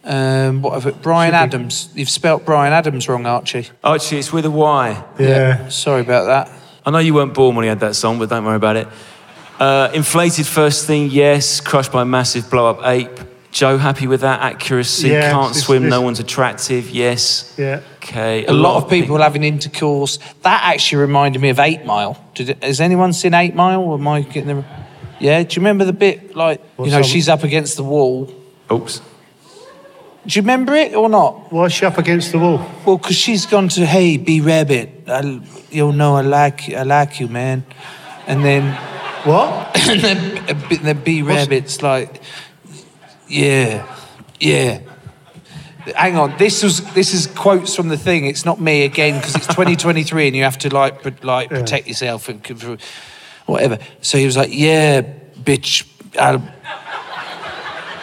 Um, 0.06 0.62
what 0.62 0.74
have 0.74 0.86
it? 0.86 1.02
Brian 1.02 1.32
Should 1.34 1.38
be. 1.52 1.56
Adams. 1.56 1.90
You've 1.96 2.10
spelt 2.10 2.46
Bryan 2.46 2.74
Adams 2.74 3.10
wrong, 3.10 3.26
Archie. 3.26 3.68
Archie, 3.84 4.20
it's 4.20 4.32
with 4.32 4.46
a 4.46 4.52
Y. 4.52 5.04
Yeah. 5.20 5.68
Sorry 5.70 6.02
about 6.02 6.26
that. 6.26 6.52
I 6.86 6.92
know 6.92 7.00
you 7.00 7.14
weren't 7.16 7.34
born 7.34 7.56
when 7.56 7.64
he 7.64 7.70
had 7.70 7.80
that 7.80 7.96
song, 7.96 8.20
but 8.20 8.30
don't 8.30 8.46
worry 8.46 8.56
about 8.56 8.76
it. 8.76 8.88
Uh, 9.60 9.90
inflated 9.94 10.46
first 10.46 10.86
thing, 10.86 11.10
yes. 11.10 11.60
Crushed 11.60 11.92
by 11.92 12.04
a 12.04 12.06
massive 12.06 12.50
blow 12.52 12.70
up 12.70 12.86
ape. 12.86 13.10
Joe, 13.52 13.78
happy 13.78 14.06
with 14.06 14.22
that 14.22 14.42
accuracy? 14.42 15.08
Yeah, 15.10 15.32
Can't 15.32 15.54
this- 15.54 15.64
swim, 15.64 15.84
this- 15.84 15.90
no 15.90 16.02
one's 16.02 16.20
attractive, 16.20 16.90
yes. 16.90 17.56
Yeah. 17.58 17.80
Okay. 18.04 18.46
A, 18.46 18.52
lot, 18.54 18.84
of 18.84 18.90
people 18.90 19.18
having 19.18 19.44
intercourse. 19.44 20.20
That 20.44 20.62
actually 20.66 21.00
reminded 21.00 21.42
me 21.42 21.50
of 21.50 21.58
Eight 21.60 21.86
Mile. 21.86 22.22
Did 22.36 22.50
it, 22.50 22.64
has 22.64 22.80
anyone 22.82 23.14
seen 23.14 23.34
Eight 23.34 23.56
Mile? 23.56 23.82
Or 23.82 23.98
am 23.98 24.08
I 24.08 24.22
getting 24.22 24.58
the? 24.58 24.66
Yeah. 25.20 25.42
Do 25.42 25.56
you 25.56 25.62
remember 25.62 25.86
the 25.86 25.94
bit 25.94 26.36
like 26.36 26.62
Well, 26.78 26.88
you 26.88 26.92
know 26.94 27.02
some- 27.02 27.10
she's 27.10 27.30
up 27.30 27.44
against 27.44 27.78
the 27.78 27.84
wall? 27.84 28.30
Oops. 28.72 29.02
Do 30.28 30.40
you 30.40 30.42
remember 30.42 30.74
it 30.74 30.96
or 30.96 31.08
not? 31.08 31.52
Why 31.52 31.66
is 31.66 31.74
she 31.74 31.86
up 31.86 31.98
against 32.00 32.32
the 32.32 32.40
wall? 32.40 32.60
Well, 32.86 32.98
because 32.98 33.16
she's 33.16 33.46
gone 33.46 33.68
to 33.70 33.86
hey, 33.86 34.18
B-Rabbit. 34.18 35.04
I, 35.08 35.42
you'll 35.70 35.94
know 35.94 36.16
I 36.16 36.22
like 36.22 36.70
I 36.74 36.82
like 36.84 37.20
you, 37.20 37.28
man. 37.28 37.64
And 38.26 38.44
then 38.44 38.74
What? 39.24 39.78
and 39.90 40.02
then 40.02 40.58
then 40.82 41.04
B-Rabbit's 41.04 41.82
like, 41.84 42.22
yeah, 43.28 43.86
yeah. 44.40 44.80
Hang 45.96 46.18
on, 46.18 46.36
this 46.40 46.64
was 46.64 46.82
this 46.96 47.14
is 47.14 47.28
quotes 47.28 47.76
from 47.76 47.90
the 47.90 47.98
thing. 47.98 48.26
It's 48.26 48.46
not 48.46 48.60
me 48.60 48.84
again 48.86 49.20
because 49.20 49.36
it's 49.36 49.48
2023 49.48 50.28
and 50.28 50.36
you 50.36 50.44
have 50.44 50.58
to 50.60 50.74
like 50.74 51.04
pr- 51.04 51.10
like 51.26 51.52
Yeah. 51.52 51.60
protect 51.60 51.88
yourself 51.88 52.28
and 52.30 52.42
whatever. 53.46 53.78
So 54.02 54.18
he 54.18 54.26
was 54.26 54.36
like, 54.36 54.50
yeah, 54.52 55.02
bitch. 55.44 55.86
I, 56.20 56.42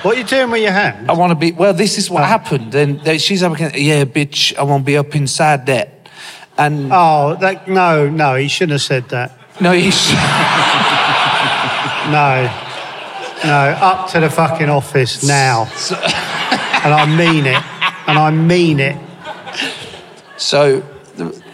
What 0.02 0.16
are 0.16 0.20
you 0.20 0.26
doing 0.26 0.50
with 0.50 0.62
your 0.62 0.72
hand? 0.72 1.10
I 1.10 1.14
want 1.14 1.30
to 1.30 1.36
be. 1.36 1.52
Well, 1.52 1.72
this 1.74 1.96
is 1.96 2.10
what 2.10 2.22
oh. 2.22 2.26
happened. 2.26 2.74
And 2.74 3.20
she's 3.20 3.42
up 3.42 3.52
against. 3.52 3.78
Yeah, 3.78 4.04
bitch. 4.04 4.56
I 4.56 4.62
want 4.64 4.82
to 4.82 4.84
be 4.84 4.96
up 4.96 5.14
inside 5.14 5.66
that. 5.66 6.08
And 6.58 6.90
Oh, 6.92 7.36
that, 7.40 7.68
no, 7.68 8.08
no, 8.10 8.34
he 8.34 8.48
shouldn't 8.48 8.72
have 8.72 8.82
said 8.82 9.08
that. 9.10 9.32
no, 9.60 9.72
he. 9.72 9.82
he's. 9.82 10.12
No. 12.10 12.50
No, 13.44 13.76
up 13.80 14.10
to 14.10 14.20
the 14.20 14.30
fucking 14.30 14.68
office 14.68 15.26
now. 15.26 15.64
and 15.92 16.92
I 16.94 17.06
mean 17.06 17.46
it. 17.46 17.62
And 18.08 18.18
I 18.18 18.30
mean 18.30 18.80
it. 18.80 18.96
So 20.36 20.82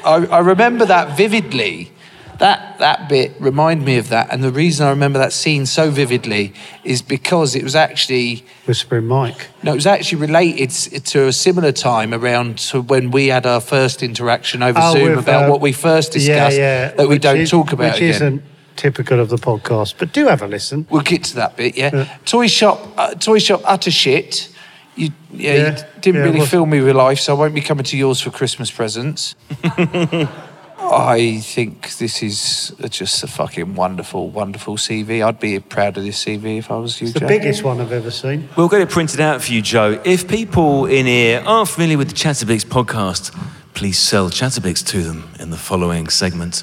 I, 0.04 0.26
I 0.26 0.38
remember 0.40 0.84
that 0.86 1.16
vividly. 1.16 1.92
That 2.38 2.78
that 2.78 3.08
bit 3.08 3.34
remind 3.40 3.84
me 3.84 3.96
of 3.98 4.10
that, 4.10 4.28
and 4.32 4.44
the 4.44 4.52
reason 4.52 4.86
I 4.86 4.90
remember 4.90 5.18
that 5.18 5.32
scene 5.32 5.66
so 5.66 5.90
vividly 5.90 6.52
is 6.84 7.02
because 7.02 7.56
it 7.56 7.64
was 7.64 7.74
actually 7.74 8.44
Whispering 8.66 9.06
Mike. 9.06 9.48
no, 9.64 9.72
it 9.72 9.74
was 9.74 9.86
actually 9.88 10.20
related 10.20 10.70
to 11.06 11.26
a 11.26 11.32
similar 11.32 11.72
time 11.72 12.14
around 12.14 12.58
to 12.70 12.80
when 12.80 13.10
we 13.10 13.26
had 13.26 13.44
our 13.44 13.60
first 13.60 14.04
interaction 14.04 14.62
over 14.62 14.78
Oh, 14.80 14.92
Zoom 14.92 15.18
about 15.18 15.46
uh, 15.46 15.50
what 15.50 15.60
we 15.60 15.72
first 15.72 16.12
discussed 16.12 16.56
yeah, 16.56 16.86
yeah, 16.86 16.94
that 16.94 17.08
we 17.08 17.14
which 17.16 17.22
don't 17.22 17.38
is- 17.38 17.50
talk 17.50 17.72
about 17.72 17.94
Which 17.94 18.02
again. 18.02 18.10
isn't 18.10 18.42
typical 18.76 19.18
of 19.18 19.28
the 19.30 19.36
podcast, 19.38 19.94
but 19.98 20.12
do 20.12 20.28
have 20.28 20.40
a 20.40 20.46
listen. 20.46 20.86
We'll 20.90 21.02
get 21.02 21.24
to 21.24 21.34
that 21.36 21.56
bit, 21.56 21.76
yeah. 21.76 21.90
Yeah. 21.92 22.16
Toy 22.24 22.46
shop, 22.46 22.86
uh, 22.96 23.14
toy 23.14 23.40
shop, 23.40 23.62
utter 23.64 23.90
shit. 23.90 24.48
You, 24.94 25.10
yeah, 25.32 25.54
Yeah, 25.54 25.70
d- 25.70 25.82
didn't 26.02 26.22
really 26.22 26.46
fill 26.46 26.66
me 26.66 26.80
with 26.80 26.94
life, 26.94 27.18
so 27.18 27.34
I 27.34 27.38
won't 27.38 27.54
be 27.54 27.60
coming 27.60 27.84
to 27.84 27.96
yours 27.96 28.20
for 28.20 28.30
Christmas 28.30 28.70
presents. 28.70 29.34
I 30.90 31.40
think 31.40 31.96
this 31.98 32.22
is 32.22 32.72
just 32.88 33.22
a 33.22 33.26
fucking 33.26 33.74
wonderful, 33.74 34.30
wonderful 34.30 34.76
CV. 34.76 35.24
I'd 35.24 35.38
be 35.38 35.58
proud 35.60 35.96
of 35.98 36.04
this 36.04 36.24
CV 36.24 36.58
if 36.58 36.70
I 36.70 36.76
was 36.78 37.00
you, 37.00 37.06
It's 37.08 37.14
the 37.14 37.20
Joe. 37.20 37.28
biggest 37.28 37.62
one 37.62 37.80
I've 37.80 37.92
ever 37.92 38.10
seen. 38.10 38.48
We'll 38.56 38.68
get 38.68 38.80
it 38.80 38.88
printed 38.88 39.20
out 39.20 39.42
for 39.42 39.52
you, 39.52 39.60
Joe. 39.60 40.00
If 40.04 40.28
people 40.28 40.86
in 40.86 41.06
here 41.06 41.42
aren't 41.46 41.68
familiar 41.68 41.98
with 41.98 42.08
the 42.08 42.14
Chatabix 42.14 42.64
podcast, 42.64 43.32
please 43.74 43.98
sell 43.98 44.30
Chatabix 44.30 44.84
to 44.86 45.02
them 45.02 45.28
in 45.38 45.50
the 45.50 45.56
following 45.58 46.08
segment. 46.08 46.62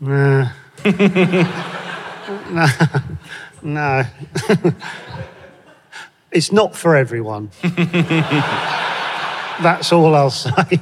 Nah. 0.00 0.50
no. 2.50 2.66
no. 3.62 4.04
it's 6.30 6.52
not 6.52 6.76
for 6.76 6.94
everyone. 6.94 7.50
That's 9.62 9.90
all 9.92 10.14
I'll 10.14 10.28
say. 10.30 10.78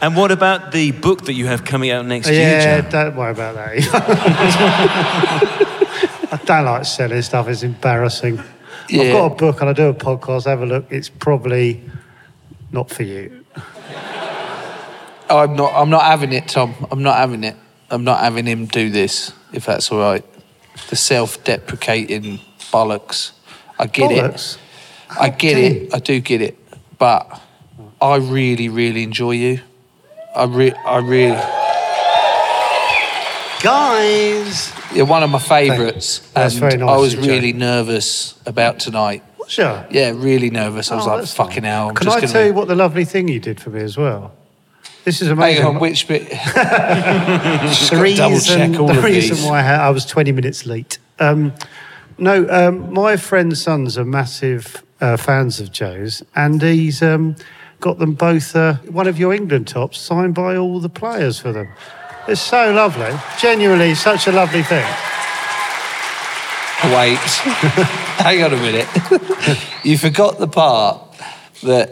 And 0.00 0.16
what 0.16 0.30
about 0.30 0.70
the 0.72 0.92
book 0.92 1.24
that 1.24 1.34
you 1.34 1.46
have 1.46 1.64
coming 1.64 1.90
out 1.90 2.06
next 2.06 2.28
year, 2.28 2.40
yeah, 2.40 2.80
Joe? 2.82 2.90
don't 2.90 3.16
worry 3.16 3.32
about 3.32 3.56
that. 3.56 3.78
I 6.32 6.36
don't 6.44 6.64
like 6.64 6.84
selling 6.84 7.22
stuff, 7.22 7.48
it's 7.48 7.62
embarrassing. 7.64 8.38
I've 8.90 9.12
got 9.12 9.32
a 9.32 9.34
book 9.34 9.60
and 9.60 9.70
I 9.70 9.72
do 9.72 9.88
a 9.88 9.94
podcast, 9.94 10.46
have 10.46 10.62
a 10.62 10.66
look. 10.66 10.86
It's 10.90 11.08
probably 11.08 11.82
not 12.70 12.90
for 12.90 13.02
you. 13.02 13.44
I'm 15.30 15.56
not. 15.56 15.74
I'm 15.74 15.90
not 15.90 16.04
having 16.04 16.32
it, 16.32 16.48
Tom. 16.48 16.74
I'm 16.90 17.02
not 17.02 17.16
having 17.16 17.44
it. 17.44 17.56
I'm 17.90 18.04
not 18.04 18.20
having 18.20 18.46
him 18.46 18.66
do 18.66 18.90
this. 18.90 19.32
If 19.52 19.66
that's 19.66 19.90
all 19.92 19.98
right. 19.98 20.24
The 20.88 20.96
self-deprecating 20.96 22.38
bollocks. 22.72 23.32
I 23.78 23.86
get 23.86 24.10
Bollocks? 24.10 24.54
it. 24.54 24.60
I 25.20 25.28
get 25.30 25.54
dare 25.54 25.82
it. 25.82 25.94
I 25.94 25.98
do 25.98 26.20
get 26.20 26.40
it. 26.40 26.58
But 26.98 27.40
I 28.00 28.16
really, 28.16 28.68
really 28.68 29.02
enjoy 29.02 29.32
you. 29.32 29.60
I 30.38 30.44
re- 30.44 30.72
I 30.72 30.98
really. 30.98 31.36
Guys! 33.62 34.72
You're 34.94 35.04
one 35.06 35.22
of 35.24 35.30
my 35.30 35.40
favourites. 35.40 36.20
That's 36.32 36.54
and 36.54 36.60
very 36.60 36.76
nice 36.76 36.88
I 36.88 36.96
was 36.96 37.14
of 37.14 37.20
you, 37.20 37.26
Joe. 37.26 37.32
really 37.32 37.52
nervous 37.52 38.34
about 38.46 38.78
tonight. 38.78 39.24
Sure. 39.48 39.84
Yeah, 39.90 40.12
really 40.14 40.50
nervous. 40.50 40.92
I 40.92 40.96
was 40.96 41.06
Oh, 41.06 41.10
like, 41.10 41.18
that's 41.20 41.34
fucking 41.34 41.62
nice. 41.64 41.72
hell. 41.72 41.88
I'm 41.88 41.94
Can 41.96 42.04
just 42.04 42.16
I 42.16 42.20
gonna... 42.20 42.32
tell 42.32 42.46
you 42.46 42.52
what 42.52 42.68
the 42.68 42.76
lovely 42.76 43.04
thing 43.04 43.26
you 43.26 43.40
did 43.40 43.60
for 43.60 43.70
me 43.70 43.80
as 43.80 43.96
well? 43.96 44.32
This 45.04 45.20
is 45.22 45.28
Hang 45.28 45.38
amazing. 45.38 45.64
on, 45.64 45.80
which 45.80 46.06
bit? 46.06 46.28
the 46.30 46.36
gotta 47.90 48.14
double 48.16 48.38
check 48.40 48.78
all 48.78 48.86
the 48.88 48.98
of 48.98 49.04
reason 49.04 49.36
these. 49.36 49.44
why 49.44 49.58
I, 49.58 49.62
had, 49.62 49.80
I 49.80 49.90
was 49.90 50.04
20 50.06 50.30
minutes 50.32 50.64
late. 50.66 50.98
Um, 51.18 51.52
no, 52.16 52.46
um, 52.48 52.92
my 52.92 53.16
friend's 53.16 53.60
sons 53.60 53.98
are 53.98 54.04
massive 54.04 54.84
uh, 55.00 55.16
fans 55.16 55.58
of 55.60 55.72
Joe's, 55.72 56.22
and 56.36 56.60
he's 56.62 57.02
um, 57.02 57.34
got 57.80 57.98
them 57.98 58.14
both 58.14 58.54
uh, 58.56 58.74
one 58.90 59.06
of 59.06 59.18
your 59.18 59.32
England 59.32 59.68
tops 59.68 59.98
signed 59.98 60.34
by 60.34 60.56
all 60.56 60.80
the 60.80 60.88
players 60.88 61.38
for 61.38 61.52
them. 61.52 61.68
It's 62.26 62.40
so 62.40 62.72
lovely. 62.72 63.18
Genuinely, 63.38 63.94
such 63.94 64.26
a 64.26 64.32
lovely 64.32 64.62
thing. 64.62 64.84
Wait, 66.84 67.18
hang 68.18 68.42
on 68.44 68.52
a 68.52 68.56
minute. 68.56 68.88
you 69.84 69.98
forgot 69.98 70.38
the 70.38 70.46
part 70.46 71.00
that 71.62 71.90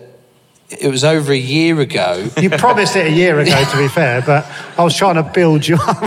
it 0.70 0.90
was 0.90 1.04
over 1.04 1.32
a 1.32 1.38
year 1.38 1.80
ago. 1.80 2.28
You 2.40 2.50
promised 2.50 2.96
it 2.96 3.06
a 3.06 3.10
year 3.10 3.38
ago, 3.40 3.64
to 3.64 3.78
be 3.78 3.88
fair, 3.88 4.22
but 4.22 4.46
I 4.78 4.84
was 4.84 4.96
trying 4.96 5.16
to 5.16 5.22
build 5.22 5.66
you 5.66 5.76
up. 5.80 6.02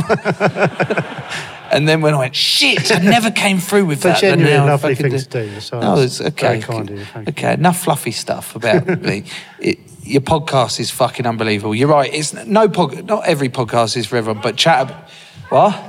And 1.72 1.88
then 1.88 2.02
when 2.02 2.14
I 2.14 2.18
went, 2.20 2.36
shit, 2.36 2.92
I 2.92 3.00
never 3.00 3.32
came 3.32 3.60
through 3.60 3.86
with 3.86 4.04
But 4.04 4.22
that. 4.22 4.24
and 4.24 4.42
genuinely 4.42 4.70
lovely 4.70 4.96
fucking 4.96 5.12
things 5.12 5.28
to 5.28 5.48
do, 5.50 5.60
so 5.60 5.80
no, 5.80 5.96
it's 5.98 6.20
okay. 6.22 6.60
very 6.60 6.62
kind 6.62 6.90
of 6.90 7.00
you, 7.00 7.06
thank 7.06 7.28
you. 7.28 7.32
okay, 7.32 7.54
enough 7.54 7.82
fluffy 7.84 8.12
stuff 8.12 8.56
about 8.56 8.88
me. 9.02 9.24
It, 9.60 9.80
your 10.04 10.22
podcast 10.22 10.80
is 10.80 10.90
fucking 10.90 11.26
unbelievable. 11.28 11.76
You're 11.76 11.90
right. 11.90 12.12
It's 12.14 12.34
no 12.34 12.68
pod, 12.70 13.06
Not 13.06 13.28
every 13.28 13.50
podcast 13.50 13.96
is 13.98 14.08
for 14.08 14.18
everyone, 14.18 14.42
but 14.42 14.56
chat. 14.56 14.90
What? 15.50 15.80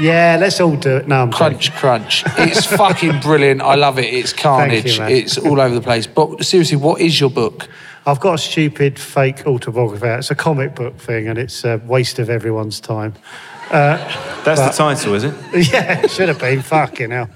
yeah, 0.00 0.36
let's 0.40 0.60
all 0.60 0.76
do 0.76 0.96
it. 0.96 1.08
No, 1.08 1.22
I'm 1.22 1.32
Crunch, 1.32 1.72
crunch. 1.72 2.24
It's 2.38 2.64
fucking 2.66 3.20
brilliant. 3.20 3.60
I 3.62 3.74
love 3.76 3.98
it. 3.98 4.12
It's 4.12 4.32
carnage. 4.32 4.98
man. 4.98 5.10
it's 5.10 5.36
all 5.38 5.60
over 5.60 5.74
the 5.74 5.80
place. 5.80 6.06
But 6.06 6.44
seriously, 6.44 6.76
what 6.76 7.00
is 7.00 7.20
your 7.20 7.30
book? 7.30 7.68
I've 8.06 8.20
got 8.20 8.34
a 8.34 8.38
stupid 8.38 8.98
fake 8.98 9.46
autobiography. 9.46 10.06
It's 10.06 10.30
a 10.30 10.34
comic 10.34 10.74
book 10.74 10.96
thing, 10.98 11.28
and 11.28 11.38
it's 11.38 11.64
a 11.64 11.76
waste 11.84 12.18
of 12.18 12.30
everyone's 12.30 12.80
time. 12.80 13.14
That's 13.70 14.60
the 14.60 14.70
title, 14.70 15.14
is 15.14 15.24
it? 15.24 15.34
yeah, 15.72 16.02
it 16.02 16.10
should 16.10 16.28
have 16.28 16.38
been. 16.38 16.62
Fucking 16.62 17.10
hell. 17.10 17.30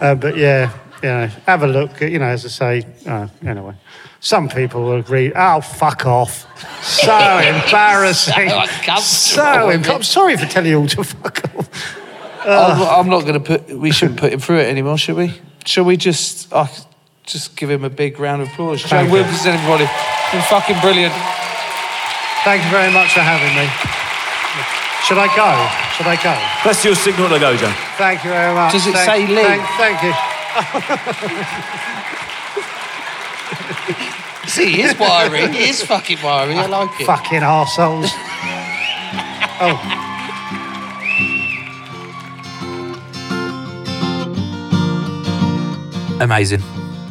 Uh, 0.00 0.14
but 0.14 0.36
yeah, 0.36 0.72
you 1.02 1.08
know, 1.08 1.26
have 1.46 1.62
a 1.62 1.66
look. 1.66 2.00
You 2.00 2.18
know, 2.18 2.26
as 2.26 2.44
I 2.44 2.48
say, 2.48 2.86
uh, 3.06 3.28
anyway. 3.44 3.74
Some 4.20 4.48
people 4.48 4.82
will 4.82 4.96
agree, 4.96 5.32
oh, 5.36 5.60
fuck 5.60 6.04
off. 6.06 6.46
So 6.82 7.12
embarrassing. 7.38 8.48
So 8.48 8.58
uncomfortable, 8.58 9.00
So 9.02 9.68
em- 9.68 9.84
I'm 9.84 10.02
sorry 10.02 10.36
for 10.36 10.46
telling 10.46 10.70
you 10.70 10.80
all 10.80 10.88
to 10.88 11.04
fuck 11.04 11.54
off. 11.56 11.96
I'm, 12.44 12.82
I'm 12.82 13.08
not 13.08 13.22
going 13.22 13.34
to 13.34 13.40
put. 13.40 13.68
We 13.76 13.92
shouldn't 13.92 14.18
put 14.18 14.32
him 14.32 14.40
through 14.40 14.58
it 14.58 14.66
anymore, 14.68 14.98
should 14.98 15.16
we? 15.16 15.34
Shall 15.64 15.84
we 15.84 15.96
just? 15.96 16.52
Uh, 16.52 16.66
just 17.24 17.56
give 17.56 17.70
him 17.70 17.84
a 17.84 17.90
big 17.90 18.18
round 18.20 18.42
of 18.42 18.48
applause. 18.48 18.82
Joe 18.82 18.88
Thank 18.88 19.08
you. 19.08 19.14
Wilkinson, 19.14 19.52
everybody. 19.52 19.84
Been 20.32 20.42
fucking 20.42 20.80
brilliant. 20.80 21.12
Thank 22.44 22.64
you 22.64 22.70
very 22.70 22.92
much 22.92 23.12
for 23.12 23.20
having 23.20 23.54
me. 23.56 24.85
Should 25.06 25.18
I 25.18 25.28
go? 25.36 25.50
Should 25.94 26.08
I 26.08 26.16
go? 26.16 26.34
That's 26.64 26.84
your 26.84 26.96
signal 26.96 27.28
to 27.28 27.38
go, 27.38 27.56
Joe. 27.56 27.72
Thank 27.96 28.24
you 28.24 28.30
very 28.30 28.52
much. 28.54 28.72
Does 28.72 28.86
it 28.88 28.92
Thank- 28.92 29.06
say 29.08 29.26
Lee? 29.28 29.42
Thank, 29.44 29.62
thank 29.78 30.02
you. 30.02 30.12
See, 34.48 34.72
he 34.72 34.82
is 34.82 34.98
wiry. 34.98 35.48
He 35.52 35.68
is 35.68 35.82
fucking 35.82 36.18
wiry. 36.22 36.54
I 36.54 36.66
like 36.66 37.00
it. 37.00 37.06
Fucking 37.06 37.40
arseholes. 37.42 38.10
oh. 39.60 40.02
Amazing. 46.20 46.62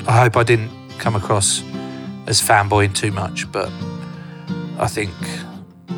I 0.08 0.20
hope 0.20 0.36
I 0.36 0.43
didn't 0.43 0.72
come 0.98 1.16
across 1.16 1.62
as 2.26 2.41
fanboying 2.41 2.96
too 2.96 3.12
much, 3.12 3.50
but 3.52 3.70
I 4.80 4.88
think 4.88 5.12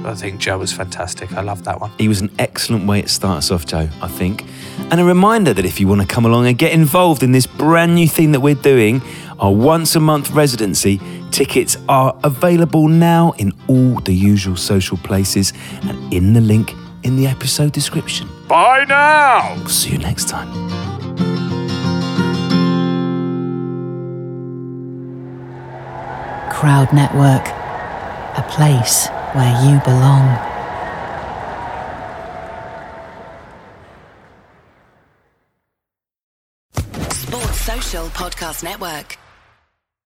I 0.08 0.16
think 0.16 0.40
Joe 0.40 0.58
was 0.58 0.72
fantastic. 0.72 1.34
I 1.34 1.42
love 1.42 1.64
that 1.66 1.80
one. 1.80 1.92
He 1.98 2.08
was 2.08 2.22
an 2.22 2.32
excellent 2.40 2.88
way 2.88 3.02
to 3.02 3.08
start 3.08 3.40
us 3.40 3.52
off, 3.52 3.66
Joe, 3.66 3.90
I 4.02 4.08
think. 4.08 4.46
And 4.92 5.00
a 5.00 5.04
reminder 5.04 5.54
that 5.54 5.66
if 5.66 5.80
you 5.80 5.88
want 5.88 6.02
to 6.02 6.08
come 6.08 6.26
along 6.26 6.48
and 6.48 6.58
get 6.58 6.72
involved 6.72 7.24
in 7.24 7.32
this 7.32 7.46
brand 7.46 7.96
new 7.96 8.08
thing 8.08 8.32
that 8.32 8.40
we're 8.40 8.56
doing, 8.56 9.02
our 9.40 9.54
once 9.54 9.96
a 9.96 10.00
month 10.00 10.32
residency, 10.32 11.02
tickets 11.32 11.78
are 11.90 12.18
available 12.24 12.88
now 12.88 13.34
in 13.38 13.52
all 13.68 14.00
the 14.00 14.14
usual 14.14 14.56
social 14.56 14.98
places 14.98 15.54
and 15.84 16.14
in 16.14 16.34
the 16.34 16.42
link 16.42 16.74
in 17.04 17.16
the 17.16 17.28
episode 17.28 17.72
description. 17.72 18.28
Bye 18.48 18.86
now! 18.88 19.56
We'll 19.58 19.68
see 19.70 19.92
you 19.92 19.98
next 19.98 20.28
time. 20.28 20.48
Crowd 26.52 26.92
Network, 26.92 27.48
a 28.36 28.46
place 28.50 29.10
where 29.38 29.56
you 29.66 29.80
belong. 29.82 30.26
Sports 37.12 37.62
Social 37.62 38.06
Podcast 38.08 38.64
Network. 38.64 39.18